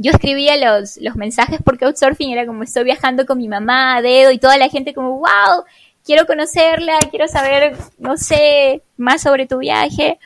yo 0.01 0.11
escribía 0.11 0.57
los, 0.57 0.97
los 0.97 1.15
mensajes 1.15 1.61
por 1.61 1.77
Couchsurfing, 1.77 2.31
era 2.31 2.47
como 2.47 2.63
estoy 2.63 2.83
viajando 2.83 3.27
con 3.27 3.37
mi 3.37 3.47
mamá 3.47 3.97
a 3.97 4.01
dedo 4.01 4.31
y 4.31 4.39
toda 4.39 4.57
la 4.57 4.67
gente 4.67 4.95
como, 4.95 5.19
wow, 5.19 5.63
quiero 6.03 6.25
conocerla, 6.25 6.97
quiero 7.11 7.27
saber, 7.27 7.77
no 7.99 8.17
sé, 8.17 8.81
más 8.97 9.21
sobre 9.21 9.45
tu 9.45 9.59
viaje. 9.59 10.17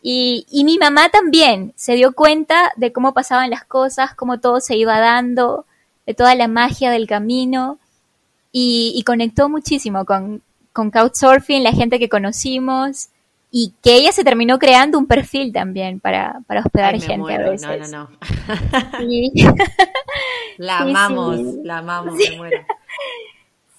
Y, 0.00 0.46
y 0.48 0.64
mi 0.64 0.78
mamá 0.78 1.08
también 1.08 1.72
se 1.74 1.94
dio 1.94 2.12
cuenta 2.12 2.72
de 2.76 2.92
cómo 2.92 3.12
pasaban 3.12 3.50
las 3.50 3.64
cosas, 3.64 4.14
cómo 4.14 4.38
todo 4.38 4.60
se 4.60 4.76
iba 4.76 5.00
dando, 5.00 5.66
de 6.10 6.14
toda 6.14 6.34
la 6.34 6.48
magia 6.48 6.90
del 6.90 7.06
camino. 7.06 7.78
Y, 8.52 8.92
y 8.96 9.04
conectó 9.04 9.48
muchísimo 9.48 10.04
con, 10.04 10.42
con 10.72 10.90
Couchsurfing, 10.90 11.62
la 11.62 11.72
gente 11.72 12.00
que 12.00 12.08
conocimos 12.08 13.10
y 13.52 13.74
que 13.82 13.96
ella 13.96 14.12
se 14.12 14.24
terminó 14.24 14.58
creando 14.58 14.98
un 14.98 15.06
perfil 15.06 15.52
también 15.52 16.00
para, 16.00 16.40
para 16.46 16.60
hospedar 16.60 17.00
gente 17.00 17.34
a 17.34 17.38
veces. 17.38 17.90
No, 17.90 18.08
no, 18.08 18.10
no. 18.10 18.98
la 20.58 20.78
amamos, 20.78 21.38
la 21.64 21.78
amamos, 21.78 22.14
me 22.14 22.36
muero. 22.36 22.60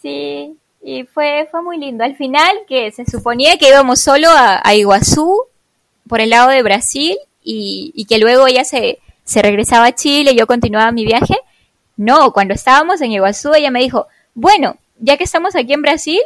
Sí, 0.01 0.57
y 0.81 1.03
fue, 1.03 1.47
fue 1.51 1.61
muy 1.61 1.77
lindo. 1.77 2.03
Al 2.03 2.15
final, 2.15 2.61
que 2.67 2.91
se 2.91 3.05
suponía 3.05 3.59
que 3.59 3.69
íbamos 3.69 3.99
solo 3.99 4.29
a, 4.31 4.73
Iguazú, 4.73 5.43
por 6.07 6.21
el 6.21 6.31
lado 6.31 6.49
de 6.49 6.63
Brasil, 6.63 7.19
y, 7.43 7.91
y 7.93 8.05
que 8.05 8.17
luego 8.17 8.47
ella 8.47 8.63
se, 8.63 8.97
se 9.23 9.43
regresaba 9.43 9.85
a 9.85 9.95
Chile 9.95 10.31
y 10.31 10.37
yo 10.37 10.47
continuaba 10.47 10.91
mi 10.91 11.05
viaje. 11.05 11.35
No, 12.01 12.33
cuando 12.33 12.55
estábamos 12.55 12.99
en 13.01 13.11
Iguazú, 13.11 13.53
ella 13.53 13.69
me 13.69 13.79
dijo, 13.79 14.07
bueno, 14.33 14.77
ya 14.97 15.17
que 15.17 15.23
estamos 15.23 15.55
aquí 15.55 15.73
en 15.73 15.83
Brasil, 15.83 16.19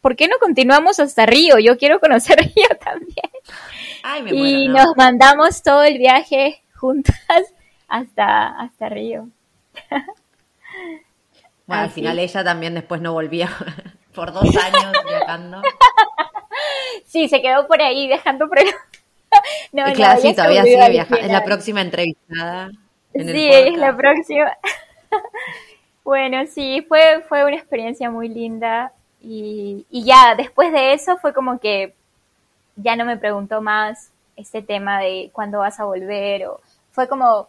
¿por 0.00 0.16
qué 0.16 0.26
no 0.26 0.34
continuamos 0.40 0.98
hasta 0.98 1.24
Río? 1.24 1.60
Yo 1.60 1.78
quiero 1.78 2.00
conocer 2.00 2.36
Río 2.56 2.66
también. 2.82 4.34
y 4.36 4.66
nos 4.66 4.88
mandamos 4.96 5.62
todo 5.62 5.84
el 5.84 5.98
viaje 5.98 6.64
juntas 6.74 7.14
hasta, 7.88 8.60
hasta 8.60 8.88
Río. 8.88 9.28
Bueno, 11.66 11.84
al 11.84 11.90
final 11.90 12.18
ella 12.18 12.42
también 12.42 12.74
después 12.74 13.00
no 13.00 13.12
volvía 13.12 13.48
por 14.12 14.32
dos 14.32 14.56
años 14.56 14.92
viajando. 15.08 15.62
Sí, 17.04 17.28
se 17.28 17.40
quedó 17.40 17.68
por 17.68 17.80
ahí 17.80 18.08
viajando. 18.08 18.46
No, 19.70 19.84
claro, 19.92 20.20
sí, 20.20 20.34
todavía 20.34 20.64
sigue 20.64 20.90
viajando. 20.90 21.24
Es 21.24 21.30
la 21.30 21.44
próxima 21.44 21.80
entrevistada. 21.80 22.70
sí, 23.14 23.48
es 23.52 23.78
la 23.78 23.96
próxima. 23.96 24.50
Bueno, 26.04 26.46
sí, 26.46 26.84
fue, 26.88 27.24
fue 27.28 27.44
una 27.44 27.56
experiencia 27.56 28.10
muy 28.10 28.28
linda 28.28 28.92
Y, 29.22 29.86
y 29.90 30.04
ya 30.04 30.34
después 30.34 30.72
de 30.72 30.94
eso 30.94 31.18
fue 31.18 31.32
como 31.32 31.58
que 31.58 31.94
ya 32.76 32.96
no 32.96 33.04
me 33.04 33.16
preguntó 33.16 33.60
más 33.60 34.10
este 34.36 34.62
tema 34.62 35.00
de 35.00 35.30
cuándo 35.32 35.58
vas 35.58 35.78
a 35.80 35.84
volver 35.84 36.46
o 36.46 36.60
fue 36.92 37.08
como 37.08 37.48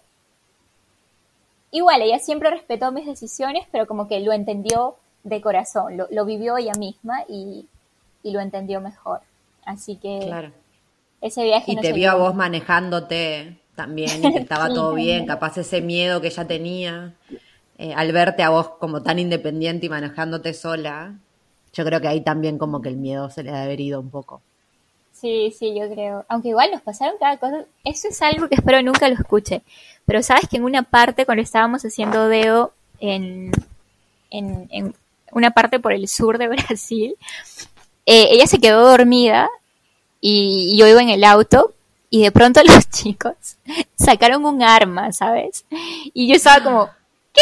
igual 1.72 2.01
ella 2.01 2.20
siempre 2.20 2.49
respetó 2.49 2.91
mis 2.91 3.05
decisiones 3.05 3.66
pero 3.72 3.88
como 3.88 4.09
que 4.09 4.20
lo 4.20 4.34
entendió 4.34 4.97
de 5.24 5.39
corazón 5.39 5.97
lo, 5.97 6.07
lo 6.12 6.26
vivió 6.26 6.57
ella 6.57 6.74
misma 6.74 7.24
y, 7.28 7.68
y, 8.24 8.32
lo 8.32 8.39
entendió 8.39 8.82
mejor. 8.82 9.22
Así 9.66 9.95
que 9.95 10.20
claro. 10.26 10.51
ese 11.22 11.43
viaje 11.43 11.72
y 11.72 11.76
no 11.76 11.82
te 11.82 11.93
vio 11.93 12.12
a 12.12 12.16
vos 12.16 12.36
manejándote 12.36 13.57
también 13.76 14.24
y 14.26 14.34
que 14.34 14.39
estaba 14.39 14.68
todo 14.74 14.93
bien 14.93 15.26
capaz 15.26 15.57
ese 15.57 15.82
miedo 15.82 16.22
que 16.22 16.28
ella 16.28 16.47
tenía 16.47 17.14
eh, 17.82 17.94
al 17.96 18.12
verte 18.12 18.44
a 18.44 18.50
vos 18.50 18.70
como 18.80 19.02
tan 19.02 19.20
independiente 19.20 19.88
y 19.88 19.90
manejándote 19.90 20.54
sola 20.54 21.16
yo 21.74 21.86
creo 21.86 22.02
que 22.02 22.08
ahí 22.08 22.22
también 22.22 22.58
como 22.58 22.82
que 22.82 22.90
el 22.90 22.98
miedo 22.98 23.30
se 23.30 23.44
le 23.44 23.52
ha 23.52 23.64
haber 23.64 23.80
ido 23.80 24.00
un 24.00 24.10
poco 24.10 24.42
Sí, 25.22 25.54
sí, 25.56 25.76
yo 25.80 25.88
creo. 25.94 26.26
Aunque 26.30 26.50
igual 26.50 26.72
nos 26.72 26.82
pasaron 26.82 27.16
cada 27.20 27.38
cosa. 27.38 27.66
Eso 27.84 28.08
es 28.08 28.20
algo 28.24 28.50
que 28.50 28.56
espero 28.56 28.82
nunca 28.82 29.08
lo 29.08 29.14
escuche. 29.14 29.62
Pero 30.08 30.24
sabes 30.24 30.48
que 30.50 30.58
en 30.58 30.64
una 30.64 30.82
parte, 30.82 31.28
cuando 31.28 31.44
estábamos 31.44 31.86
haciendo 31.86 32.28
Deo 32.28 32.74
en, 33.00 33.52
en, 34.32 34.68
en 34.72 34.96
una 35.32 35.52
parte 35.52 35.80
por 35.80 35.94
el 35.94 36.08
sur 36.08 36.40
de 36.40 36.48
Brasil, 36.48 37.16
eh, 38.08 38.30
ella 38.32 38.48
se 38.48 38.60
quedó 38.60 38.90
dormida 38.90 39.48
y, 40.20 40.72
y 40.74 40.78
yo 40.78 40.88
iba 40.88 41.04
en 41.04 41.10
el 41.10 41.24
auto 41.24 41.74
y 42.10 42.24
de 42.24 42.32
pronto 42.32 42.62
los 42.66 42.90
chicos 42.90 43.58
sacaron 43.96 44.44
un 44.46 44.64
arma, 44.64 45.12
¿sabes? 45.12 45.66
Y 46.16 46.28
yo 46.28 46.36
estaba 46.36 46.64
como, 46.64 46.90
¿qué? 47.34 47.42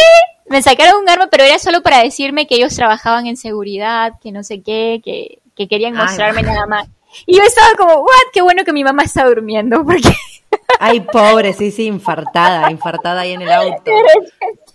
Me 0.49 0.61
sacaron 0.61 1.01
un 1.01 1.09
arma, 1.09 1.27
pero 1.29 1.43
era 1.43 1.59
solo 1.59 1.81
para 1.83 2.03
decirme 2.03 2.47
que 2.47 2.55
ellos 2.55 2.75
trabajaban 2.75 3.27
en 3.27 3.37
seguridad, 3.37 4.13
que 4.21 4.31
no 4.31 4.43
sé 4.43 4.61
qué, 4.61 5.01
que, 5.03 5.39
que 5.55 5.67
querían 5.67 5.93
mostrarme 5.93 6.41
nada 6.41 6.65
más. 6.65 6.87
Y 7.25 7.37
yo 7.37 7.43
estaba 7.43 7.69
como, 7.77 8.01
what, 8.01 8.31
qué 8.33 8.41
bueno 8.41 8.63
que 8.63 8.73
mi 8.73 8.83
mamá 8.83 9.03
está 9.03 9.25
durmiendo, 9.25 9.83
porque 9.83 10.09
ay 10.79 11.01
pobre 11.01 11.53
sí 11.53 11.71
sí 11.71 11.85
infartada 11.85 12.71
infartada 12.71 13.21
ahí 13.21 13.33
en 13.33 13.41
el 13.41 13.51
auto 13.51 13.91
de 13.91 14.01
repente, 14.01 14.73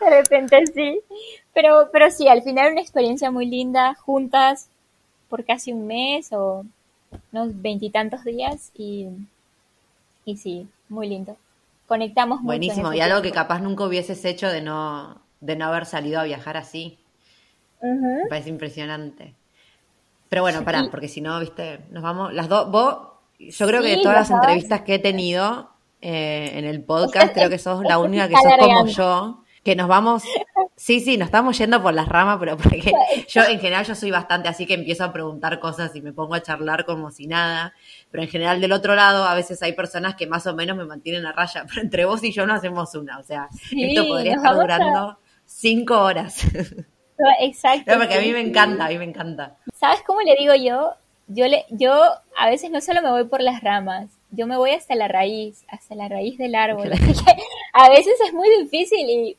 de 0.00 0.10
repente 0.10 0.66
sí. 0.66 1.00
Pero, 1.54 1.88
pero 1.92 2.08
sí, 2.10 2.28
al 2.28 2.42
final 2.42 2.72
una 2.72 2.80
experiencia 2.80 3.32
muy 3.32 3.46
linda, 3.46 3.94
juntas 3.94 4.68
por 5.28 5.44
casi 5.44 5.72
un 5.72 5.88
mes 5.88 6.32
o 6.32 6.64
unos 7.32 7.60
veintitantos 7.60 8.22
días 8.24 8.70
y, 8.76 9.08
y 10.24 10.36
sí, 10.36 10.68
muy 10.88 11.08
lindo. 11.08 11.36
Conectamos 11.88 12.40
mucho. 12.40 12.42
en 12.42 12.60
buenísimo 12.60 12.94
y 12.94 13.00
algo 13.00 13.22
que 13.22 13.32
capaz 13.32 13.58
nunca 13.60 13.84
hubieses 13.84 14.24
hecho 14.24 14.48
de 14.48 14.62
no 14.62 15.20
de 15.40 15.56
no 15.56 15.66
haber 15.66 15.86
salido 15.86 16.20
a 16.20 16.24
viajar 16.24 16.56
así 16.56 16.98
Ujú. 17.80 18.22
Me 18.24 18.26
parece 18.28 18.50
impresionante. 18.50 19.34
Pero 20.28 20.42
bueno, 20.42 20.62
pará, 20.64 20.88
porque 20.90 21.08
si 21.08 21.20
no, 21.20 21.38
viste, 21.40 21.80
nos 21.90 22.02
vamos, 22.02 22.32
las 22.34 22.48
dos, 22.48 22.70
vos, 22.70 22.98
yo 23.38 23.66
creo 23.66 23.80
que 23.82 23.96
de 23.96 24.02
todas 24.02 24.18
las 24.18 24.28
dos. 24.28 24.38
entrevistas 24.38 24.82
que 24.82 24.94
he 24.96 24.98
tenido 24.98 25.70
eh, 26.02 26.50
en 26.54 26.64
el 26.64 26.82
podcast, 26.82 27.32
creo 27.32 27.48
que 27.48 27.58
sos 27.58 27.82
la 27.82 27.98
única 27.98 28.28
que 28.28 28.34
sos 28.42 28.52
como 28.58 28.86
yo, 28.86 29.44
que 29.64 29.74
nos 29.74 29.88
vamos, 29.88 30.24
sí, 30.78 31.00
sí, 31.00 31.16
nos 31.18 31.26
estamos 31.26 31.58
yendo 31.58 31.82
por 31.82 31.92
las 31.92 32.08
ramas, 32.08 32.38
pero 32.40 32.56
porque 32.56 32.92
yo 33.28 33.42
en 33.42 33.58
general 33.60 33.84
yo 33.84 33.94
soy 33.94 34.10
bastante 34.10 34.48
así 34.48 34.64
que 34.64 34.74
empiezo 34.74 35.04
a 35.04 35.12
preguntar 35.12 35.58
cosas 35.60 35.94
y 35.96 36.00
me 36.00 36.12
pongo 36.12 36.34
a 36.34 36.42
charlar 36.42 36.84
como 36.86 37.10
si 37.10 37.26
nada, 37.26 37.74
pero 38.10 38.22
en 38.22 38.28
general 38.30 38.60
del 38.60 38.72
otro 38.72 38.94
lado 38.94 39.24
a 39.24 39.34
veces 39.34 39.60
hay 39.62 39.72
personas 39.72 40.14
que 40.14 40.26
más 40.26 40.46
o 40.46 40.54
menos 40.54 40.76
me 40.76 40.84
mantienen 40.84 41.26
a 41.26 41.32
raya, 41.32 41.64
pero 41.68 41.82
entre 41.82 42.04
vos 42.04 42.22
y 42.24 42.32
yo 42.32 42.46
no 42.46 42.54
hacemos 42.54 42.94
una, 42.94 43.18
o 43.18 43.22
sea, 43.22 43.48
Sí, 43.52 43.84
esto 43.90 44.06
podría 44.06 44.34
estar 44.36 44.52
a- 44.52 44.56
durando 44.56 45.18
cinco 45.44 45.98
horas. 46.00 46.44
Exacto. 47.40 47.92
No, 47.92 47.98
porque 47.98 48.14
a 48.14 48.20
mí 48.20 48.30
me 48.32 48.40
encanta, 48.40 48.86
a 48.86 48.88
mí 48.88 48.98
me 48.98 49.04
encanta. 49.04 49.56
¿Sabes 49.74 50.00
cómo 50.06 50.20
le 50.22 50.36
digo 50.36 50.54
yo? 50.54 50.92
Yo, 51.26 51.46
le, 51.46 51.66
yo 51.70 51.92
a 52.38 52.48
veces 52.48 52.70
no 52.70 52.80
solo 52.80 53.02
me 53.02 53.10
voy 53.10 53.24
por 53.24 53.42
las 53.42 53.60
ramas, 53.62 54.08
yo 54.30 54.46
me 54.46 54.56
voy 54.56 54.70
hasta 54.70 54.94
la 54.94 55.08
raíz, 55.08 55.64
hasta 55.68 55.94
la 55.94 56.08
raíz 56.08 56.38
del 56.38 56.54
árbol. 56.54 56.90
A 57.74 57.90
veces 57.90 58.14
es 58.26 58.32
muy 58.32 58.48
difícil 58.62 59.08
y 59.10 59.36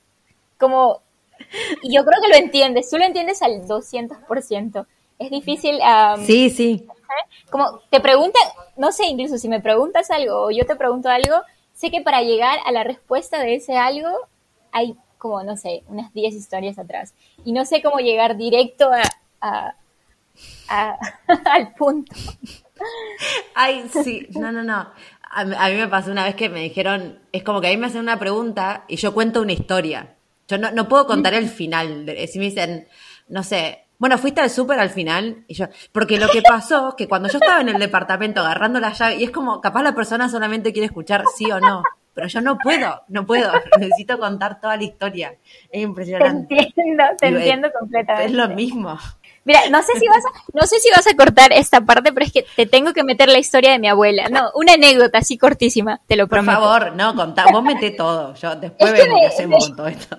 como, 0.58 1.02
y 1.82 1.94
yo 1.96 2.06
creo 2.06 2.22
que 2.22 2.30
lo 2.30 2.36
entiendes, 2.36 2.90
tú 2.90 2.98
lo 2.98 3.06
entiendes 3.06 3.42
al 3.42 3.68
200%. 3.68 4.86
Es 5.20 5.30
difícil, 5.32 5.80
Sí, 6.26 6.50
sí. 6.50 6.88
como 7.50 7.80
te 7.90 8.00
preguntan, 8.00 8.42
no 8.78 8.92
sé, 8.94 9.06
incluso 9.08 9.38
si 9.38 9.50
me 9.50 9.60
preguntas 9.60 10.10
algo 10.12 10.46
o 10.46 10.52
yo 10.52 10.66
te 10.66 10.78
pregunto 10.78 11.10
algo, 11.10 11.42
sé 11.74 11.92
que 11.92 12.00
para 12.02 12.22
llegar 12.22 12.58
a 12.66 12.72
la 12.72 12.84
respuesta 12.86 13.40
de 13.40 13.56
ese 13.56 13.78
algo 13.78 14.10
hay 14.72 14.96
como, 15.18 15.44
no 15.44 15.58
sé, 15.58 15.84
unas 15.90 16.14
10 16.14 16.34
historias 16.36 16.80
atrás. 16.80 17.14
Y 17.44 17.52
no 17.52 17.66
sé 17.66 17.82
cómo 17.82 18.00
llegar 18.00 18.38
directo 18.38 18.90
a, 18.94 19.02
a- 19.42 19.76
a- 20.70 20.98
al 21.52 21.74
punto. 21.74 22.16
Ay, 23.56 23.90
sí, 24.04 24.28
no, 24.36 24.52
no, 24.54 24.64
no. 24.64 24.74
A, 25.32 25.42
a 25.42 25.70
mí 25.70 25.76
me 25.76 25.88
pasó 25.90 26.12
una 26.12 26.24
vez 26.24 26.36
que 26.36 26.48
me 26.50 26.62
dijeron, 26.62 27.20
es 27.34 27.44
como 27.44 27.60
que 27.62 27.68
a 27.68 27.72
mí 27.72 27.78
me 27.78 27.88
hacen 27.88 28.02
una 28.02 28.18
pregunta 28.20 28.86
y 28.88 28.96
yo 28.96 29.14
cuento 29.14 29.42
una 29.42 29.52
historia. 29.52 30.16
Yo 30.50 30.58
no, 30.58 30.72
no 30.72 30.88
puedo 30.90 31.06
contar 31.08 31.34
el 31.34 31.48
final. 31.48 32.06
Si 32.28 32.40
me 32.40 32.46
dicen, 32.46 32.88
no 33.30 33.44
sé, 33.44 33.86
bueno, 34.00 34.18
fuiste 34.18 34.42
al 34.42 34.50
súper 34.50 34.80
al 34.80 34.90
final 34.90 35.44
y 35.48 35.54
yo, 35.54 35.68
porque 35.92 36.18
lo 36.18 36.28
que 36.30 36.42
pasó 36.42 36.90
es 36.90 36.96
que 36.96 37.08
cuando 37.08 37.30
yo 37.30 37.38
estaba 37.38 37.62
en 37.62 37.70
el 37.70 37.78
departamento 37.80 38.42
agarrando 38.42 38.80
la 38.80 38.94
llave 38.94 39.18
y 39.18 39.24
es 39.26 39.32
como, 39.32 39.62
capaz 39.62 39.84
la 39.84 39.94
persona 39.94 40.28
solamente 40.30 40.72
quiere 40.74 40.88
escuchar 40.88 41.24
sí 41.36 41.52
o 41.52 41.60
no, 41.60 41.84
pero 42.14 42.28
yo 42.28 42.42
no 42.42 42.58
puedo, 42.58 43.02
no 43.10 43.26
puedo, 43.26 43.52
necesito 43.80 44.18
contar 44.18 44.60
toda 44.60 44.76
la 44.78 44.84
historia. 44.84 45.36
Es 45.66 45.70
Te 45.72 45.80
impresionante. 45.80 46.56
entiendo, 46.58 47.04
te 47.20 47.28
entiendo 47.28 47.68
Es 47.68 47.74
completamente. 47.78 48.34
lo 48.34 48.48
mismo. 48.50 48.98
Mira, 49.50 49.62
no 49.72 49.82
sé 49.82 49.94
si 50.00 50.08
vas 50.08 50.24
a, 50.24 50.30
no 50.54 50.62
sé 50.68 50.78
si 50.80 50.92
vas 50.92 51.08
a 51.08 51.16
cortar 51.16 51.52
esta 51.54 51.82
parte, 51.82 52.14
pero 52.14 52.24
es 52.24 52.32
que 52.32 52.46
te 52.56 52.68
tengo 52.68 52.94
que 52.94 53.04
meter 53.04 53.30
la 53.30 53.40
historia 53.40 53.72
de 53.72 53.80
mi 53.80 53.88
abuela. 53.88 54.30
No, 54.30 54.52
una 54.54 54.74
anécdota 54.74 55.18
así 55.18 55.40
cortísima, 55.40 56.00
te 56.06 56.16
lo 56.16 56.28
Por 56.28 56.38
prometo. 56.44 56.60
favor, 56.62 56.96
no, 56.96 57.16
contá, 57.16 57.46
vos 57.52 57.64
mete 57.64 57.90
todo. 57.90 58.36
Yo 58.36 58.56
después 58.56 58.92
Es 58.94 58.96
que 59.00 59.06
vemos 59.08 59.16
me- 59.16 59.22
qué 59.22 59.28
hacemos 59.28 59.60
me- 59.64 59.68
con 59.70 59.76
todo 59.78 59.88
esto. 59.88 60.18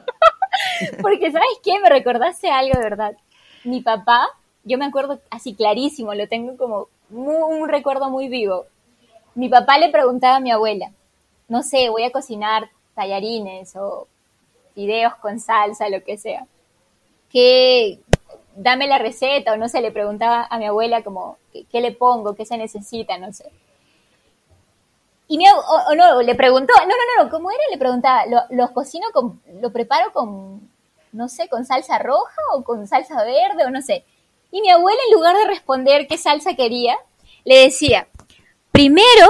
Porque, 1.00 1.30
¿sabes 1.30 1.46
qué? 1.62 1.78
Me 1.78 1.88
recordaste 1.88 2.50
algo 2.50 2.74
de 2.76 2.82
verdad. 2.82 3.12
Mi 3.62 3.82
papá, 3.82 4.26
yo 4.64 4.78
me 4.78 4.86
acuerdo 4.86 5.20
así 5.30 5.54
clarísimo, 5.54 6.12
lo 6.14 6.26
tengo 6.26 6.56
como 6.56 6.88
un 7.10 7.68
recuerdo 7.68 8.10
muy 8.10 8.28
vivo. 8.28 8.66
Mi 9.36 9.48
papá 9.48 9.78
le 9.78 9.90
preguntaba 9.90 10.36
a 10.36 10.40
mi 10.40 10.50
abuela, 10.50 10.90
no 11.46 11.62
sé, 11.62 11.88
voy 11.88 12.02
a 12.02 12.10
cocinar 12.10 12.68
tallarines 12.96 13.76
o 13.76 14.08
fideos 14.74 15.14
con 15.22 15.38
salsa, 15.38 15.88
lo 15.88 16.02
que 16.02 16.18
sea. 16.18 16.46
Que 17.30 18.00
dame 18.56 18.86
la 18.86 18.98
receta 18.98 19.52
o 19.52 19.56
no 19.56 19.68
sé, 19.68 19.80
le 19.80 19.92
preguntaba 19.92 20.46
a 20.48 20.58
mi 20.58 20.66
abuela 20.66 21.02
como, 21.02 21.38
¿qué, 21.52 21.80
le 21.80 21.92
pongo? 21.92 22.34
¿Qué 22.34 22.44
se 22.44 22.56
necesita? 22.58 23.18
No 23.18 23.32
sé. 23.32 23.50
Y 25.28 25.38
mi, 25.38 25.44
ab- 25.46 25.64
o, 25.88 25.94
no, 25.94 26.22
le 26.22 26.34
preguntó, 26.34 26.72
no, 26.80 26.86
no, 26.88 27.24
no, 27.24 27.30
¿cómo 27.30 27.50
era? 27.50 27.60
Le 27.70 27.78
preguntaba, 27.78 28.26
¿lo, 28.26 28.40
lo 28.50 28.72
cocino 28.72 29.06
con, 29.12 29.40
lo 29.60 29.70
preparo 29.72 30.12
con, 30.12 30.68
no 31.12 31.28
sé, 31.28 31.48
con 31.48 31.64
salsa 31.64 31.98
roja 31.98 32.40
o 32.54 32.64
con 32.64 32.86
salsa 32.86 33.22
verde 33.24 33.64
o 33.64 33.70
no 33.70 33.80
sé? 33.80 34.04
Y 34.50 34.60
mi 34.60 34.70
abuela, 34.70 34.98
en 35.06 35.14
lugar 35.14 35.36
de 35.36 35.44
responder 35.46 36.08
qué 36.08 36.18
salsa 36.18 36.54
quería, 36.54 36.96
le 37.44 37.58
decía, 37.62 38.08
primero 38.72 39.28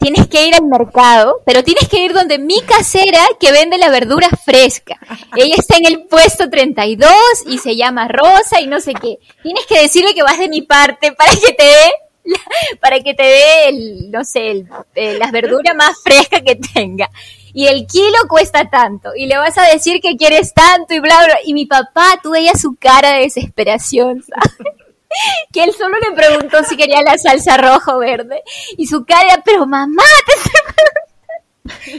tienes 0.00 0.26
que 0.28 0.46
ir 0.48 0.54
al 0.54 0.64
mercado, 0.66 1.42
pero 1.46 1.62
tienes 1.62 1.88
que 1.88 1.98
ir 2.02 2.12
donde 2.12 2.38
mi 2.38 2.60
casera 2.62 3.20
que 3.38 3.52
vende 3.52 3.78
la 3.78 3.90
verdura 3.90 4.28
fresca. 4.44 4.98
Ella 5.36 5.54
está 5.58 5.76
en 5.76 5.86
el 5.86 6.02
puesto 6.06 6.48
32 6.50 7.08
y 7.46 7.58
se 7.58 7.76
llama 7.76 8.08
Rosa 8.08 8.60
y 8.60 8.66
no 8.66 8.80
sé 8.80 8.94
qué. 8.94 9.18
Tienes 9.42 9.66
que 9.66 9.80
decirle 9.80 10.14
que 10.14 10.22
vas 10.22 10.38
de 10.38 10.48
mi 10.48 10.62
parte 10.62 11.12
para 11.12 11.32
que 11.32 11.52
te 11.52 11.64
dé 11.64 11.92
la- 12.24 12.78
para 12.80 13.00
que 13.00 13.14
te 13.14 13.22
dé 13.22 13.68
el, 13.68 14.10
no 14.10 14.24
sé, 14.24 14.50
el, 14.50 14.68
eh, 14.94 15.16
las 15.18 15.30
verduras 15.32 15.74
más 15.76 15.96
frescas 16.02 16.42
que 16.42 16.56
tenga. 16.56 17.08
Y 17.52 17.66
el 17.66 17.86
kilo 17.86 18.16
cuesta 18.28 18.70
tanto. 18.70 19.10
Y 19.16 19.26
le 19.26 19.36
vas 19.36 19.58
a 19.58 19.62
decir 19.72 20.00
que 20.00 20.16
quieres 20.16 20.54
tanto 20.54 20.94
y 20.94 21.00
bla, 21.00 21.24
bla. 21.24 21.38
Y 21.44 21.52
mi 21.52 21.66
papá, 21.66 22.20
tú 22.22 22.30
veías 22.30 22.60
su 22.60 22.76
cara 22.78 23.12
de 23.14 23.22
desesperación, 23.22 24.22
¿sabes? 24.22 24.76
que 25.52 25.64
él 25.64 25.72
solo 25.72 25.96
le 25.98 26.14
preguntó 26.14 26.62
si 26.64 26.76
quería 26.76 27.02
la 27.02 27.18
salsa 27.18 27.56
roja 27.56 27.96
o 27.96 27.98
verde. 27.98 28.42
Y 28.76 28.86
su 28.86 29.04
cara 29.04 29.42
pero 29.44 29.66
mamá, 29.66 30.02
te 30.26 30.32
estoy 30.32 30.52
preguntando". 30.74 31.00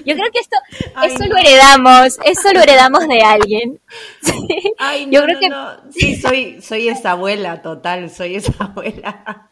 Yo 0.05 0.15
creo 0.15 0.31
que 0.31 0.39
esto, 0.39 0.57
Ay, 0.95 1.11
eso 1.11 1.23
no. 1.25 1.33
lo 1.33 1.37
heredamos, 1.37 2.19
eso 2.23 2.53
lo 2.53 2.61
heredamos 2.61 3.07
de 3.07 3.21
alguien. 3.21 3.79
Sí. 4.21 4.73
Ay, 4.77 5.05
no, 5.05 5.13
Yo 5.13 5.23
creo 5.23 5.49
no, 5.49 5.81
que. 5.83 5.91
Sí, 5.99 6.15
soy, 6.15 6.61
soy 6.61 6.89
esa 6.89 7.11
abuela, 7.11 7.61
total, 7.61 8.09
soy 8.09 8.35
esa 8.35 8.51
abuela. 8.63 9.49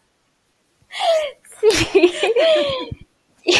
Sí. 1.59 2.11
Y, 3.41 3.55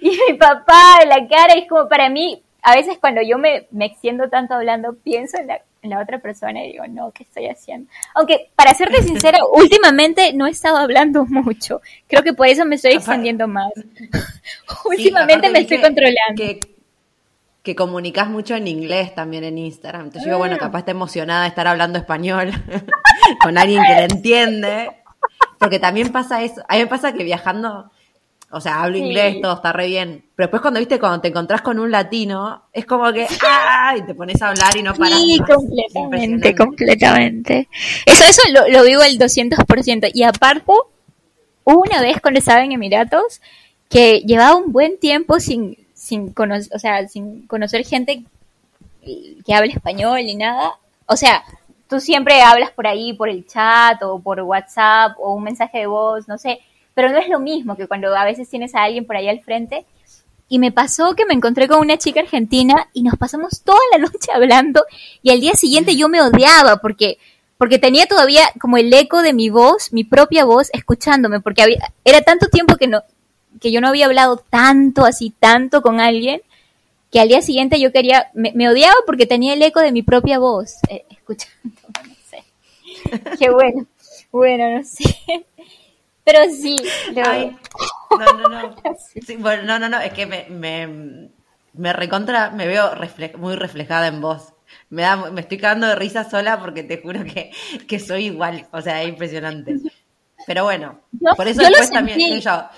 y 0.00 0.18
mi 0.28 0.38
papá, 0.38 1.04
la 1.04 1.26
cara, 1.28 1.54
es 1.54 1.68
como 1.68 1.88
para 1.88 2.08
mí, 2.08 2.42
a 2.62 2.74
veces 2.74 2.96
cuando 2.98 3.20
yo 3.22 3.36
me, 3.36 3.66
me 3.70 3.84
extiendo 3.84 4.30
tanto 4.30 4.54
hablando, 4.54 4.94
pienso 4.94 5.36
en 5.36 5.48
la, 5.48 5.60
en 5.86 5.90
la 5.90 6.00
otra 6.00 6.18
persona 6.18 6.62
y 6.64 6.72
digo, 6.72 6.84
no, 6.88 7.10
¿qué 7.12 7.22
estoy 7.22 7.46
haciendo? 7.46 7.90
Aunque, 8.14 8.50
para 8.54 8.74
serte 8.74 9.02
sincera, 9.02 9.38
últimamente 9.52 10.32
no 10.34 10.46
he 10.46 10.50
estado 10.50 10.76
hablando 10.76 11.24
mucho. 11.26 11.80
Creo 12.06 12.22
que 12.22 12.32
por 12.34 12.46
eso 12.46 12.64
me 12.64 12.74
estoy 12.76 12.92
extendiendo 12.92 13.48
más. 13.48 13.72
Últimamente 14.84 15.50
me 15.50 15.60
estoy 15.60 15.78
que- 15.78 15.82
controlando. 15.82 16.36
Que, 16.36 16.60
que 17.62 17.74
comunicas 17.74 18.28
mucho 18.28 18.54
en 18.54 18.68
inglés 18.68 19.14
también 19.14 19.42
en 19.44 19.58
Instagram. 19.58 20.02
Entonces 20.02 20.22
yo 20.24 20.28
digo, 20.30 20.38
bueno, 20.38 20.56
capaz 20.58 20.80
está 20.80 20.92
emocionada 20.92 21.42
de 21.42 21.48
estar 21.48 21.66
hablando 21.66 21.98
español 21.98 22.52
con 23.42 23.58
alguien 23.58 23.82
que 23.84 23.94
le 23.94 24.04
entiende. 24.04 24.90
Porque 25.58 25.78
también 25.78 26.12
pasa 26.12 26.42
eso. 26.42 26.62
A 26.68 26.74
mí 26.74 26.80
me 26.80 26.86
pasa 26.86 27.12
que 27.12 27.24
viajando, 27.24 27.90
o 28.56 28.60
sea, 28.60 28.82
hablo 28.82 28.96
inglés, 28.96 29.40
todo 29.40 29.54
está 29.54 29.72
re 29.72 29.86
bien. 29.86 30.24
Pero 30.34 30.46
después 30.46 30.62
cuando, 30.62 30.80
viste, 30.80 30.98
cuando 30.98 31.20
te 31.20 31.28
encontrás 31.28 31.60
con 31.60 31.78
un 31.78 31.90
latino, 31.90 32.62
es 32.72 32.86
como 32.86 33.12
que, 33.12 33.26
¡ah! 33.46 33.94
Y 33.98 34.02
te 34.02 34.14
pones 34.14 34.40
a 34.40 34.48
hablar 34.48 34.76
y 34.76 34.82
no 34.82 34.94
paras. 34.94 35.20
Sí, 35.20 35.38
completamente, 35.46 36.54
completamente. 36.54 37.68
Eso, 38.06 38.24
eso 38.24 38.42
lo, 38.52 38.68
lo 38.68 38.84
vivo 38.84 39.02
el 39.02 39.18
200%. 39.18 40.10
Y 40.14 40.22
aparte, 40.22 40.72
una 41.64 42.00
vez 42.00 42.20
cuando 42.20 42.38
estaba 42.38 42.64
en 42.64 42.72
Emiratos, 42.72 43.40
que 43.90 44.20
llevaba 44.20 44.56
un 44.56 44.72
buen 44.72 44.98
tiempo 44.98 45.38
sin, 45.38 45.76
sin 45.94 46.32
conocer, 46.32 46.74
o 46.74 46.78
sea, 46.78 47.06
sin 47.08 47.46
conocer 47.46 47.84
gente 47.84 48.24
que 49.44 49.54
hable 49.54 49.72
español 49.72 50.20
ni 50.24 50.36
nada. 50.36 50.72
O 51.06 51.16
sea, 51.16 51.44
tú 51.88 52.00
siempre 52.00 52.40
hablas 52.42 52.70
por 52.70 52.86
ahí, 52.86 53.12
por 53.12 53.28
el 53.28 53.46
chat 53.46 54.02
o 54.02 54.18
por 54.20 54.40
WhatsApp 54.40 55.16
o 55.18 55.34
un 55.34 55.44
mensaje 55.44 55.78
de 55.78 55.86
voz, 55.86 56.26
no 56.28 56.38
sé, 56.38 56.60
pero 56.96 57.10
no 57.10 57.18
es 57.18 57.28
lo 57.28 57.38
mismo 57.38 57.76
que 57.76 57.86
cuando 57.86 58.16
a 58.16 58.24
veces 58.24 58.48
tienes 58.48 58.74
a 58.74 58.82
alguien 58.82 59.04
por 59.04 59.16
ahí 59.16 59.28
al 59.28 59.40
frente. 59.40 59.84
Y 60.48 60.58
me 60.58 60.72
pasó 60.72 61.14
que 61.14 61.26
me 61.26 61.34
encontré 61.34 61.68
con 61.68 61.80
una 61.80 61.98
chica 61.98 62.20
argentina 62.20 62.88
y 62.94 63.02
nos 63.02 63.18
pasamos 63.18 63.60
toda 63.62 63.78
la 63.92 63.98
noche 63.98 64.30
hablando 64.34 64.82
y 65.22 65.30
al 65.30 65.40
día 65.40 65.52
siguiente 65.52 65.94
yo 65.94 66.08
me 66.08 66.22
odiaba 66.22 66.78
porque 66.78 67.18
porque 67.58 67.78
tenía 67.78 68.06
todavía 68.06 68.42
como 68.60 68.78
el 68.78 68.92
eco 68.92 69.22
de 69.22 69.34
mi 69.34 69.50
voz, 69.50 69.92
mi 69.92 70.04
propia 70.04 70.44
voz 70.44 70.68
escuchándome, 70.72 71.40
porque 71.40 71.62
había, 71.62 71.92
era 72.04 72.22
tanto 72.22 72.48
tiempo 72.48 72.76
que 72.76 72.86
no 72.86 73.02
que 73.60 73.72
yo 73.72 73.80
no 73.80 73.88
había 73.88 74.06
hablado 74.06 74.38
tanto 74.38 75.04
así 75.04 75.34
tanto 75.38 75.82
con 75.82 76.00
alguien 76.00 76.40
que 77.10 77.20
al 77.20 77.28
día 77.28 77.42
siguiente 77.42 77.78
yo 77.78 77.92
quería 77.92 78.30
me, 78.32 78.68
odiaba 78.70 78.96
porque 79.04 79.26
tenía 79.26 79.52
el 79.52 79.62
eco 79.62 79.80
de 79.80 79.92
mi 79.92 80.02
propia 80.02 80.38
voz 80.38 80.76
eh, 80.88 81.04
escuchándome, 81.10 81.74
no 82.08 82.14
sé. 82.30 82.44
Qué 83.38 83.50
bueno. 83.50 83.86
Bueno, 84.32 84.78
no 84.78 84.84
sé. 84.84 85.44
Pero 86.26 86.40
sí. 86.52 86.76
no, 87.14 88.32
no, 88.32 88.48
no. 88.48 88.74
bueno, 89.38 89.62
no, 89.62 89.78
no, 89.78 89.88
no. 89.88 90.00
Es 90.00 90.12
que 90.12 90.26
me, 90.26 90.46
me, 90.50 91.30
me 91.72 91.92
recontra, 91.92 92.50
me 92.50 92.66
veo 92.66 92.90
muy 93.38 93.54
reflejada 93.54 94.08
en 94.08 94.20
vos. 94.20 94.52
Me, 94.90 95.02
da, 95.02 95.14
me 95.30 95.40
estoy 95.40 95.58
cagando 95.58 95.86
de 95.86 95.94
risa 95.94 96.28
sola 96.28 96.58
porque 96.58 96.82
te 96.82 97.00
juro 97.00 97.22
que, 97.22 97.52
que 97.86 98.00
soy 98.00 98.26
igual. 98.26 98.66
O 98.72 98.82
sea, 98.82 99.04
es 99.04 99.08
impresionante. 99.08 99.76
Pero 100.48 100.64
bueno, 100.64 101.00
por 101.36 101.46
eso 101.46 101.62
después 101.62 101.92
también 101.92 102.40
yo, 102.40 102.68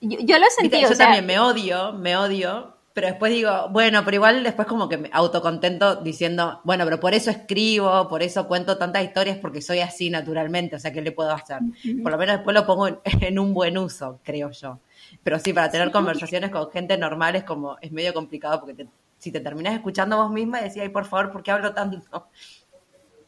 yo, 0.00 0.38
lo 0.38 0.46
sentí. 0.50 0.80
Yo 0.80 0.96
también 0.96 1.26
me 1.26 1.38
odio, 1.38 1.92
me 1.92 2.16
odio, 2.16 2.76
pero 2.98 3.10
después 3.10 3.30
digo, 3.30 3.68
bueno, 3.70 4.04
pero 4.04 4.16
igual 4.16 4.42
después 4.42 4.66
como 4.66 4.88
que 4.88 4.98
me 4.98 5.08
autocontento 5.12 6.02
diciendo, 6.02 6.60
bueno, 6.64 6.82
pero 6.84 6.98
por 6.98 7.14
eso 7.14 7.30
escribo, 7.30 8.08
por 8.08 8.24
eso 8.24 8.48
cuento 8.48 8.76
tantas 8.76 9.04
historias, 9.04 9.38
porque 9.38 9.62
soy 9.62 9.78
así 9.78 10.10
naturalmente, 10.10 10.74
o 10.74 10.80
sea, 10.80 10.92
¿qué 10.92 11.00
le 11.00 11.12
puedo 11.12 11.30
hacer? 11.30 11.60
Por 12.02 12.10
lo 12.10 12.18
menos 12.18 12.38
después 12.38 12.54
lo 12.54 12.66
pongo 12.66 12.88
en, 13.04 13.38
un 13.38 13.54
buen 13.54 13.78
uso, 13.78 14.18
creo 14.24 14.50
yo. 14.50 14.80
Pero 15.22 15.38
sí, 15.38 15.52
para 15.52 15.70
tener 15.70 15.92
conversaciones 15.92 16.50
con 16.50 16.72
gente 16.72 16.98
normal 16.98 17.36
es 17.36 17.44
como, 17.44 17.76
es 17.80 17.92
medio 17.92 18.12
complicado, 18.12 18.58
porque 18.58 18.88
si 19.16 19.30
te 19.30 19.38
terminas 19.38 19.74
escuchando 19.74 20.16
vos 20.16 20.32
misma, 20.32 20.60
decís, 20.60 20.82
ay, 20.82 20.88
por 20.88 21.04
favor, 21.04 21.30
¿por 21.30 21.44
qué 21.44 21.52
hablo 21.52 21.72
tanto? 21.72 22.26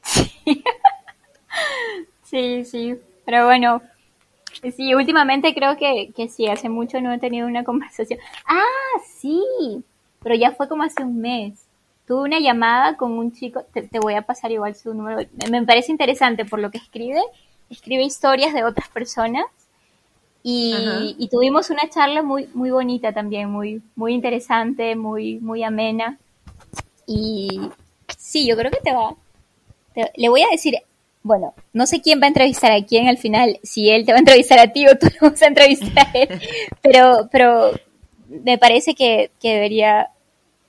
Sí, 2.25 2.65
sí, 2.65 3.01
pero 3.25 3.45
bueno, 3.45 3.83
Sí, 4.77 4.95
últimamente 4.95 5.55
creo 5.55 5.77
que, 5.77 6.13
que 6.15 6.29
sí, 6.29 6.47
hace 6.49 6.69
mucho 6.69 7.01
no 7.01 7.13
he 7.13 7.19
tenido 7.19 7.47
una 7.47 7.65
conversación. 7.71 8.19
Ah, 8.47 9.01
sí, 9.07 9.43
pero 10.23 10.35
ya 10.35 10.53
fue 10.53 10.69
como 10.69 10.83
hace 10.83 11.03
un 11.03 11.21
mes. 11.21 11.67
Tuve 12.07 12.23
una 12.23 12.41
llamada 12.41 12.97
con 12.97 13.13
un 13.13 13.33
chico, 13.33 13.65
te, 13.73 13.89
voy 14.01 14.15
a 14.15 14.23
pasar 14.23 14.51
igual 14.51 14.75
su 14.75 14.93
número, 14.93 15.21
me 15.49 15.65
parece 15.65 15.93
interesante 15.93 16.45
por 16.45 16.59
lo 16.59 16.71
que 16.73 16.79
escribe, 16.79 17.21
escribe 17.69 18.03
historias 18.03 18.53
de 18.53 18.65
otras 18.65 18.89
personas 18.89 19.45
y, 20.43 21.15
y, 21.19 21.29
tuvimos 21.29 21.71
una 21.71 21.89
charla 21.89 22.23
muy, 22.23 22.49
muy 22.55 22.71
bonita 22.71 23.13
también, 23.13 23.51
muy, 23.51 23.83
muy 23.95 24.15
interesante, 24.15 24.97
muy, 24.97 25.39
muy 25.39 25.63
amena. 25.63 26.19
Y 27.07 27.61
sí, 28.17 28.47
yo 28.49 28.57
creo 28.57 28.71
que 28.71 28.81
te 28.81 28.93
va. 28.93 29.15
le 30.17 30.29
voy 30.31 30.43
a 30.43 30.49
decir, 30.51 30.75
bueno, 31.23 31.55
no 31.73 31.87
sé 31.87 32.01
quién 32.01 32.21
va 32.21 32.25
a 32.25 32.29
entrevistar 32.29 32.73
a 32.73 32.85
quién 32.85 33.09
al 33.09 33.19
final, 33.19 33.59
si 33.63 33.91
él 33.91 34.07
te 34.07 34.13
va 34.13 34.17
a 34.17 34.21
entrevistar 34.21 34.59
a 34.59 34.73
ti 34.73 34.87
o 34.87 34.97
tú 34.99 35.07
lo 35.21 35.31
vas 35.31 35.43
a 35.43 35.47
entrevistar 35.47 36.07
a 36.07 36.19
él, 36.19 36.41
pero, 36.83 37.29
pero 37.31 37.73
me 38.29 38.59
parece 38.59 38.95
que, 38.95 39.31
debería, 39.43 40.11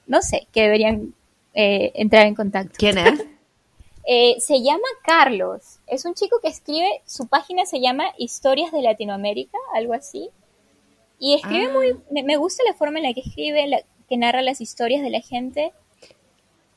no 0.08 0.22
sé, 0.22 0.48
que 0.52 0.64
deberían 0.64 1.14
eh, 1.54 1.92
entrar 1.96 2.26
en 2.26 2.36
contacto. 2.36 2.76
¿Quién 2.78 2.98
es? 2.98 3.26
Eh, 4.04 4.38
se 4.40 4.64
llama 4.64 4.88
Carlos, 5.06 5.80
es 5.86 6.06
un 6.06 6.16
chico 6.16 6.40
que 6.42 6.48
escribe, 6.48 6.88
su 7.06 7.28
página 7.28 7.68
se 7.68 7.80
llama 7.80 8.06
Historias 8.18 8.72
de 8.72 8.82
Latinoamérica, 8.82 9.60
algo 9.76 9.94
así, 9.94 10.32
y 11.20 11.36
escribe 11.36 11.68
ah. 11.68 11.72
muy, 11.72 12.24
me, 12.24 12.36
gusta 12.36 12.64
la 12.68 12.74
forma 12.74 12.98
en 12.98 13.06
la 13.06 13.14
que 13.14 13.20
escribe, 13.20 13.68
la, 13.68 13.84
que 14.10 14.18
narra 14.18 14.42
las 14.42 14.60
historias 14.60 15.04
de 15.04 15.12
la 15.12 15.22
gente, 15.22 15.72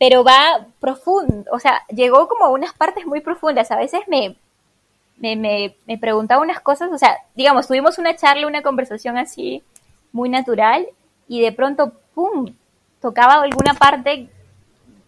pero 0.07 0.23
va 0.23 0.67
profundo, 0.81 1.51
o 1.51 1.59
sea, 1.59 1.83
llegó 1.89 2.29
como 2.29 2.45
a 2.45 2.51
unas 2.51 2.75
partes 2.75 3.07
muy 3.07 3.23
profundas. 3.23 3.71
A 3.71 3.77
veces 3.77 4.03
me, 4.07 4.37
me, 5.17 5.35
me, 5.87 5.99
preguntaba 5.99 6.43
unas 6.43 6.61
cosas, 6.61 6.91
o 6.93 6.99
sea, 6.99 7.17
digamos, 7.35 7.67
tuvimos 7.67 7.97
una 7.97 8.15
charla, 8.15 8.47
una 8.47 8.61
conversación 8.61 9.17
así 9.17 9.63
muy 10.13 10.29
natural 10.29 10.87
y 11.27 11.41
de 11.41 11.53
pronto, 11.53 11.95
¡pum!, 12.15 12.55
tocaba 13.01 13.43
alguna 13.43 13.73
parte 13.73 14.29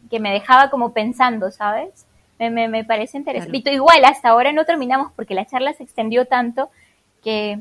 que 0.09 0.19
me 0.19 0.33
dejaba 0.33 0.71
como 0.71 0.95
pensando, 0.95 1.51
¿sabes? 1.51 2.07
Me, 2.39 2.49
me, 2.49 2.67
me 2.67 2.83
parece 2.83 3.19
interesante. 3.19 3.75
Igual, 3.75 4.03
hasta 4.07 4.31
ahora 4.31 4.51
no 4.53 4.65
terminamos 4.65 5.13
porque 5.15 5.35
la 5.35 5.45
charla 5.45 5.75
se 5.75 5.83
extendió 5.83 6.25
tanto 6.25 6.71
que 7.23 7.59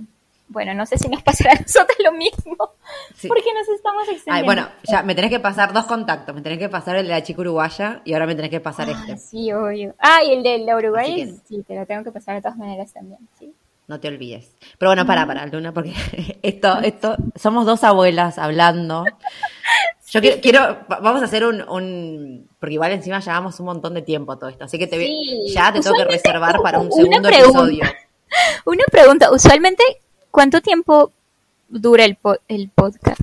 bueno, 0.47 0.73
no 0.73 0.85
sé 0.85 0.97
si 0.97 1.07
nos 1.09 1.23
pasará 1.23 1.53
a 1.53 1.61
nosotros 1.61 1.97
lo 2.03 2.11
mismo, 2.11 2.55
porque 2.57 3.53
nos 3.53 3.67
estamos 3.75 4.07
extendiendo. 4.09 4.45
bueno, 4.45 4.67
ya 4.83 5.03
me 5.03 5.15
tenés 5.15 5.31
que 5.31 5.39
pasar 5.39 5.73
dos 5.73 5.85
contactos, 5.85 6.33
me 6.35 6.41
tenés 6.41 6.59
que 6.59 6.69
pasar 6.69 6.95
el 6.97 7.07
de 7.07 7.13
la 7.13 7.23
chica 7.23 7.41
uruguaya 7.41 8.01
y 8.05 8.13
ahora 8.13 8.27
me 8.27 8.35
tenés 8.35 8.51
que 8.51 8.59
pasar 8.59 8.87
ah, 8.89 8.91
este. 8.91 9.17
Sí, 9.17 9.51
obvio. 9.51 9.95
Ah, 9.99 10.23
y 10.23 10.33
el 10.33 10.43
de 10.43 10.59
la 10.59 10.75
uruguaya, 10.75 11.27
sí, 11.47 11.63
te 11.67 11.75
lo 11.75 11.85
tengo 11.85 12.03
que 12.03 12.11
pasar 12.11 12.35
de 12.35 12.41
todas 12.41 12.57
maneras 12.57 12.93
también, 12.93 13.19
sí. 13.39 13.53
No 13.87 13.99
te 13.99 14.07
olvides. 14.07 14.51
Pero 14.79 14.89
bueno, 14.89 15.05
para, 15.05 15.27
para, 15.27 15.45
Luna, 15.45 15.71
porque 15.71 15.93
esto, 16.41 16.79
esto, 16.79 17.15
somos 17.35 17.65
dos 17.65 17.83
abuelas 17.83 18.39
hablando. 18.39 19.05
Yo 20.07 20.21
quiero, 20.21 20.85
vamos 20.87 21.21
a 21.21 21.25
hacer 21.25 21.43
un, 21.45 21.67
un, 21.67 22.47
porque 22.59 22.75
igual 22.75 22.91
encima 22.91 23.19
llevamos 23.19 23.59
un 23.59 23.65
montón 23.65 23.95
de 23.95 24.01
tiempo 24.01 24.37
todo 24.37 24.49
esto, 24.49 24.63
así 24.63 24.77
que 24.77 24.87
te, 24.87 25.09
ya 25.51 25.73
te 25.73 25.81
tengo 25.81 25.97
que 25.97 26.05
reservar 26.05 26.61
para 26.61 26.79
un 26.79 26.91
segundo 26.91 27.27
episodio. 27.27 27.83
Una 28.65 28.83
pregunta, 28.91 29.31
usualmente 29.31 29.83
¿Cuánto 30.35 30.59
tiempo 30.59 31.13
dura 31.69 32.03
el, 32.03 32.17
el 32.49 32.67
podcast? 32.67 33.21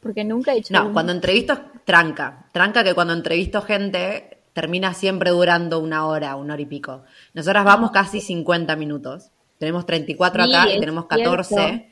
Porque 0.00 0.24
nunca 0.24 0.54
he 0.54 0.60
hecho. 0.60 0.72
No, 0.72 0.94
cuando 0.94 1.12
entrevisto, 1.12 1.60
tranca. 1.84 2.46
Tranca 2.52 2.82
que 2.82 2.94
cuando 2.94 3.12
entrevisto 3.12 3.60
gente, 3.60 4.38
termina 4.54 4.94
siempre 4.94 5.28
durando 5.28 5.78
una 5.78 6.06
hora, 6.06 6.36
una 6.36 6.54
hora 6.54 6.62
y 6.62 6.64
pico. 6.64 7.02
Nosotras 7.34 7.66
vamos 7.66 7.90
casi 7.90 8.22
50 8.22 8.76
minutos. 8.76 9.28
Tenemos 9.58 9.84
34 9.84 10.44
acá 10.44 10.72
y 10.72 10.80
tenemos 10.80 11.04
14 11.04 11.86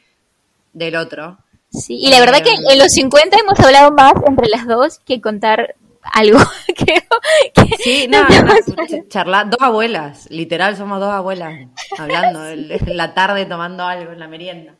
del 0.72 0.96
otro. 0.96 1.36
Sí, 1.68 1.98
y 2.00 2.08
la 2.08 2.20
verdad 2.20 2.42
que 2.42 2.54
en 2.54 2.78
los 2.78 2.92
50 2.92 3.36
hemos 3.40 3.60
hablado 3.60 3.90
más 3.90 4.14
entre 4.26 4.48
las 4.48 4.66
dos 4.66 5.00
que 5.00 5.20
contar 5.20 5.74
algo. 6.02 6.38
sí, 7.82 8.08
no, 8.08 8.22
no, 8.22 9.08
charlar, 9.08 9.50
dos 9.50 9.60
abuelas, 9.60 10.30
literal, 10.30 10.76
somos 10.76 11.00
dos 11.00 11.12
abuelas 11.12 11.68
hablando 11.98 12.46
en 12.48 12.96
la 12.96 13.14
tarde 13.14 13.46
tomando 13.46 13.84
algo 13.84 14.12
en 14.12 14.18
la 14.18 14.28
merienda. 14.28 14.74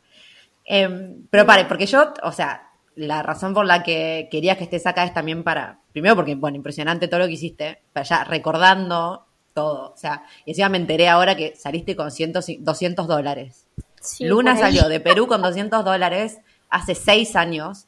Em, 0.65 1.25
pero 1.29 1.45
pare, 1.45 1.65
porque 1.65 1.85
yo, 1.85 2.13
o 2.23 2.31
sea, 2.31 2.69
la 2.95 3.23
razón 3.23 3.53
por 3.53 3.65
la 3.65 3.83
que 3.83 4.27
quería 4.31 4.57
que 4.57 4.65
estés 4.65 4.85
acá 4.85 5.03
es 5.03 5.13
también 5.13 5.43
para, 5.43 5.79
primero 5.91 6.15
porque, 6.15 6.35
bueno, 6.35 6.57
impresionante 6.57 7.07
todo 7.07 7.21
lo 7.21 7.27
que 7.27 7.33
hiciste, 7.33 7.81
para 7.91 8.05
ya 8.05 8.23
recordando 8.23 9.25
todo, 9.53 9.93
o 9.93 9.97
sea, 9.97 10.23
y 10.45 10.51
encima 10.51 10.69
me 10.69 10.77
enteré 10.77 11.09
ahora 11.09 11.35
que 11.35 11.55
saliste 11.55 11.95
con 11.95 12.09
200 12.09 13.07
dólares. 13.07 13.67
Luna 14.19 14.57
salió 14.57 14.89
de 14.89 14.99
Perú 14.99 15.27
con 15.27 15.41
200 15.41 15.85
dólares 15.85 16.39
hace 16.69 16.95
seis 16.95 17.35
años, 17.35 17.87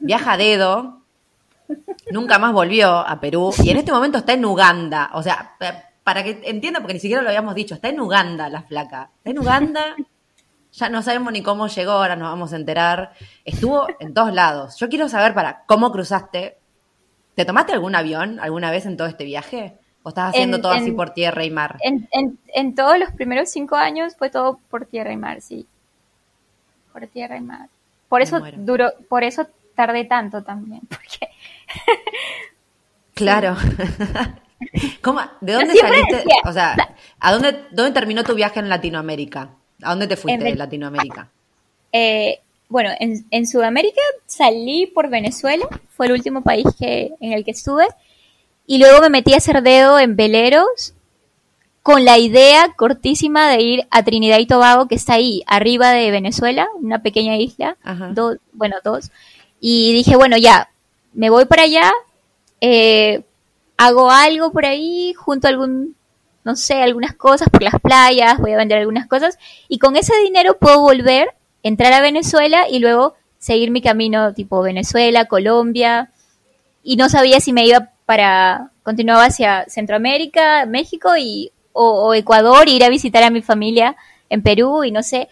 viaja 0.00 0.32
a 0.32 0.36
dedo, 0.36 1.01
Nunca 2.10 2.38
más 2.38 2.52
volvió 2.52 2.98
a 2.98 3.20
Perú 3.20 3.52
y 3.62 3.70
en 3.70 3.78
este 3.78 3.92
momento 3.92 4.18
está 4.18 4.32
en 4.32 4.44
Uganda. 4.44 5.10
O 5.14 5.22
sea, 5.22 5.56
para 6.04 6.22
que 6.22 6.42
entienda, 6.44 6.80
porque 6.80 6.94
ni 6.94 7.00
siquiera 7.00 7.22
lo 7.22 7.28
habíamos 7.28 7.54
dicho, 7.54 7.74
está 7.74 7.88
en 7.88 8.00
Uganda 8.00 8.48
la 8.48 8.62
flaca. 8.62 9.10
Está 9.18 9.30
en 9.30 9.38
Uganda, 9.38 9.96
ya 10.72 10.88
no 10.88 11.02
sabemos 11.02 11.32
ni 11.32 11.42
cómo 11.42 11.68
llegó, 11.68 11.92
ahora 11.92 12.16
nos 12.16 12.30
vamos 12.30 12.52
a 12.52 12.56
enterar. 12.56 13.12
Estuvo 13.44 13.86
en 14.00 14.14
todos 14.14 14.32
lados. 14.32 14.76
Yo 14.78 14.88
quiero 14.88 15.08
saber 15.08 15.34
para 15.34 15.64
cómo 15.66 15.92
cruzaste. 15.92 16.56
¿Te 17.34 17.44
tomaste 17.44 17.72
algún 17.72 17.94
avión 17.94 18.40
alguna 18.40 18.70
vez 18.70 18.86
en 18.86 18.96
todo 18.96 19.08
este 19.08 19.24
viaje? 19.24 19.74
¿O 20.02 20.08
estás 20.08 20.30
haciendo 20.30 20.60
todo 20.60 20.72
así 20.72 20.90
por 20.90 21.10
tierra 21.10 21.44
y 21.44 21.50
mar? 21.50 21.78
En, 21.80 22.08
en, 22.48 22.74
todos 22.74 22.98
los 22.98 23.12
primeros 23.12 23.50
cinco 23.50 23.76
años 23.76 24.16
fue 24.16 24.30
todo 24.30 24.58
por 24.68 24.86
tierra 24.86 25.12
y 25.12 25.16
mar, 25.16 25.40
sí. 25.40 25.66
Por 26.92 27.06
tierra 27.06 27.36
y 27.36 27.40
mar. 27.40 27.68
Por 28.08 28.20
eso 28.20 28.40
duró, 28.56 28.92
por 29.08 29.22
eso 29.22 29.46
tardé 29.74 30.04
tanto 30.04 30.42
también, 30.42 30.80
porque 30.88 31.31
Claro. 33.14 33.56
¿Cómo, 35.02 35.20
¿De 35.40 35.52
dónde 35.52 35.74
saliste? 35.74 36.24
o 36.44 36.52
sea, 36.52 36.76
¿a 37.20 37.32
dónde, 37.32 37.64
dónde 37.70 37.92
terminó 37.92 38.24
tu 38.24 38.34
viaje 38.34 38.58
en 38.58 38.68
Latinoamérica? 38.68 39.50
¿A 39.82 39.90
dónde 39.90 40.06
te 40.06 40.16
fuiste 40.16 40.42
de 40.42 40.54
Latinoamérica? 40.54 41.28
Eh, 41.92 42.40
bueno, 42.68 42.90
en, 42.98 43.24
en, 43.30 43.46
Sudamérica 43.46 44.00
salí 44.24 44.86
por 44.86 45.10
Venezuela, 45.10 45.66
fue 45.90 46.06
el 46.06 46.12
último 46.12 46.42
país 46.42 46.66
que, 46.78 47.12
en 47.20 47.32
el 47.32 47.44
que 47.44 47.50
estuve, 47.50 47.86
y 48.66 48.78
luego 48.78 49.02
me 49.02 49.10
metí 49.10 49.34
a 49.34 49.38
hacer 49.38 49.62
dedo 49.62 49.98
en 49.98 50.16
veleros 50.16 50.94
con 51.82 52.04
la 52.04 52.16
idea 52.18 52.72
cortísima 52.76 53.50
de 53.50 53.60
ir 53.60 53.86
a 53.90 54.04
Trinidad 54.04 54.38
y 54.38 54.46
Tobago, 54.46 54.86
que 54.86 54.94
está 54.94 55.14
ahí, 55.14 55.42
arriba 55.46 55.90
de 55.90 56.10
Venezuela, 56.10 56.68
una 56.80 57.02
pequeña 57.02 57.36
isla, 57.36 57.76
dos, 58.12 58.38
bueno, 58.52 58.76
dos, 58.84 59.10
y 59.60 59.92
dije, 59.92 60.16
bueno, 60.16 60.36
ya, 60.38 60.71
me 61.14 61.30
voy 61.30 61.44
para 61.44 61.64
allá, 61.64 61.92
eh, 62.60 63.22
hago 63.76 64.10
algo 64.10 64.52
por 64.52 64.64
ahí, 64.64 65.14
junto 65.14 65.46
a 65.46 65.50
algún, 65.50 65.96
no 66.44 66.56
sé, 66.56 66.82
algunas 66.82 67.14
cosas 67.14 67.48
por 67.50 67.62
las 67.62 67.80
playas, 67.80 68.38
voy 68.38 68.52
a 68.52 68.56
vender 68.56 68.78
algunas 68.78 69.06
cosas, 69.06 69.38
y 69.68 69.78
con 69.78 69.96
ese 69.96 70.16
dinero 70.18 70.58
puedo 70.58 70.80
volver, 70.80 71.30
entrar 71.62 71.92
a 71.92 72.00
Venezuela 72.00 72.68
y 72.68 72.78
luego 72.78 73.14
seguir 73.38 73.70
mi 73.70 73.82
camino 73.82 74.34
tipo 74.34 74.62
Venezuela, 74.62 75.26
Colombia, 75.26 76.10
y 76.82 76.96
no 76.96 77.08
sabía 77.08 77.40
si 77.40 77.52
me 77.52 77.66
iba 77.66 77.90
para, 78.06 78.70
continuaba 78.82 79.24
hacia 79.24 79.64
Centroamérica, 79.68 80.66
México 80.66 81.16
y, 81.16 81.52
o, 81.72 82.14
Ecuador, 82.14 82.68
ir 82.68 82.84
a 82.84 82.88
visitar 82.88 83.22
a 83.22 83.30
mi 83.30 83.42
familia 83.42 83.96
en 84.28 84.42
Perú 84.42 84.84
y 84.84 84.90
no 84.90 85.02
sé, 85.02 85.28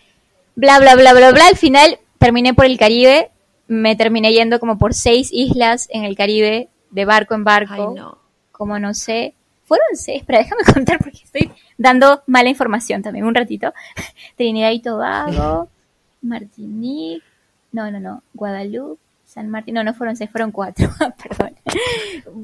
bla, 0.54 0.78
bla, 0.78 0.94
bla, 0.94 1.12
bla, 1.12 1.32
bla. 1.32 1.46
Al 1.46 1.56
final 1.56 1.98
terminé 2.18 2.54
por 2.54 2.64
el 2.64 2.78
Caribe, 2.78 3.30
me 3.70 3.94
terminé 3.94 4.32
yendo 4.32 4.58
como 4.58 4.78
por 4.78 4.94
seis 4.94 5.30
islas 5.32 5.86
en 5.92 6.02
el 6.02 6.16
Caribe, 6.16 6.68
de 6.90 7.04
barco 7.04 7.34
en 7.34 7.44
barco. 7.44 7.94
no. 7.96 8.18
Como 8.50 8.80
no 8.80 8.92
sé. 8.94 9.34
Fueron 9.64 9.86
seis, 9.94 10.24
pero 10.26 10.40
déjame 10.40 10.62
contar 10.74 10.98
porque 10.98 11.20
estoy 11.22 11.52
dando 11.78 12.24
mala 12.26 12.48
información 12.48 13.00
también 13.00 13.24
un 13.24 13.34
ratito. 13.34 13.72
Trinidad 14.36 14.72
y 14.72 14.80
Tobago, 14.80 15.68
Martinique, 16.22 17.22
no, 17.70 17.92
no, 17.92 18.00
no, 18.00 18.24
Guadalupe, 18.34 19.00
San 19.24 19.48
Martín, 19.48 19.74
no, 19.74 19.84
no 19.84 19.94
fueron 19.94 20.16
seis, 20.16 20.28
fueron 20.28 20.50
cuatro, 20.50 20.90
perdón. 21.22 21.54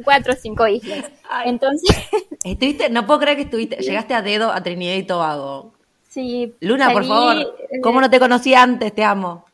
cuatro 0.04 0.32
o 0.32 0.36
cinco 0.36 0.68
islas. 0.68 1.10
Entonces. 1.44 1.96
Estuviste, 2.44 2.88
no 2.88 3.04
puedo 3.04 3.18
creer 3.18 3.36
que 3.36 3.42
estuviste, 3.42 3.76
llegaste 3.78 4.14
a 4.14 4.22
dedo 4.22 4.52
a 4.52 4.62
Trinidad 4.62 4.94
y 4.94 5.02
Tobago. 5.02 5.72
Sí. 6.08 6.54
Luna, 6.60 6.92
por 6.92 7.04
favor, 7.04 7.36
eh, 7.36 7.80
¿cómo 7.82 8.00
no 8.00 8.08
te 8.08 8.20
conocí 8.20 8.54
antes? 8.54 8.94
Te 8.94 9.02
amo. 9.02 9.45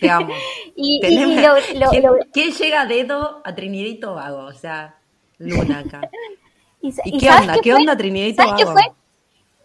Te 0.00 0.10
amo. 0.10 0.34
y, 0.76 1.00
¿Quién, 2.32 2.52
llega 2.52 2.80
a 2.80 2.86
dedo 2.86 3.40
a 3.44 3.54
Trinidad 3.54 3.88
y 3.88 4.00
Tobago? 4.00 4.44
O 4.46 4.52
sea, 4.52 4.96
Luna 5.38 5.80
acá. 5.80 6.00
¿Y, 6.82 7.18
qué 7.18 7.30
onda? 7.30 7.58
Qué, 7.62 7.74
onda 7.74 7.96
Trinidad 7.96 8.26
y 8.26 8.34
Tobago? 8.34 8.56
Qué 8.56 8.66
fue? 8.66 8.82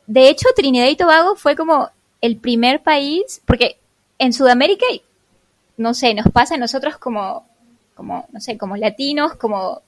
De 0.06 0.30
hecho, 0.30 0.48
Trinidad 0.56 0.88
y 0.88 0.96
Tobago 0.96 1.36
fue 1.36 1.56
como 1.56 1.90
el 2.22 2.38
primer 2.38 2.82
país, 2.82 3.42
porque 3.46 3.78
en 4.20 4.34
Sudamérica, 4.34 4.86
no 5.78 5.94
sé, 5.94 6.14
nos 6.14 6.32
pasa 6.32 6.56
a 6.56 6.58
nosotros 6.60 6.98
como, 6.98 7.48
como 7.96 8.28
no 8.32 8.40
sé, 8.40 8.58
como 8.58 8.78
latinos, 8.78 9.34
como 9.36 9.82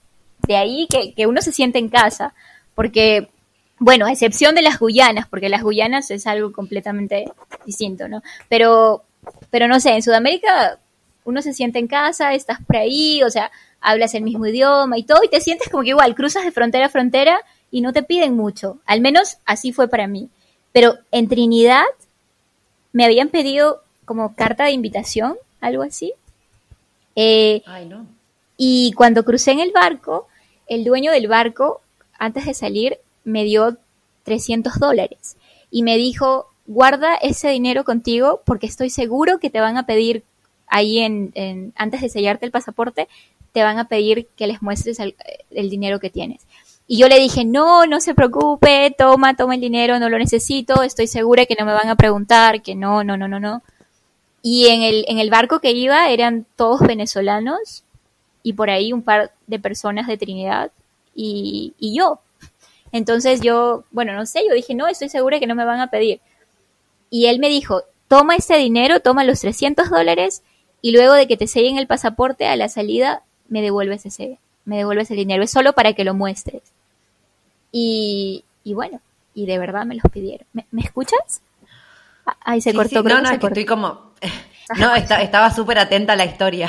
de 0.46 0.56
ahí 0.56 0.88
que, 0.90 1.14
que 1.14 1.26
uno 1.26 1.40
se 1.40 1.52
siente 1.52 1.78
en 1.78 1.88
casa, 1.88 2.34
porque 2.74 3.28
bueno, 3.78 4.06
a 4.06 4.12
excepción 4.12 4.54
de 4.54 4.62
las 4.62 4.78
Guyanas, 4.78 5.26
porque 5.26 5.48
las 5.48 5.62
Guyanas 5.62 6.10
es 6.10 6.26
algo 6.26 6.52
completamente 6.52 7.32
distinto, 7.64 8.08
¿no? 8.08 8.22
Pero 8.48 9.04
pero 9.50 9.68
no 9.68 9.80
sé, 9.80 9.90
en 9.90 10.02
Sudamérica 10.02 10.78
uno 11.24 11.42
se 11.42 11.52
siente 11.52 11.78
en 11.78 11.86
casa, 11.86 12.34
estás 12.34 12.58
por 12.64 12.76
ahí, 12.76 13.22
o 13.22 13.30
sea, 13.30 13.50
hablas 13.80 14.14
el 14.14 14.22
mismo 14.22 14.46
idioma 14.46 14.98
y 14.98 15.02
todo, 15.02 15.22
y 15.22 15.28
te 15.28 15.40
sientes 15.40 15.68
como 15.68 15.82
que 15.82 15.90
igual, 15.90 16.14
cruzas 16.14 16.44
de 16.44 16.52
frontera 16.52 16.86
a 16.86 16.90
frontera 16.90 17.40
y 17.70 17.80
no 17.80 17.92
te 17.92 18.02
piden 18.02 18.36
mucho. 18.36 18.78
Al 18.86 19.00
menos 19.00 19.38
así 19.44 19.72
fue 19.72 19.88
para 19.88 20.06
mí. 20.06 20.28
Pero 20.72 20.98
en 21.10 21.28
Trinidad 21.28 21.84
me 22.92 23.04
habían 23.04 23.28
pedido 23.28 23.82
como 24.04 24.34
carta 24.34 24.64
de 24.64 24.72
invitación, 24.72 25.36
algo 25.60 25.82
así. 25.82 26.12
Eh, 27.16 27.62
Ay, 27.66 27.86
no. 27.86 28.06
Y 28.56 28.92
cuando 28.92 29.24
crucé 29.24 29.52
en 29.52 29.60
el 29.60 29.72
barco, 29.72 30.28
el 30.66 30.84
dueño 30.84 31.12
del 31.12 31.28
barco, 31.28 31.80
antes 32.18 32.44
de 32.44 32.54
salir, 32.54 32.98
me 33.24 33.44
dio 33.44 33.78
300 34.24 34.78
dólares 34.78 35.36
y 35.70 35.82
me 35.82 35.96
dijo, 35.96 36.49
guarda 36.70 37.16
ese 37.16 37.48
dinero 37.48 37.82
contigo 37.82 38.42
porque 38.44 38.66
estoy 38.66 38.90
seguro 38.90 39.40
que 39.40 39.50
te 39.50 39.60
van 39.60 39.76
a 39.76 39.86
pedir 39.86 40.22
ahí 40.68 41.00
en, 41.00 41.72
antes 41.74 42.00
de 42.00 42.08
sellarte 42.08 42.46
el 42.46 42.52
pasaporte, 42.52 43.08
te 43.50 43.64
van 43.64 43.78
a 43.78 43.88
pedir 43.88 44.28
que 44.36 44.46
les 44.46 44.62
muestres 44.62 45.00
el, 45.00 45.14
dinero 45.68 45.98
que 45.98 46.10
tienes. 46.10 46.46
Y 46.86 46.96
yo 46.96 47.08
le 47.08 47.18
dije, 47.18 47.44
no, 47.44 47.86
no 47.86 48.00
se 48.00 48.14
preocupe, 48.14 48.94
toma, 48.96 49.34
toma 49.34 49.56
el 49.56 49.60
dinero, 49.60 49.98
no 49.98 50.08
lo 50.08 50.16
necesito, 50.16 50.84
estoy 50.84 51.08
segura 51.08 51.44
que 51.44 51.56
no 51.58 51.66
me 51.66 51.72
van 51.72 51.88
a 51.88 51.96
preguntar, 51.96 52.62
que 52.62 52.76
no, 52.76 53.02
no, 53.02 53.16
no, 53.16 53.26
no, 53.26 53.40
no. 53.40 53.62
Y 54.40 54.68
en 54.68 54.82
el, 54.82 55.04
en 55.08 55.18
el 55.18 55.28
barco 55.28 55.58
que 55.58 55.72
iba 55.72 56.08
eran 56.08 56.46
todos 56.54 56.82
venezolanos 56.82 57.82
y 58.44 58.52
por 58.52 58.70
ahí 58.70 58.92
un 58.92 59.02
par 59.02 59.32
de 59.48 59.58
personas 59.58 60.06
de 60.06 60.18
Trinidad 60.18 60.70
y, 61.16 61.74
y 61.80 61.98
yo. 61.98 62.20
Entonces 62.92 63.40
yo, 63.40 63.82
bueno, 63.90 64.12
no 64.12 64.24
sé, 64.24 64.44
yo 64.48 64.54
dije, 64.54 64.76
no, 64.76 64.86
estoy 64.86 65.08
segura 65.08 65.40
que 65.40 65.48
no 65.48 65.56
me 65.56 65.64
van 65.64 65.80
a 65.80 65.90
pedir 65.90 66.20
y 67.10 67.26
él 67.26 67.40
me 67.40 67.48
dijo, 67.48 67.82
toma 68.08 68.36
ese 68.36 68.56
dinero, 68.56 69.00
toma 69.00 69.24
los 69.24 69.40
300 69.40 69.90
dólares 69.90 70.42
y 70.80 70.92
luego 70.92 71.14
de 71.14 71.26
que 71.26 71.36
te 71.36 71.46
sellen 71.46 71.76
el 71.76 71.86
pasaporte 71.86 72.46
a 72.46 72.56
la 72.56 72.68
salida, 72.68 73.22
me 73.48 73.60
devuelves 73.60 74.06
ese, 74.06 74.38
me 74.64 74.78
devuelves 74.78 75.10
el 75.10 75.16
dinero. 75.16 75.42
Es 75.42 75.50
solo 75.50 75.72
para 75.74 75.92
que 75.92 76.04
lo 76.04 76.14
muestres. 76.14 76.62
Y, 77.72 78.44
y 78.64 78.74
bueno, 78.74 79.00
y 79.34 79.46
de 79.46 79.58
verdad 79.58 79.84
me 79.84 79.96
los 79.96 80.04
pidieron. 80.10 80.46
¿Me, 80.52 80.82
escuchas? 80.82 81.42
Ah, 82.26 82.36
ay, 82.42 82.60
se 82.60 82.72
cortó. 82.72 83.02
no, 83.02 83.20
no, 83.20 83.30
estoy 83.30 83.64
como... 83.64 84.10
No, 84.78 84.94
estaba 84.94 85.50
súper 85.50 85.80
atenta 85.80 86.12
a 86.12 86.16
la 86.16 86.24
historia. 86.24 86.68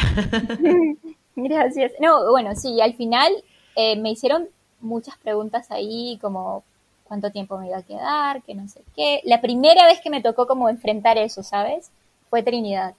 Gracias. 1.35 1.91
No, 1.99 2.31
bueno, 2.31 2.55
sí, 2.55 2.81
al 2.81 2.95
final 2.95 3.31
eh, 3.75 3.95
me 3.95 4.09
hicieron 4.09 4.47
muchas 4.79 5.17
preguntas 5.19 5.69
ahí, 5.69 6.17
como 6.19 6.63
cuánto 7.11 7.29
tiempo 7.29 7.57
me 7.57 7.67
iba 7.67 7.77
a 7.77 7.83
quedar, 7.83 8.41
que 8.41 8.55
no 8.55 8.69
sé 8.69 8.79
qué. 8.95 9.19
La 9.25 9.41
primera 9.41 9.85
vez 9.85 9.99
que 9.99 10.09
me 10.09 10.21
tocó 10.21 10.47
como 10.47 10.69
enfrentar 10.69 11.17
eso, 11.17 11.43
¿sabes? 11.43 11.91
Fue 12.29 12.41
Trinidad. 12.41 12.95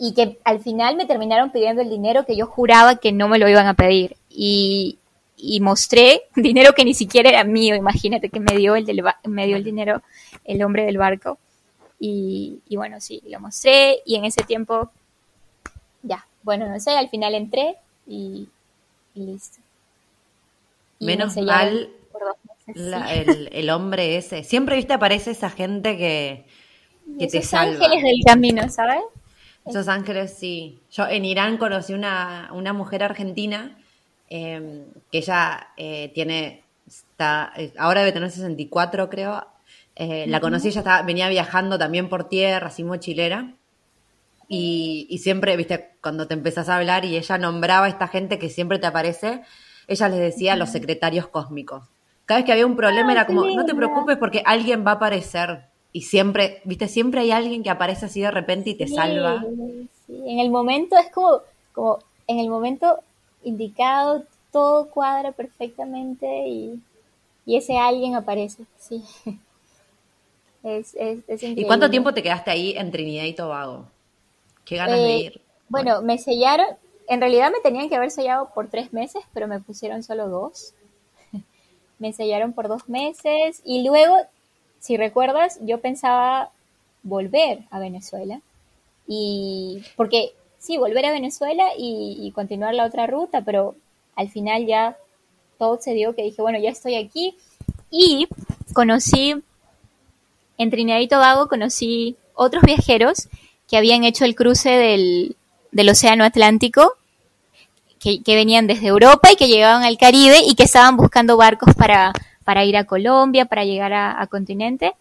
Y 0.00 0.14
que 0.14 0.40
al 0.42 0.58
final 0.58 0.96
me 0.96 1.06
terminaron 1.06 1.52
pidiendo 1.52 1.80
el 1.80 1.88
dinero 1.88 2.26
que 2.26 2.36
yo 2.36 2.48
juraba 2.48 2.96
que 2.96 3.12
no 3.12 3.28
me 3.28 3.38
lo 3.38 3.48
iban 3.48 3.68
a 3.68 3.74
pedir. 3.74 4.16
Y, 4.28 4.98
mostré 5.60 6.22
dinero 6.34 6.72
que 6.72 6.84
ni 6.84 6.92
siquiera 6.92 7.28
era 7.28 7.44
mío, 7.44 7.76
imagínate 7.76 8.30
que 8.30 8.40
me 8.40 8.56
dio 8.56 8.74
el, 8.74 8.84
del, 8.84 9.04
me 9.22 9.46
dio 9.46 9.56
el 9.56 9.62
dinero 9.62 10.02
el 10.44 10.60
hombre 10.64 10.84
del 10.84 10.98
barco. 10.98 11.38
Y, 12.00 12.58
bueno, 12.70 13.00
sí, 13.00 13.22
lo 13.28 13.38
mostré 13.38 14.00
y 14.04 14.16
en 14.16 14.24
ese 14.24 14.42
tiempo, 14.42 14.90
ya, 16.02 16.26
bueno, 16.42 16.68
no 16.68 16.80
sé, 16.80 16.90
al 16.90 17.10
final 17.10 17.36
entré 17.36 17.76
y, 18.08 18.48
listo. 19.14 19.58
Menos 20.98 21.36
mal 21.36 21.90
el, 22.74 23.70
hombre 23.70 24.16
ese. 24.16 24.42
Siempre, 24.42 24.76
viste, 24.76 24.92
aparece 24.92 25.30
esa 25.30 25.50
gente 25.50 25.96
que, 25.96 26.46
que 27.18 27.26
te 27.26 27.42
salva. 27.42 27.84
ángeles 27.84 28.02
del 28.02 28.20
camino, 28.24 28.68
¿sabes? 28.68 29.02
Esos 29.64 29.88
ángeles, 29.88 30.34
sí. 30.38 30.80
Yo 30.90 31.06
en 31.08 31.24
Irán 31.24 31.58
conocí 31.58 31.92
una, 31.92 32.50
una 32.52 32.72
mujer 32.72 33.02
argentina 33.02 33.76
em, 34.28 34.84
que 35.10 35.18
ella 35.18 35.68
eh, 35.76 36.10
tiene, 36.14 36.62
está, 36.86 37.52
eh, 37.56 37.72
ahora 37.78 38.00
debe 38.00 38.12
tener 38.12 38.30
64 38.30 39.08
creo. 39.10 39.46
Eh, 39.96 40.26
la 40.28 40.40
conocí, 40.40 40.68
ella 40.68 40.80
estaba, 40.80 41.02
venía 41.02 41.28
viajando 41.28 41.78
también 41.78 42.08
por 42.08 42.28
tierra, 42.28 42.68
así 42.68 42.84
mochilera. 42.84 43.54
Y, 44.48 45.08
y, 45.10 45.18
siempre, 45.18 45.56
viste, 45.56 45.94
cuando 46.00 46.28
te 46.28 46.34
empezás 46.34 46.68
a 46.68 46.76
hablar 46.76 47.04
y 47.04 47.16
ella 47.16 47.36
nombraba 47.36 47.86
a 47.86 47.88
esta 47.88 48.06
gente 48.06 48.38
que 48.38 48.48
siempre 48.48 48.78
te 48.78 48.86
aparece, 48.86 49.42
ella 49.88 50.08
les 50.08 50.20
decía 50.20 50.54
los 50.54 50.70
secretarios 50.70 51.26
cósmicos 51.26 51.84
cada 52.26 52.40
vez 52.40 52.44
que 52.44 52.52
había 52.52 52.66
un 52.66 52.76
problema 52.76 53.12
era 53.12 53.26
como, 53.26 53.46
no 53.46 53.64
te 53.64 53.74
preocupes 53.74 54.18
porque 54.18 54.42
alguien 54.44 54.84
va 54.84 54.90
a 54.90 54.94
aparecer. 54.94 55.64
Y 55.92 56.02
siempre, 56.02 56.60
viste, 56.64 56.88
siempre 56.88 57.20
hay 57.20 57.30
alguien 57.30 57.62
que 57.62 57.70
aparece 57.70 58.06
así 58.06 58.20
de 58.20 58.30
repente 58.30 58.70
y 58.70 58.74
te 58.74 58.88
salva. 58.88 59.44
Sí. 60.06 60.22
En 60.26 60.40
el 60.40 60.50
momento 60.50 60.96
es 60.98 61.10
como, 61.10 61.40
como, 61.72 62.00
en 62.26 62.40
el 62.40 62.48
momento 62.48 62.98
indicado, 63.44 64.24
todo 64.50 64.90
cuadra 64.90 65.32
perfectamente 65.32 66.26
y, 66.48 66.80
ese 67.46 67.78
alguien 67.78 68.14
aparece, 68.16 68.64
sí. 68.78 69.02
Es, 70.64 70.96
¿Y 71.40 71.64
cuánto 71.64 71.88
tiempo 71.88 72.12
te 72.12 72.24
quedaste 72.24 72.50
ahí 72.50 72.74
en 72.76 72.90
Trinidad 72.90 73.22
y 73.22 73.34
Tobago? 73.34 73.86
¿Qué 74.64 74.74
ganas 74.74 74.98
de 74.98 75.14
eh, 75.14 75.18
ir? 75.18 75.40
Bueno, 75.68 76.02
me 76.02 76.18
sellaron, 76.18 76.66
en 77.06 77.20
realidad 77.20 77.52
me 77.52 77.60
tenían 77.60 77.88
que 77.88 77.94
haber 77.94 78.10
sellado 78.10 78.50
por 78.52 78.68
tres 78.68 78.92
meses, 78.92 79.22
pero 79.32 79.46
me 79.46 79.60
pusieron 79.60 80.02
solo 80.02 80.28
dos 80.28 80.74
me 81.98 82.12
sellaron 82.12 82.52
por 82.52 82.68
dos 82.68 82.88
meses 82.88 83.62
y 83.64 83.86
luego, 83.86 84.16
si 84.78 84.96
recuerdas, 84.96 85.58
yo 85.62 85.80
pensaba 85.80 86.50
volver 87.02 87.60
a 87.70 87.78
Venezuela 87.78 88.40
y 89.06 89.82
porque 89.96 90.32
sí, 90.58 90.78
volver 90.78 91.06
a 91.06 91.12
Venezuela 91.12 91.64
y, 91.78 92.32
continuar 92.34 92.74
la 92.74 92.86
otra 92.86 93.06
ruta, 93.06 93.42
pero 93.42 93.76
al 94.16 94.28
final 94.28 94.66
ya 94.66 94.96
todo 95.58 95.78
se 95.80 95.94
dio 95.94 96.14
que 96.14 96.22
dije, 96.22 96.42
bueno, 96.42 96.58
ya 96.58 96.70
estoy 96.70 96.96
aquí. 96.96 97.36
Y 97.90 98.26
conocí, 98.72 99.34
en 100.58 100.70
Trinidad 100.70 101.00
y 101.00 101.08
Tobago, 101.08 101.48
conocí 101.48 102.16
otros 102.34 102.62
viajeros 102.64 103.28
que 103.68 103.76
habían 103.76 104.04
hecho 104.04 104.24
el 104.24 104.34
cruce 104.34 104.70
del, 104.70 105.36
del 105.70 105.88
Océano 105.88 106.24
Atlántico, 106.24 106.94
que, 107.98 108.20
venían 108.26 108.66
desde 108.66 108.86
Europa 108.86 109.32
y 109.32 109.36
que 109.36 109.48
llegaban 109.48 109.82
al 109.82 109.98
Caribe 109.98 110.38
y 110.46 110.54
que 110.54 110.64
estaban 110.64 110.96
buscando 110.96 111.36
barcos 111.36 111.74
para, 111.74 112.12
para 112.44 112.64
ir 112.64 112.76
a 112.76 112.84
Colombia, 112.84 113.46
para 113.46 113.64
llegar 113.64 113.92
a, 113.92 114.26
continente. 114.28 114.92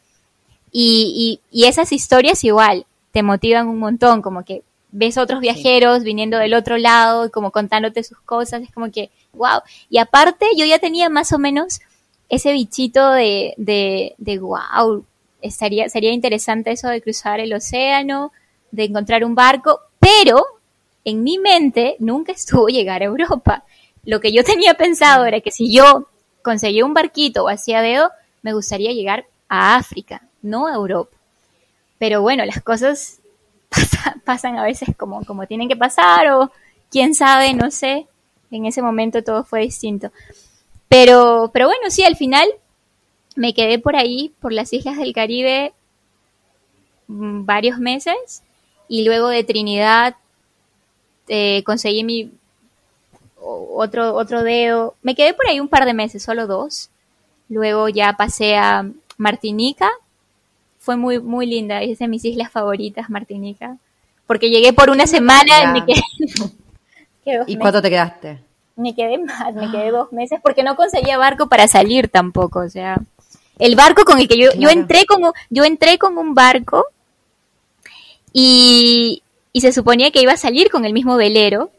Y, 0.71 1.39
y, 1.51 1.65
esas 1.65 1.91
historias 1.91 2.43
igual 2.43 2.85
te 3.11 3.23
motivan 3.23 3.67
un 3.67 3.79
montón, 3.79 4.21
como 4.21 4.43
que 4.43 4.63
ves 4.91 5.17
otros 5.17 5.41
viajeros 5.41 6.03
viniendo 6.03 6.37
del 6.37 6.53
otro 6.53 6.77
lado, 6.77 7.29
como 7.31 7.51
contándote 7.51 8.03
sus 8.03 8.19
cosas, 8.19 8.63
es 8.63 8.71
como 8.71 8.91
que, 8.91 9.09
wow. 9.33 9.61
Y 9.89 9.97
aparte 9.97 10.45
yo 10.57 10.65
ya 10.65 10.79
tenía 10.79 11.09
más 11.09 11.33
o 11.33 11.39
menos 11.39 11.81
ese 12.29 12.53
bichito 12.53 13.11
de, 13.11 13.53
de, 13.57 14.15
de 14.17 14.39
wow, 14.39 15.05
estaría, 15.41 15.89
sería 15.89 16.11
interesante 16.11 16.71
eso 16.71 16.87
de 16.87 17.01
cruzar 17.01 17.39
el 17.39 17.53
océano, 17.53 18.31
de 18.71 18.85
encontrar 18.85 19.23
un 19.23 19.35
barco, 19.35 19.79
pero 19.99 20.43
en 21.05 21.23
mi 21.23 21.37
mente 21.37 21.95
nunca 21.99 22.33
estuvo 22.33 22.67
llegar 22.67 23.01
a 23.01 23.05
Europa. 23.05 23.63
Lo 24.03 24.19
que 24.19 24.33
yo 24.33 24.43
tenía 24.43 24.73
pensado 24.73 25.25
era 25.25 25.39
que 25.39 25.51
si 25.51 25.73
yo 25.73 26.09
conseguía 26.41 26.85
un 26.85 26.93
barquito 26.93 27.45
o 27.45 27.49
hacía 27.49 27.81
dedo, 27.81 28.11
me 28.41 28.53
gustaría 28.53 28.91
llegar 28.91 29.25
a 29.47 29.77
África, 29.77 30.23
no 30.41 30.67
a 30.67 30.73
Europa. 30.73 31.15
Pero 31.97 32.21
bueno, 32.21 32.45
las 32.45 32.61
cosas 32.61 33.19
pasan 34.25 34.57
a 34.57 34.63
veces 34.63 34.89
como, 34.97 35.23
como 35.25 35.47
tienen 35.47 35.69
que 35.69 35.75
pasar 35.75 36.27
o 36.31 36.51
quién 36.91 37.15
sabe, 37.15 37.53
no 37.53 37.71
sé. 37.71 38.07
En 38.51 38.65
ese 38.65 38.81
momento 38.81 39.23
todo 39.23 39.43
fue 39.43 39.61
distinto. 39.61 40.11
Pero, 40.87 41.49
pero 41.53 41.67
bueno, 41.67 41.89
sí, 41.89 42.03
al 42.03 42.15
final 42.15 42.47
me 43.35 43.53
quedé 43.53 43.79
por 43.79 43.95
ahí, 43.95 44.33
por 44.39 44.53
las 44.53 44.71
islas 44.71 44.97
del 44.97 45.13
Caribe, 45.13 45.73
mm, 47.07 47.45
varios 47.45 47.79
meses 47.79 48.43
y 48.87 49.03
luego 49.03 49.29
de 49.29 49.43
Trinidad 49.43 50.15
eh, 51.27 51.63
conseguí 51.63 52.03
mi 52.03 52.31
otro, 53.39 54.15
otro 54.15 54.43
dedo. 54.43 54.95
Me 55.01 55.15
quedé 55.15 55.33
por 55.33 55.47
ahí 55.47 55.59
un 55.59 55.67
par 55.67 55.85
de 55.85 55.93
meses, 55.93 56.23
solo 56.23 56.47
dos. 56.47 56.89
Luego 57.49 57.89
ya 57.89 58.13
pasé 58.13 58.55
a 58.55 58.89
Martinica. 59.17 59.89
Fue 60.79 60.95
muy, 60.95 61.19
muy 61.19 61.45
linda, 61.45 61.81
es 61.81 61.99
de 61.99 62.07
mis 62.07 62.25
islas 62.25 62.51
favoritas, 62.51 63.09
Martinica. 63.09 63.77
Porque 64.27 64.49
llegué 64.49 64.73
por 64.73 64.89
una 64.89 65.07
semana 65.07 65.63
y 65.63 65.67
me 65.67 65.85
quedé. 65.85 66.01
¿Y 67.47 67.57
cuánto 67.57 67.81
te 67.81 67.89
quedaste? 67.89 68.39
Me 68.75 68.93
quedé 68.93 69.17
más, 69.17 69.53
me 69.53 69.71
quedé 69.71 69.89
dos 69.91 70.11
meses 70.11 70.39
porque 70.43 70.61
no 70.61 70.75
conseguía 70.75 71.17
barco 71.17 71.47
para 71.47 71.67
salir 71.67 72.09
tampoco. 72.09 72.59
O 72.59 72.69
sea, 72.69 73.01
el 73.57 73.75
barco 73.75 74.03
con 74.03 74.19
el 74.19 74.27
que 74.27 74.37
yo, 74.37 74.49
yo 74.57 74.69
entré 74.69 75.05
como, 75.05 75.33
yo 75.49 75.63
entré 75.63 75.97
con 75.97 76.17
un 76.17 76.33
barco 76.33 76.85
y, 78.33 79.23
y 79.55 79.61
se 79.61 79.71
suponía 79.71 80.11
que 80.11 80.21
iba 80.21 80.33
a 80.33 80.37
salir 80.37 80.69
con 80.69 80.83
el 80.83 80.91
mismo 80.91 81.15
velero, 81.15 81.71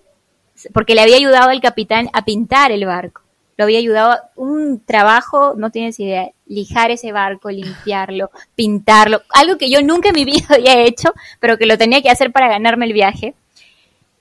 porque 0.72 0.95
le 0.95 1.03
había 1.03 1.16
ayudado 1.16 1.51
al 1.51 1.61
capitán 1.61 2.09
a 2.14 2.24
pintar 2.24 2.72
el 2.72 2.87
barco. 2.87 3.20
Lo 3.59 3.64
había 3.64 3.81
ayudado 3.81 4.16
un 4.35 4.81
trabajo, 4.83 5.53
no 5.59 5.68
tienes 5.68 6.01
idea, 6.01 6.31
lijar 6.47 6.91
ese 6.91 7.12
barco, 7.12 7.51
limpiarlo, 7.51 8.31
pintarlo, 8.55 9.20
algo 9.29 9.59
que 9.59 9.68
yo 9.68 9.83
nunca 9.83 10.09
en 10.09 10.14
mi 10.14 10.24
vida 10.24 10.47
había 10.49 10.81
hecho, 10.85 11.12
pero 11.39 11.59
que 11.59 11.66
lo 11.66 11.77
tenía 11.77 12.01
que 12.01 12.09
hacer 12.09 12.33
para 12.33 12.49
ganarme 12.49 12.87
el 12.87 12.95
viaje. 12.95 13.35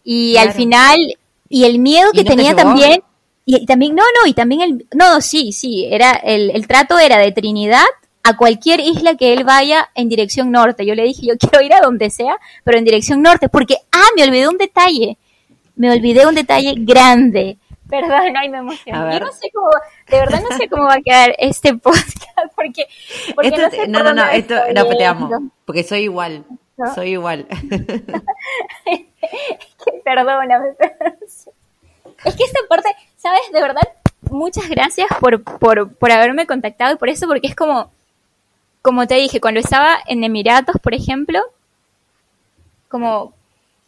Y 0.04 0.36
al 0.36 0.52
final, 0.52 1.00
y 1.48 1.64
el 1.64 1.80
miedo 1.80 2.12
que 2.12 2.26
tenía 2.26 2.58
también, 2.58 3.04
y, 3.46 3.66
también, 3.66 3.96
no, 3.96 4.04
no, 4.04 4.28
y 4.28 4.34
también 4.34 4.62
el, 4.64 4.86
no, 4.94 5.22
sí, 5.22 5.54
sí, 5.54 5.88
era, 5.90 6.12
el, 6.12 6.52
el 6.52 6.68
trato 6.68 7.00
era 7.00 7.20
de 7.20 7.32
Trinidad 7.32 7.86
a 8.28 8.36
cualquier 8.36 8.80
isla 8.80 9.16
que 9.16 9.34
él 9.34 9.44
vaya 9.44 9.92
en 9.94 10.10
dirección 10.10 10.50
norte. 10.52 10.84
Yo 10.84 10.96
le 10.96 11.04
dije, 11.04 11.28
yo 11.28 11.38
quiero 11.38 11.64
ir 11.64 11.72
a 11.76 11.80
donde 11.80 12.10
sea, 12.10 12.38
pero 12.64 12.80
en 12.80 12.84
dirección 12.84 13.22
norte, 13.22 13.50
porque, 13.50 13.78
ah, 13.92 14.08
me 14.18 14.24
olvidé 14.24 14.48
un 14.48 14.58
detalle. 14.58 15.20
Me 15.76 15.92
olvidé 15.92 16.26
un 16.26 16.34
detalle 16.34 16.74
grande. 16.76 17.60
Perdón, 17.88 18.36
ay, 18.36 18.50
me 18.50 18.58
emociono. 18.58 19.14
Yo 19.14 19.20
no 19.20 19.32
sé 19.32 19.52
cómo, 19.54 19.70
de 20.10 20.18
verdad 20.18 20.42
no 20.42 20.58
sé 20.58 20.68
cómo 20.68 20.86
va 20.86 20.96
a 20.96 21.02
quedar 21.02 21.36
este 21.38 21.76
podcast, 21.76 22.52
porque, 22.56 22.88
porque 23.36 23.52
no, 23.52 23.70
sé 23.70 23.88
no, 23.88 24.02
no, 24.02 24.12
no, 24.12 24.26
esto, 24.26 24.56
no, 24.74 24.88
te 24.88 25.06
amo, 25.06 25.52
porque 25.66 25.84
soy 25.84 26.00
igual, 26.00 26.46
soy 26.96 27.12
igual. 27.12 27.46
Perdóname, 30.04 30.74
es 32.24 32.36
que 32.36 32.44
esta 32.44 32.60
parte, 32.68 32.90
¿sabes? 33.18 33.42
De 33.54 33.62
verdad, 33.62 33.88
muchas 34.32 34.68
gracias 34.68 35.08
por, 35.20 35.44
por, 35.44 35.94
por 35.94 36.12
haberme 36.12 36.48
contactado 36.48 36.96
y 36.96 36.98
por 36.98 37.10
eso, 37.10 37.28
porque 37.28 37.48
es 37.48 37.56
como, 37.56 37.92
como 38.86 39.08
te 39.08 39.16
dije, 39.16 39.42
cuando 39.42 39.60
estaba 39.60 39.98
en 40.06 40.24
Emiratos, 40.24 40.76
por 40.80 40.94
ejemplo, 40.94 41.40
como 42.88 43.34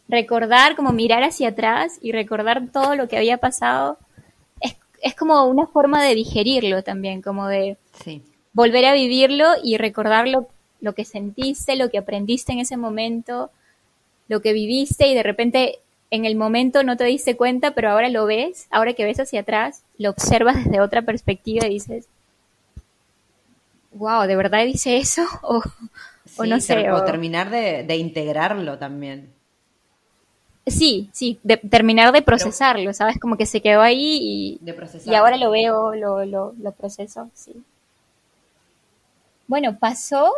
recordar, 0.08 0.74
como 0.74 0.90
mirar 0.90 1.22
hacia 1.22 1.50
atrás 1.50 2.00
y 2.02 2.10
recordar 2.10 2.66
todo 2.72 2.96
lo 2.96 3.06
que 3.06 3.16
había 3.16 3.38
pasado, 3.38 3.96
es, 4.60 4.74
es 5.00 5.14
como 5.14 5.44
una 5.44 5.68
forma 5.68 6.02
de 6.02 6.16
digerirlo 6.16 6.82
también, 6.82 7.22
como 7.22 7.46
de 7.46 7.76
volver 8.52 8.86
a 8.86 8.92
vivirlo 8.92 9.46
y 9.62 9.76
recordar 9.76 10.26
lo, 10.26 10.48
lo 10.80 10.94
que 10.96 11.04
sentiste, 11.04 11.76
lo 11.76 11.90
que 11.90 11.98
aprendiste 11.98 12.52
en 12.52 12.58
ese 12.58 12.76
momento, 12.76 13.52
lo 14.26 14.40
que 14.40 14.52
viviste 14.52 15.06
y 15.06 15.14
de 15.14 15.22
repente 15.22 15.78
en 16.10 16.24
el 16.24 16.34
momento 16.34 16.82
no 16.82 16.96
te 16.96 17.04
diste 17.04 17.36
cuenta, 17.36 17.70
pero 17.70 17.90
ahora 17.90 18.08
lo 18.08 18.26
ves, 18.26 18.66
ahora 18.72 18.94
que 18.94 19.04
ves 19.04 19.20
hacia 19.20 19.42
atrás, 19.42 19.84
lo 19.96 20.10
observas 20.10 20.56
desde 20.64 20.80
otra 20.80 21.02
perspectiva 21.02 21.68
y 21.68 21.74
dices, 21.74 22.08
wow, 23.98 24.26
¿de 24.26 24.36
verdad 24.36 24.64
dice 24.64 24.96
eso? 24.96 25.22
O, 26.36 26.44
no 26.44 26.60
sé. 26.60 26.88
O, 26.92 27.04
terminar 27.04 27.50
de, 27.50 27.96
integrarlo 27.96 28.78
también. 28.78 29.32
Sí, 30.66 31.08
sí, 31.12 31.40
de, 31.42 31.56
terminar 31.56 32.12
de 32.12 32.22
procesarlo, 32.22 32.92
¿sabes? 32.92 33.18
Como 33.18 33.36
que 33.36 33.46
se 33.46 33.60
quedó 33.60 33.80
ahí 33.80 34.58
y, 34.60 34.60
y 35.04 35.14
ahora 35.14 35.36
lo 35.36 35.50
veo, 35.50 35.96
lo, 35.96 36.24
lo, 36.24 36.54
lo 36.60 36.72
proceso, 36.72 37.28
sí. 37.34 37.54
Bueno, 39.48 39.78
pasó. 39.78 40.32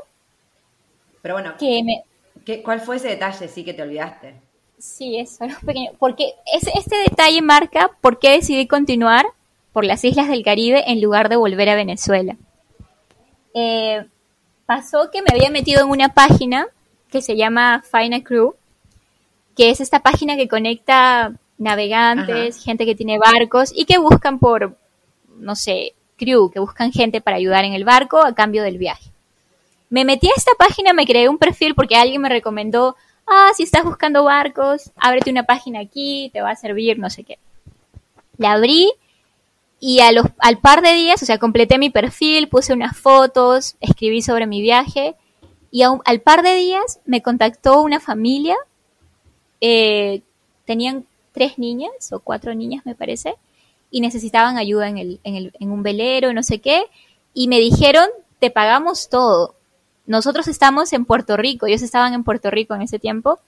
Pero 1.21 1.35
bueno, 1.35 1.55
que 1.59 1.83
me... 1.83 2.05
¿qué, 2.47 2.63
¿cuál 2.63 2.81
fue 2.81 2.97
ese 2.97 3.09
detalle, 3.09 3.49
sí, 3.49 3.65
que 3.65 3.75
te 3.75 3.83
olvidaste? 3.83 4.37
Sí, 4.79 5.19
eso. 5.19 5.45
Porque 5.99 6.35
ese, 6.55 6.71
este 6.79 6.97
detalle 6.97 7.43
marca 7.43 7.91
por 8.01 8.19
qué 8.19 8.31
decidí 8.31 8.67
continuar 8.67 9.27
por 9.73 9.85
las 9.85 10.05
islas 10.05 10.29
del 10.29 10.45
Caribe 10.45 10.85
en 10.87 11.03
lugar 11.03 11.29
de 11.29 11.37
volver 11.37 11.69
a 11.69 11.75
Venezuela. 11.75 12.37
Eh, 13.55 14.07
pasó 14.67 15.11
que 15.11 15.23
me 15.23 15.29
había 15.33 15.51
metido 15.51 15.83
en 15.83 15.91
una 15.91 16.11
página 16.11 16.67
que 17.11 17.23
se 17.23 17.37
llama 17.37 17.83
Final 17.83 18.23
Crew, 18.23 18.55
que 19.57 19.71
es 19.71 19.81
esta 19.81 20.01
página 20.01 20.37
que 20.37 20.49
conecta 20.49 21.33
navegantes, 21.59 22.63
gente 22.63 22.87
que 22.87 22.95
tiene 22.95 23.19
barcos 23.19 23.73
y 23.75 23.85
que 23.85 23.99
buscan 23.99 24.39
por, 24.39 24.77
no 25.37 25.55
sé, 25.55 25.93
crew, 26.17 26.51
que 26.51 26.61
buscan 26.61 26.93
gente 26.93 27.21
para 27.21 27.37
ayudar 27.37 27.65
en 27.65 27.75
el 27.75 27.85
barco 27.85 28.25
a 28.25 28.35
cambio 28.35 28.63
del 28.63 28.79
viaje. 28.79 29.11
Me 29.91 30.05
metí 30.05 30.29
a 30.29 30.35
esta 30.37 30.53
página, 30.59 30.93
me 30.93 31.07
creé 31.07 31.29
un 31.29 31.39
perfil 31.39 31.75
porque 31.75 31.97
alguien 31.97 32.23
me 32.23 32.29
recomendó, 32.29 32.97
ah, 33.27 33.51
si 33.57 33.65
estás 33.65 33.85
buscando 33.85 34.25
barcos, 34.25 34.93
ábrete 34.97 35.31
una 35.31 35.43
página 35.43 35.81
aquí, 35.81 36.31
te 36.33 36.41
va 36.41 36.51
a 36.51 36.57
servir, 36.57 36.99
no 36.99 37.11
sé 37.11 37.25
qué. 37.25 37.39
La 38.37 38.53
abrí 38.53 38.91
y 39.81 40.01
a 40.01 40.13
los, 40.13 40.27
al 40.39 40.59
par 40.59 40.83
de 40.83 40.93
días, 40.93 41.23
o 41.23 41.27
sea, 41.27 41.39
completé 41.39 41.79
mi 41.79 41.89
perfil, 41.89 42.49
puse 42.49 42.75
unas 42.75 42.97
fotos, 42.97 43.77
escribí 43.81 44.21
sobre 44.21 44.47
mi 44.47 44.61
viaje 44.61 45.17
y 45.71 45.83
al 45.83 46.21
par 46.21 46.43
de 46.43 46.55
días 46.55 47.01
me 47.07 47.23
contactó 47.23 47.81
una 47.81 47.99
familia, 47.99 48.57
eh, 49.63 50.21
tenían 50.67 51.07
tres 51.33 51.59
niñas 51.59 52.13
o 52.13 52.21
cuatro 52.21 52.55
niñas 52.55 52.85
me 52.85 52.95
parece, 52.95 53.37
y 53.91 54.03
necesitaban 54.03 54.59
ayuda 54.59 54.89
en, 54.89 54.99
el, 54.99 55.21
en, 55.25 55.37
el, 55.37 55.53
en 55.59 55.71
un 55.71 55.83
velero, 55.83 56.33
no 56.35 56.43
sé 56.43 56.61
qué, 56.61 56.85
y 57.33 57.49
me 57.49 57.59
dijeron, 57.59 58.07
te 58.39 58.51
pagamos 58.51 59.09
todo. 59.09 59.55
Nosotros 60.07 60.47
estamos 60.49 60.93
en 60.93 61.07
Puerto 61.07 61.37
Rico, 61.37 61.67
ellos 61.67 61.83
estaban 61.83 62.13
en 62.13 62.25
Puerto 62.25 62.51
Rico 62.51 62.75
en 62.75 62.83
ese 62.83 62.99
tiempo, 62.99 63.39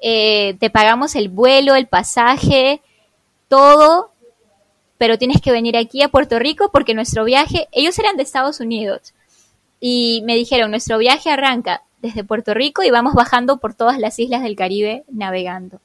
eh, 0.00 0.56
te 0.58 0.70
pagamos 0.70 1.14
el 1.14 1.28
vuelo, 1.28 1.76
el 1.76 1.86
pasaje, 1.86 2.80
todo 3.48 4.10
pero 5.00 5.16
tienes 5.16 5.40
que 5.40 5.50
venir 5.50 5.78
aquí 5.78 6.02
a 6.02 6.10
Puerto 6.10 6.38
Rico 6.38 6.68
porque 6.70 6.92
nuestro 6.92 7.24
viaje, 7.24 7.68
ellos 7.72 7.98
eran 7.98 8.18
de 8.18 8.22
Estados 8.22 8.60
Unidos 8.60 9.14
y 9.80 10.22
me 10.26 10.36
dijeron, 10.36 10.70
nuestro 10.70 10.98
viaje 10.98 11.30
arranca 11.30 11.84
desde 12.02 12.22
Puerto 12.22 12.52
Rico 12.52 12.82
y 12.82 12.90
vamos 12.90 13.14
bajando 13.14 13.56
por 13.56 13.72
todas 13.72 13.98
las 13.98 14.18
islas 14.18 14.42
del 14.42 14.56
Caribe 14.56 15.04
navegando 15.08 15.80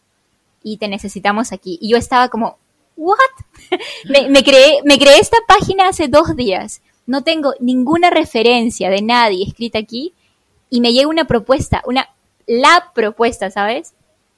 y 0.62 0.76
te 0.76 0.90
necesitamos 0.90 1.54
aquí. 1.54 1.78
Y 1.82 1.92
yo 1.92 1.98
estaba 1.98 2.28
como, 2.28 2.58
¿what? 2.98 3.16
me, 4.10 4.44
creé, 4.44 4.82
me 4.84 5.00
creé 5.00 5.20
esta 5.20 5.38
página 5.48 5.88
hace 5.88 6.10
dos 6.10 6.36
días. 6.36 6.82
No 7.08 7.24
tengo 7.24 7.54
ninguna 7.62 8.10
referencia 8.10 8.90
de 8.90 9.02
nadie 9.02 9.46
escrita 9.48 9.80
aquí 9.80 10.12
y 10.70 10.82
me 10.82 10.92
llega 10.92 11.08
una 11.08 11.24
propuesta, 11.24 11.82
una, 11.86 12.10
la 12.48 12.92
propuesta, 12.94 13.50
¿sabes? 13.50 13.94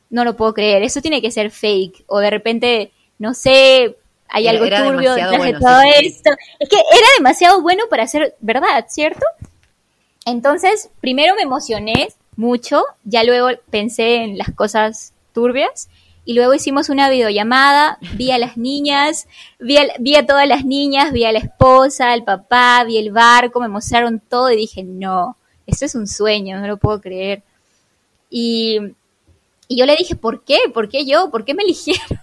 no 0.10 0.24
lo 0.24 0.38
puedo 0.38 0.54
creer, 0.54 0.84
eso 0.84 1.02
tiene 1.02 1.22
que 1.22 1.32
ser 1.32 1.52
fake, 1.52 2.06
o 2.08 2.20
de 2.20 2.30
repente, 2.30 2.92
no 3.20 3.34
sé, 3.34 3.98
hay 4.30 4.48
algo 4.48 4.66
turbio 4.66 5.16
detrás 5.16 5.44
de 5.44 5.54
todo 5.54 5.82
esto. 6.02 6.32
Es 6.60 6.70
que 6.70 6.76
era 6.76 7.08
demasiado 7.18 7.62
bueno 7.62 7.84
para 7.90 8.08
ser 8.08 8.36
verdad, 8.40 8.86
¿cierto? 8.90 9.26
Entonces, 10.26 10.90
primero 11.00 11.36
me 11.36 11.44
emocioné 11.44 12.10
mucho, 12.36 12.84
ya 13.04 13.24
luego 13.24 13.50
pensé 13.70 14.24
en 14.24 14.38
las 14.38 14.52
cosas 14.52 15.14
turbias, 15.34 15.90
y 16.28 16.34
luego 16.34 16.54
hicimos 16.54 16.90
una 16.90 17.10
videollamada, 17.10 18.00
vi 18.16 18.32
a 18.32 18.38
las 18.38 18.58
niñas, 18.58 19.30
vi 19.60 19.78
a, 19.78 20.26
todas 20.26 20.46
las 20.46 20.66
niñas, 20.66 21.14
vi 21.14 21.24
a 21.24 21.32
la 21.32 21.40
esposa, 21.40 22.12
al 22.12 22.26
papá, 22.26 22.84
vi 22.84 22.98
el 22.98 23.14
barco, 23.14 23.62
me 23.62 23.70
mostraron 23.70 24.20
todo 24.20 24.52
y 24.52 24.58
dije, 24.58 24.84
no, 24.84 25.38
esto 25.66 25.86
es 25.86 25.96
un 25.96 26.06
sueño, 26.06 26.60
no 26.60 26.68
lo 26.68 26.76
puedo 26.76 27.00
creer. 27.00 27.44
Y, 28.30 28.78
yo 29.70 29.86
le 29.86 29.96
dije, 29.96 30.18
¿por 30.18 30.44
qué? 30.44 30.60
¿Por 30.74 30.90
qué 30.90 31.06
yo? 31.06 31.32
¿Por 31.32 31.46
qué 31.46 31.54
me 31.54 31.64
eligieron? 31.64 32.20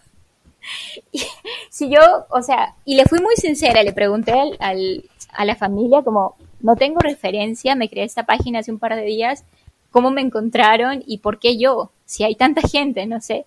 si 1.70 1.88
yo, 1.88 2.00
o 2.30 2.42
sea, 2.42 2.74
y 2.84 2.96
le 2.96 3.04
fui 3.04 3.20
muy 3.20 3.36
sincera, 3.36 3.82
le 3.82 3.92
pregunté 3.92 4.32
a 4.60 5.44
la 5.44 5.56
familia 5.56 6.02
como, 6.02 6.36
no 6.60 6.76
tengo 6.76 7.00
referencia, 7.00 7.74
me 7.74 7.88
creé 7.88 8.04
esta 8.04 8.24
página 8.24 8.60
hace 8.60 8.72
un 8.72 8.78
par 8.78 8.94
de 8.94 9.02
días, 9.02 9.44
¿cómo 9.90 10.10
me 10.10 10.20
encontraron 10.20 11.02
y 11.06 11.18
por 11.18 11.38
qué 11.38 11.58
yo? 11.58 11.90
Si 12.04 12.24
hay 12.24 12.34
tanta 12.34 12.62
gente, 12.62 13.06
no 13.06 13.20
sé 13.20 13.46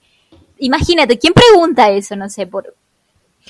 imagínate, 0.59 1.18
¿quién 1.18 1.34
pregunta 1.34 1.89
eso? 1.89 2.15
No 2.15 2.30
sé, 2.30 2.47
por, 2.47 2.76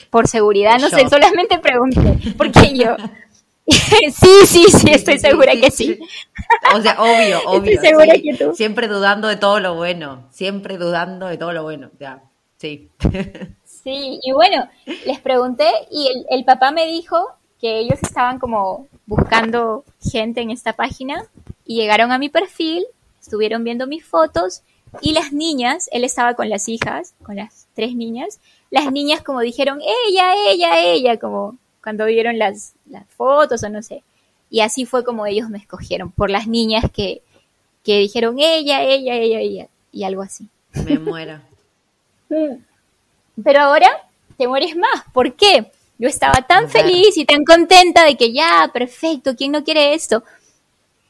por 0.10 0.28
seguridad, 0.28 0.78
no 0.80 0.90
sé, 0.90 1.08
solamente 1.10 1.60
pregunté, 1.60 2.34
¿por 2.38 2.52
qué 2.52 2.78
yo? 2.78 2.96
sí, 3.68 4.46
sí, 4.46 4.66
sí, 4.70 4.92
estoy 4.92 5.20
segura 5.20 5.54
que 5.54 5.72
sí. 5.72 6.00
O 6.74 6.82
sea, 6.82 7.02
obvio, 7.02 7.42
obvio. 7.46 7.74
Estoy 7.74 7.90
segura 7.90 8.14
que 8.14 8.34
tú. 8.38 8.56
Siempre 8.56 8.88
dudando 8.88 9.28
de 9.28 9.36
todo 9.36 9.60
lo 9.60 9.76
bueno, 9.76 10.28
siempre 10.32 10.78
dudando 10.78 11.28
de 11.28 11.38
todo 11.38 11.52
lo 11.52 11.64
bueno, 11.64 11.92
ya, 12.00 12.24
sí. 12.58 12.90
Sí, 13.88 14.20
y 14.22 14.34
bueno, 14.34 14.68
les 15.06 15.22
pregunté 15.22 15.72
y 15.90 16.10
el, 16.10 16.26
el 16.30 16.44
papá 16.44 16.72
me 16.72 16.86
dijo 16.88 17.26
que 17.58 17.80
ellos 17.80 17.98
estaban 18.02 18.38
como 18.38 18.86
buscando 19.06 19.86
gente 20.02 20.42
en 20.42 20.52
esta 20.52 20.74
página 20.74 21.24
y 21.64 21.78
llegaron 21.78 22.12
a 22.12 22.18
mi 22.18 22.28
perfil, 22.28 22.86
estuvieron 23.22 23.64
viendo 23.64 23.88
mis 23.88 24.04
fotos 24.04 24.64
y 25.00 25.14
las 25.14 25.32
niñas, 25.32 25.88
él 25.94 26.04
estaba 26.04 26.34
con 26.34 26.50
las 26.50 26.68
hijas, 26.68 27.16
con 27.24 27.38
las 27.38 27.70
tres 27.76 27.96
niñas, 27.96 28.42
las 28.72 28.92
niñas 28.92 29.24
como 29.24 29.40
dijeron, 29.40 29.80
ella, 29.80 30.34
ella, 30.50 30.82
ella, 30.82 31.18
como 31.18 31.58
cuando 31.82 32.08
vieron 32.08 32.38
las, 32.38 32.74
las 32.88 33.08
fotos 33.08 33.64
o 33.64 33.70
no 33.70 33.82
sé. 33.82 34.04
Y 34.50 34.60
así 34.60 34.86
fue 34.86 35.06
como 35.06 35.26
ellos 35.26 35.50
me 35.50 35.60
escogieron, 35.60 36.12
por 36.12 36.30
las 36.30 36.46
niñas 36.46 36.84
que, 36.92 37.22
que 37.86 38.00
dijeron, 38.00 38.38
ella, 38.38 38.84
ella, 38.84 39.14
ella, 39.14 39.40
ella, 39.40 39.68
y 39.94 40.04
algo 40.04 40.24
así. 40.24 40.50
Me 40.74 41.00
muero. 41.00 41.40
Pero 43.44 43.62
ahora 43.62 43.90
te 44.38 44.48
mueres 44.48 44.76
más. 44.76 45.04
¿Por 45.14 45.36
qué? 45.36 45.72
Yo 46.00 46.08
estaba 46.08 46.46
tan 46.48 46.70
feliz 46.70 47.18
y 47.18 47.26
tan 47.26 47.44
contenta 47.44 48.04
de 48.04 48.16
que 48.16 48.32
ya, 48.32 48.70
perfecto, 48.72 49.36
¿quién 49.36 49.52
no 49.52 49.64
quiere 49.64 49.96
esto? 49.96 50.24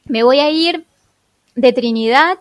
Me 0.06 0.22
voy 0.22 0.40
a 0.40 0.50
ir 0.50 0.86
de 1.54 1.72
Trinidad 1.72 2.38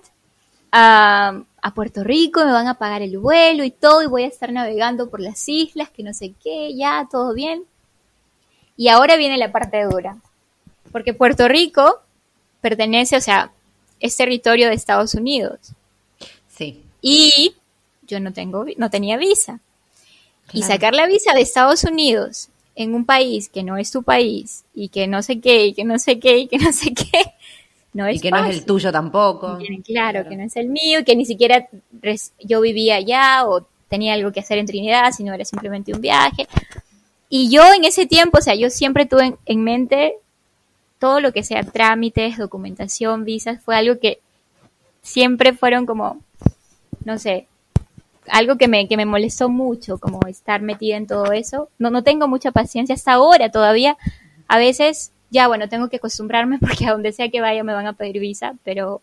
a, 0.72 1.44
Puerto 1.76 2.02
Rico, 2.06 2.46
me 2.46 2.54
van 2.54 2.68
a 2.68 2.76
pagar 2.76 3.02
el 3.02 3.18
vuelo 3.18 3.66
y 3.66 3.72
todo, 3.72 4.02
y 4.02 4.08
voy 4.08 4.24
a 4.24 4.28
estar 4.28 4.54
navegando 4.54 5.10
por 5.10 5.20
las 5.20 5.50
islas, 5.50 5.90
que 5.90 6.02
no 6.02 6.14
sé 6.14 6.34
qué, 6.42 6.74
ya, 6.74 7.06
todo 7.12 7.34
bien. 7.34 7.66
Y 8.78 8.88
ahora 8.88 9.18
viene 9.18 9.38
la 9.38 9.52
parte 9.52 9.84
dura, 9.84 10.16
porque 10.94 11.14
Puerto 11.14 11.50
Rico 11.50 12.00
pertenece, 12.62 13.18
o 13.18 13.22
sea, 13.22 13.52
es 14.00 14.16
territorio 14.16 14.70
de 14.70 14.76
Estados 14.76 15.14
Unidos. 15.14 15.60
Sí. 16.48 16.86
Y 17.02 17.56
yo 18.04 18.22
no 18.22 18.32
tengo, 18.32 18.66
no 18.78 18.90
tenía 18.90 19.18
visa. 19.18 19.60
Y 20.54 20.64
sacar 20.64 20.93
la 20.93 21.08
visa 21.08 21.34
de 21.34 21.41
Estados 21.41 21.84
Unidos 21.84 22.50
en 22.76 22.93
un 22.93 23.06
país 23.06 23.50
que 23.50 23.64
no 23.64 23.78
es 23.78 23.91
tu 23.91 24.04
país 24.04 24.64
y 24.74 24.89
que 24.89 25.08
no 25.08 25.22
sé 25.24 25.39
qué 25.41 25.66
y 25.66 25.74
que 25.74 25.84
no 25.84 26.00
sé 26.00 26.20
qué 26.20 26.38
y 26.38 26.48
que 26.48 26.58
no 26.58 26.72
sé 26.72 26.93
qué, 26.93 27.24
y 28.12 28.20
que 28.20 28.32
no 28.32 28.45
es 28.45 28.56
el 28.56 28.66
tuyo 28.66 28.91
tampoco. 28.91 29.58
claro, 29.84 30.28
que 30.30 30.36
no 30.36 30.43
es 30.43 30.56
el 30.56 30.68
mío, 30.68 31.04
que 31.04 31.16
ni 31.16 31.26
siquiera 31.26 31.68
yo 32.39 32.62
vivía 32.62 32.95
allá 32.95 33.45
o 33.48 33.66
tenía 33.89 34.14
algo 34.14 34.32
que 34.32 34.41
hacer 34.41 34.60
en 34.60 34.68
Trinidad, 34.68 35.12
sino 35.12 35.34
era 35.34 35.45
simplemente 35.45 35.93
un 35.93 36.02
viaje. 36.02 36.48
Y 37.30 37.50
yo 37.50 37.64
en 37.74 37.86
ese 37.86 38.06
tiempo, 38.06 38.38
o 38.38 38.41
sea, 38.41 38.56
yo 38.56 38.70
siempre 38.70 39.06
tuve 39.06 39.36
en, 39.45 39.64
mente 39.64 40.16
todo 41.00 41.20
lo 41.20 41.34
que 41.34 41.43
sea 41.43 41.64
trámites, 41.64 42.38
documentación, 42.38 43.26
visas, 43.26 43.62
fue 43.64 43.76
algo 43.76 44.00
que 44.00 44.20
siempre 45.02 45.54
fueron 45.54 45.86
como, 45.86 46.22
no 47.04 47.18
sé, 47.18 47.48
algo 48.30 48.58
que 48.58 48.68
me, 48.68 48.88
que 48.88 48.98
me 48.98 49.06
molestó 49.06 49.50
mucho, 49.50 49.98
como 49.98 50.20
estar 50.28 50.62
metida 50.62 50.98
en 50.98 51.08
todo 51.08 51.32
eso. 51.32 51.70
No, 51.80 51.90
no 51.90 52.04
tengo 52.04 52.28
mucha 52.28 52.52
paciencia 52.52 52.96
hasta 52.96 53.14
ahora 53.14 53.52
todavía. 53.52 53.98
A 54.48 54.58
veces 54.58 55.12
ya 55.30 55.48
bueno, 55.48 55.68
tengo 55.70 55.90
que 55.90 55.98
acostumbrarme 55.98 56.60
porque 56.62 56.86
a 56.86 56.92
donde 56.92 57.12
sea 57.12 57.30
que 57.30 57.42
vaya 57.42 57.64
me 57.64 57.74
van 57.74 57.88
a 57.88 57.94
pedir 57.94 58.20
visa, 58.20 58.56
pero, 58.64 59.02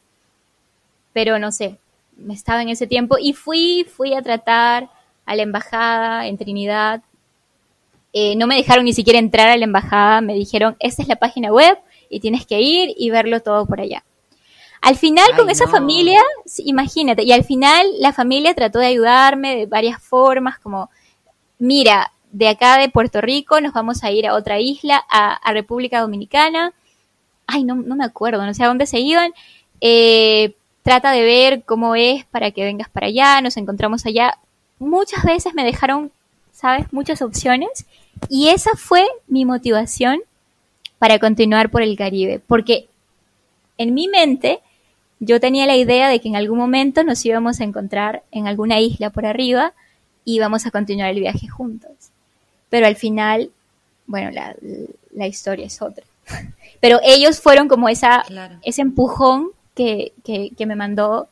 pero 1.12 1.39
no 1.39 1.53
sé, 1.53 1.79
me 2.16 2.35
estaba 2.35 2.62
en 2.62 2.68
ese 2.68 2.87
tiempo 2.87 3.16
y 3.20 3.33
fui, 3.33 3.87
fui 3.89 4.14
a 4.14 4.22
tratar 4.22 4.89
a 5.27 5.37
la 5.37 5.43
embajada 5.43 6.27
en 6.27 6.37
Trinidad. 6.37 7.03
Eh, 8.12 8.37
no 8.37 8.47
me 8.47 8.57
dejaron 8.57 8.85
ni 8.85 8.93
siquiera 8.93 9.18
entrar 9.18 9.49
a 9.49 9.57
la 9.57 9.64
embajada, 9.64 10.20
me 10.20 10.35
dijeron, 10.35 10.77
esta 10.79 11.03
es 11.03 11.09
la 11.09 11.16
página 11.16 11.53
web 11.53 11.79
y 12.09 12.20
tienes 12.20 12.47
que 12.47 12.61
ir 12.61 12.95
y 12.97 13.11
verlo 13.11 13.41
todo 13.41 13.66
por 13.66 13.81
allá. 13.81 14.05
Al 14.85 14.97
final 14.97 15.35
con 15.35 15.49
esa 15.49 15.66
familia, 15.66 16.20
imagínate, 16.59 17.22
y 17.22 17.32
al 17.32 17.43
final 17.43 17.87
la 18.01 18.12
familia 18.12 18.53
trató 18.53 18.80
de 18.80 18.89
ayudarme 18.89 19.57
de 19.57 19.64
varias 19.64 20.03
formas, 20.03 20.59
como, 20.59 20.91
mira, 21.59 22.12
de 22.32 22.49
acá 22.49 22.76
de 22.76 22.91
Puerto 22.91 23.22
Rico 23.22 23.62
nos 23.62 23.72
vamos 23.72 24.05
a 24.05 24.11
ir 24.11 24.26
a 24.26 24.35
otra 24.35 24.61
isla, 24.61 25.03
a, 25.09 25.51
República 25.55 26.03
Dominicana. 26.03 26.74
Ay, 27.47 27.64
no, 27.64 27.76
no, 27.76 27.97
me 27.97 28.05
acuerdo, 28.05 28.45
no 28.45 28.53
sé 28.53 28.62
a 28.62 28.66
dónde 28.66 28.85
se 28.85 28.99
iban. 28.99 29.32
Eh, 29.80 30.55
trata 30.82 31.12
de 31.12 31.22
ver 31.22 31.62
cómo 31.64 31.95
es 31.95 32.26
para 32.26 32.51
que 32.51 32.64
vengas 32.64 32.91
para 32.91 33.07
allá, 33.07 33.41
nos 33.41 33.57
encontramos 33.57 34.05
allá. 34.05 34.37
Muchas 34.78 35.24
veces 35.24 35.55
me 35.55 35.64
dejaron, 35.64 36.12
¿sabes? 36.53 36.93
Muchas 36.93 37.22
opciones. 37.22 37.87
Y 38.28 38.49
esa 38.49 38.72
fue 38.76 39.07
mi 39.28 39.47
motivación 39.47 40.20
para 40.99 41.18
continuar 41.18 41.70
por 41.70 41.80
el 41.80 41.97
Caribe. 41.97 42.43
Porque 42.47 42.87
en 43.78 43.95
mi 43.95 44.09
mente 44.09 44.61
yo 45.25 45.41
tenía 45.41 45.66
la 45.66 45.77
idea 45.77 46.09
de 46.09 46.20
que 46.20 46.29
en 46.29 46.37
algún 46.37 46.59
momento 46.59 47.05
nos 47.05 47.25
íbamos 47.25 47.61
a 47.61 47.64
encontrar 47.64 48.22
en 48.31 48.47
alguna 48.47 48.81
isla 48.81 49.11
por 49.11 49.27
arriba 49.27 49.75
y 50.25 50.37
íbamos 50.37 50.66
a 50.66 50.70
continuar 50.70 51.11
el 51.11 51.20
viaje 51.20 51.49
juntos 51.49 51.95
pero 52.75 52.89
al 52.89 52.97
final, 52.97 53.53
bueno, 54.05 54.33
la, 54.33 55.27
historia 55.29 55.64
es 55.64 55.81
otra. 55.81 56.05
Pero 56.81 56.99
ellos 57.05 57.39
fueron 57.39 57.68
como 57.68 57.89
esa, 57.89 58.25
ese 58.62 58.83
empujón 58.83 59.51
que, 59.77 60.12
me 60.59 60.75
mandó 60.75 61.29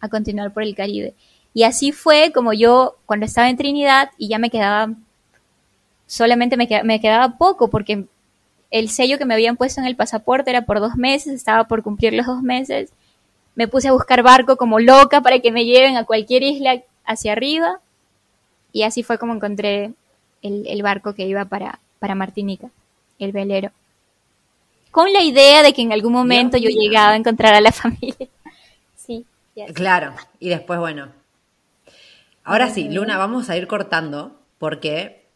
a 0.00 0.08
continuar 0.10 0.52
por 0.52 0.64
el 0.64 0.74
Caribe. 0.74 1.14
Y 1.54 1.62
así 1.62 1.92
fue 1.92 2.30
como 2.30 2.52
yo, 2.52 2.96
cuando 3.06 3.24
estaba 3.24 3.48
en 3.48 3.56
Trinidad 3.56 4.10
y 4.18 4.28
ya 4.28 4.38
me 4.38 4.50
quedaba, 4.50 4.92
solamente 6.06 6.58
me, 6.58 6.68
me 6.84 7.00
quedaba 7.00 7.38
poco 7.38 7.70
porque 7.70 8.04
el 8.70 8.90
sello 8.90 9.16
que 9.16 9.24
me 9.24 9.32
habían 9.32 9.56
puesto 9.56 9.80
en 9.80 9.86
el 9.86 9.96
pasaporte 9.96 10.50
era 10.50 10.66
por 10.66 10.80
dos 10.80 10.96
meses, 10.96 11.32
estaba 11.32 11.68
por 11.68 11.82
cumplir 11.82 12.12
los 12.12 12.26
dos 12.26 12.42
meses. 12.42 12.92
Me 13.56 13.66
puse 13.66 13.88
a 13.88 13.92
buscar 13.92 14.22
barco 14.22 14.56
como 14.56 14.78
loca 14.78 15.20
para 15.20 15.40
que 15.40 15.50
me 15.50 15.64
lleven 15.64 15.96
a 15.96 16.04
cualquier 16.04 16.44
isla 16.44 16.80
hacia 17.04 17.32
arriba. 17.32 17.80
Y 18.70 18.84
así 18.84 19.02
fue 19.02 19.18
como 19.18 19.34
encontré 19.34 19.92
el, 20.42 20.82
barco 20.82 21.14
que 21.14 21.26
iba 21.26 21.44
para, 21.46 21.80
para 21.98 22.14
Martinica, 22.14 22.68
el 23.18 23.32
velero. 23.32 23.72
Con 24.92 25.12
la 25.12 25.22
idea 25.22 25.62
de 25.62 25.72
que 25.72 25.82
en 25.82 25.92
algún 25.92 26.12
momento 26.12 26.56
yo 26.56 26.68
llegaba 26.68 27.12
a 27.12 27.16
encontrar 27.16 27.54
a 27.54 27.60
la 27.60 27.72
familia. 27.72 28.28
sí. 28.94 29.26
Claro, 29.74 30.14
y 30.38 30.50
después, 30.50 30.78
bueno. 30.78 31.08
Ahora 32.44 32.68
sí, 32.68 32.88
Luna, 32.90 33.16
vamos 33.16 33.50
a 33.50 33.56
ir 33.56 33.66
cortando 33.66 34.38
porque 34.58 35.26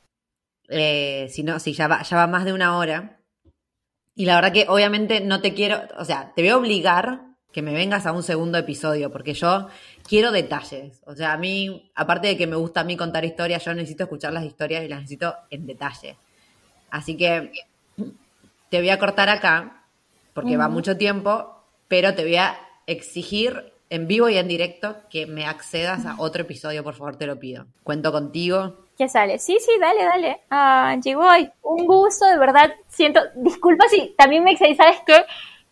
eh, 0.68 1.28
si 1.30 1.42
no, 1.42 1.58
si 1.58 1.72
ya 1.72 1.88
va, 1.88 2.02
ya 2.02 2.16
va 2.16 2.26
más 2.26 2.44
de 2.44 2.52
una 2.52 2.76
hora. 2.76 3.18
Y 4.14 4.26
la 4.26 4.36
verdad 4.36 4.52
que 4.52 4.66
obviamente 4.68 5.20
no 5.20 5.40
te 5.40 5.54
quiero, 5.54 5.82
o 5.98 6.04
sea, 6.04 6.32
te 6.34 6.42
voy 6.42 6.50
a 6.50 6.58
obligar 6.58 7.22
que 7.52 7.62
me 7.62 7.72
vengas 7.72 8.06
a 8.06 8.12
un 8.12 8.22
segundo 8.22 8.58
episodio, 8.58 9.10
porque 9.10 9.34
yo 9.34 9.68
quiero 10.06 10.30
detalles. 10.30 11.00
O 11.06 11.14
sea, 11.14 11.32
a 11.32 11.36
mí, 11.36 11.90
aparte 11.94 12.28
de 12.28 12.36
que 12.36 12.46
me 12.46 12.56
gusta 12.56 12.80
a 12.80 12.84
mí 12.84 12.96
contar 12.96 13.24
historias, 13.24 13.64
yo 13.64 13.74
necesito 13.74 14.04
escuchar 14.04 14.32
las 14.32 14.44
historias 14.44 14.84
y 14.84 14.88
las 14.88 15.00
necesito 15.00 15.34
en 15.50 15.66
detalle. 15.66 16.16
Así 16.90 17.16
que 17.16 17.52
te 18.68 18.78
voy 18.78 18.90
a 18.90 18.98
cortar 18.98 19.28
acá, 19.28 19.84
porque 20.32 20.56
va 20.56 20.68
mucho 20.68 20.96
tiempo, 20.96 21.64
pero 21.88 22.14
te 22.14 22.22
voy 22.22 22.36
a 22.36 22.56
exigir 22.86 23.72
en 23.90 24.06
vivo 24.06 24.28
y 24.28 24.38
en 24.38 24.46
directo 24.46 24.96
que 25.10 25.26
me 25.26 25.46
accedas 25.46 26.06
a 26.06 26.14
otro 26.18 26.42
episodio, 26.42 26.84
por 26.84 26.94
favor, 26.94 27.16
te 27.16 27.26
lo 27.26 27.38
pido. 27.38 27.66
Cuento 27.82 28.12
contigo. 28.12 28.86
¿Qué 28.96 29.08
sale? 29.08 29.38
Sí, 29.38 29.58
sí, 29.58 29.72
dale, 29.80 30.04
dale. 30.04 30.40
Ah, 30.50 30.96
llegó 31.02 31.22
hoy. 31.22 31.50
Un 31.62 31.86
gusto, 31.86 32.26
de 32.26 32.38
verdad. 32.38 32.70
Siento, 32.88 33.20
disculpa 33.34 33.88
si 33.88 34.14
también 34.16 34.44
me 34.44 34.52
excedí, 34.52 34.76
¿sabes 34.76 34.98
qué? 35.04 35.24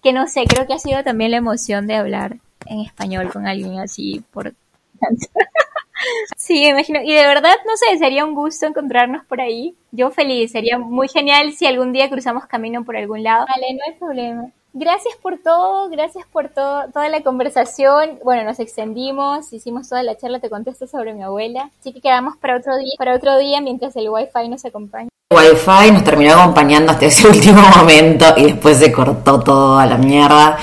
Que 0.03 0.13
no 0.13 0.27
sé, 0.29 0.45
creo 0.47 0.67
que 0.67 0.75
ha 0.75 0.79
sido 0.79 1.03
también 1.03 1.33
la 1.33 1.39
emoción 1.39 1.87
de 1.87 1.97
hablar 1.97 2.37
en 2.67 2.81
español 2.81 3.31
con 3.33 3.47
alguien 3.47 3.79
así 3.81 4.23
por 4.33 4.55
Sí, 6.37 6.67
imagino. 6.67 7.01
Y 7.03 7.13
de 7.13 7.27
verdad, 7.27 7.57
no 7.67 7.77
sé, 7.77 7.99
sería 7.99 8.25
un 8.25 8.35
gusto 8.35 8.67
encontrarnos 8.67 9.25
por 9.25 9.41
ahí. 9.41 9.77
Yo 9.91 10.11
feliz, 10.11 10.53
sería 10.53 10.79
muy 10.79 11.09
genial 11.09 11.53
si 11.53 11.67
algún 11.67 11.93
día 11.93 12.09
cruzamos 12.09 12.47
camino 12.47 12.85
por 12.85 12.97
algún 12.97 13.23
lado. 13.23 13.47
Vale, 13.49 13.75
no 13.75 13.81
hay 13.87 13.99
problema. 13.99 14.51
Gracias 14.75 15.17
por 15.17 15.39
todo, 15.39 15.89
gracias 15.89 16.25
por 16.27 16.51
todo, 16.51 16.89
toda 16.93 17.09
la 17.09 17.23
conversación. 17.23 18.21
Bueno, 18.23 18.45
nos 18.45 18.61
extendimos, 18.61 19.53
hicimos 19.53 19.89
toda 19.89 20.03
la 20.03 20.17
charla, 20.17 20.41
te 20.41 20.51
contesto 20.51 20.87
sobre 20.87 21.15
mi 21.15 21.23
abuela. 21.23 21.71
Así 21.81 21.93
que 21.93 22.01
quedamos 22.01 22.37
para 22.37 22.57
otro 22.57 22.77
día, 22.77 22.93
para 22.97 23.17
otro 23.17 23.37
día 23.39 23.61
mientras 23.61 23.97
el 23.97 24.09
wifi 24.09 24.49
nos 24.49 24.65
acompaña. 24.65 25.09
Wifi 25.31 25.93
nos 25.93 26.05
terminó 26.05 26.41
acompañando 26.41 26.93
hasta 26.93 27.05
ese 27.05 27.29
último 27.29 27.61
momento 27.77 28.25
y 28.39 28.45
después 28.45 28.79
se 28.79 28.91
cortó 28.91 29.39
todo 29.41 29.79
a 29.79 29.85
la 29.85 29.99
mierda. 29.99 30.57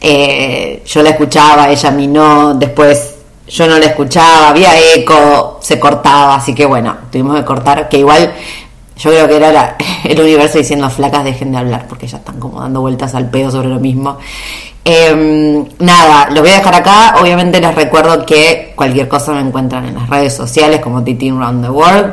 Eh, 0.00 0.80
yo 0.86 1.02
la 1.02 1.10
escuchaba, 1.10 1.68
ella 1.68 1.88
a 1.88 1.92
mí 1.92 2.06
no, 2.06 2.54
después 2.54 3.16
yo 3.48 3.66
no 3.66 3.80
la 3.80 3.86
escuchaba, 3.86 4.50
había 4.50 4.78
eco, 4.94 5.58
se 5.60 5.80
cortaba, 5.80 6.36
así 6.36 6.54
que 6.54 6.64
bueno, 6.64 6.96
tuvimos 7.10 7.36
que 7.36 7.44
cortar, 7.44 7.88
que 7.88 7.98
igual 7.98 8.32
yo 8.96 9.10
creo 9.10 9.26
que 9.26 9.36
era 9.38 9.76
el 10.04 10.20
universo 10.20 10.58
diciendo 10.58 10.88
flacas 10.88 11.24
dejen 11.24 11.50
de 11.50 11.58
hablar 11.58 11.88
porque 11.88 12.06
ya 12.06 12.18
están 12.18 12.38
como 12.38 12.60
dando 12.60 12.80
vueltas 12.80 13.16
al 13.16 13.28
pedo 13.28 13.50
sobre 13.50 13.70
lo 13.70 13.80
mismo. 13.80 14.18
Em, 14.84 15.66
nada, 15.80 16.30
lo 16.30 16.42
voy 16.42 16.50
a 16.50 16.58
dejar 16.58 16.76
acá. 16.76 17.16
Obviamente 17.20 17.60
les 17.60 17.74
recuerdo 17.74 18.24
que 18.24 18.72
cualquier 18.76 19.08
cosa 19.08 19.32
me 19.32 19.40
encuentran 19.40 19.84
en 19.84 19.94
las 19.94 20.08
redes 20.08 20.32
sociales 20.32 20.78
como 20.78 21.02
Titin 21.02 21.40
Round 21.40 21.64
the 21.64 21.70
World. 21.70 22.12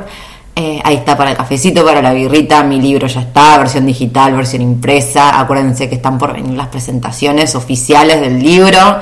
Eh, 0.59 0.81
ahí 0.83 0.97
está 0.97 1.15
para 1.15 1.31
el 1.31 1.37
cafecito, 1.37 1.85
para 1.85 2.01
la 2.01 2.11
birrita. 2.11 2.63
Mi 2.63 2.81
libro 2.81 3.07
ya 3.07 3.21
está, 3.21 3.57
versión 3.57 3.85
digital, 3.85 4.35
versión 4.35 4.61
impresa. 4.61 5.39
Acuérdense 5.39 5.87
que 5.87 5.95
están 5.95 6.17
por 6.17 6.33
venir 6.33 6.51
las 6.57 6.67
presentaciones 6.67 7.55
oficiales 7.55 8.19
del 8.19 8.43
libro. 8.43 8.99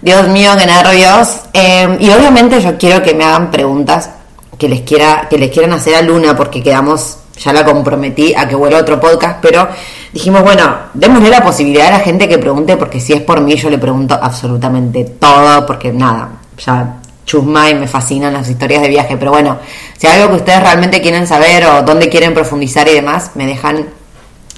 Dios 0.00 0.28
mío, 0.28 0.52
qué 0.56 0.64
nervios. 0.64 1.40
Em, 1.52 1.96
y 2.00 2.08
obviamente 2.08 2.60
yo 2.60 2.78
quiero 2.78 3.02
que 3.02 3.14
me 3.14 3.24
hagan 3.24 3.50
preguntas 3.50 4.10
que 4.56 4.68
les 4.68 4.82
quiera 4.82 5.26
que 5.28 5.38
les 5.38 5.50
quieran 5.50 5.72
hacer 5.72 5.96
a 5.96 6.02
Luna 6.02 6.36
porque 6.36 6.62
quedamos 6.62 7.16
ya 7.36 7.52
la 7.52 7.64
comprometí 7.64 8.32
a 8.36 8.46
que 8.46 8.54
vuelva 8.54 8.78
otro 8.78 9.00
podcast, 9.00 9.38
pero 9.42 9.66
dijimos, 10.12 10.44
bueno, 10.44 10.72
démosle 10.94 11.30
la 11.30 11.42
posibilidad 11.42 11.88
a 11.88 11.98
la 11.98 12.00
gente 12.00 12.28
que 12.28 12.38
pregunte, 12.38 12.76
porque 12.76 13.00
si 13.00 13.12
es 13.12 13.22
por 13.22 13.40
mí, 13.40 13.56
yo 13.56 13.70
le 13.70 13.78
pregunto 13.78 14.16
absolutamente 14.22 15.02
todo, 15.18 15.66
porque 15.66 15.90
nada, 15.92 16.28
ya 16.64 17.01
chusma 17.24 17.70
y 17.70 17.74
me 17.74 17.86
fascinan 17.86 18.32
las 18.32 18.48
historias 18.48 18.82
de 18.82 18.88
viaje, 18.88 19.16
pero 19.16 19.30
bueno, 19.30 19.58
si 19.96 20.06
hay 20.06 20.20
algo 20.20 20.30
que 20.30 20.40
ustedes 20.40 20.60
realmente 20.60 21.00
quieren 21.00 21.26
saber 21.26 21.64
o 21.66 21.82
dónde 21.82 22.08
quieren 22.08 22.34
profundizar 22.34 22.88
y 22.88 22.94
demás, 22.94 23.32
me 23.34 23.46
dejan 23.46 23.86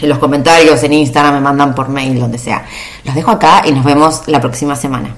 en 0.00 0.08
los 0.08 0.18
comentarios, 0.18 0.82
en 0.82 0.92
Instagram, 0.92 1.34
me 1.34 1.40
mandan 1.40 1.74
por 1.74 1.88
mail, 1.88 2.18
donde 2.18 2.38
sea. 2.38 2.64
Los 3.04 3.14
dejo 3.14 3.30
acá 3.30 3.62
y 3.64 3.72
nos 3.72 3.84
vemos 3.84 4.22
la 4.26 4.40
próxima 4.40 4.76
semana. 4.76 5.14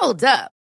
Hold 0.00 0.24
up. 0.24 0.57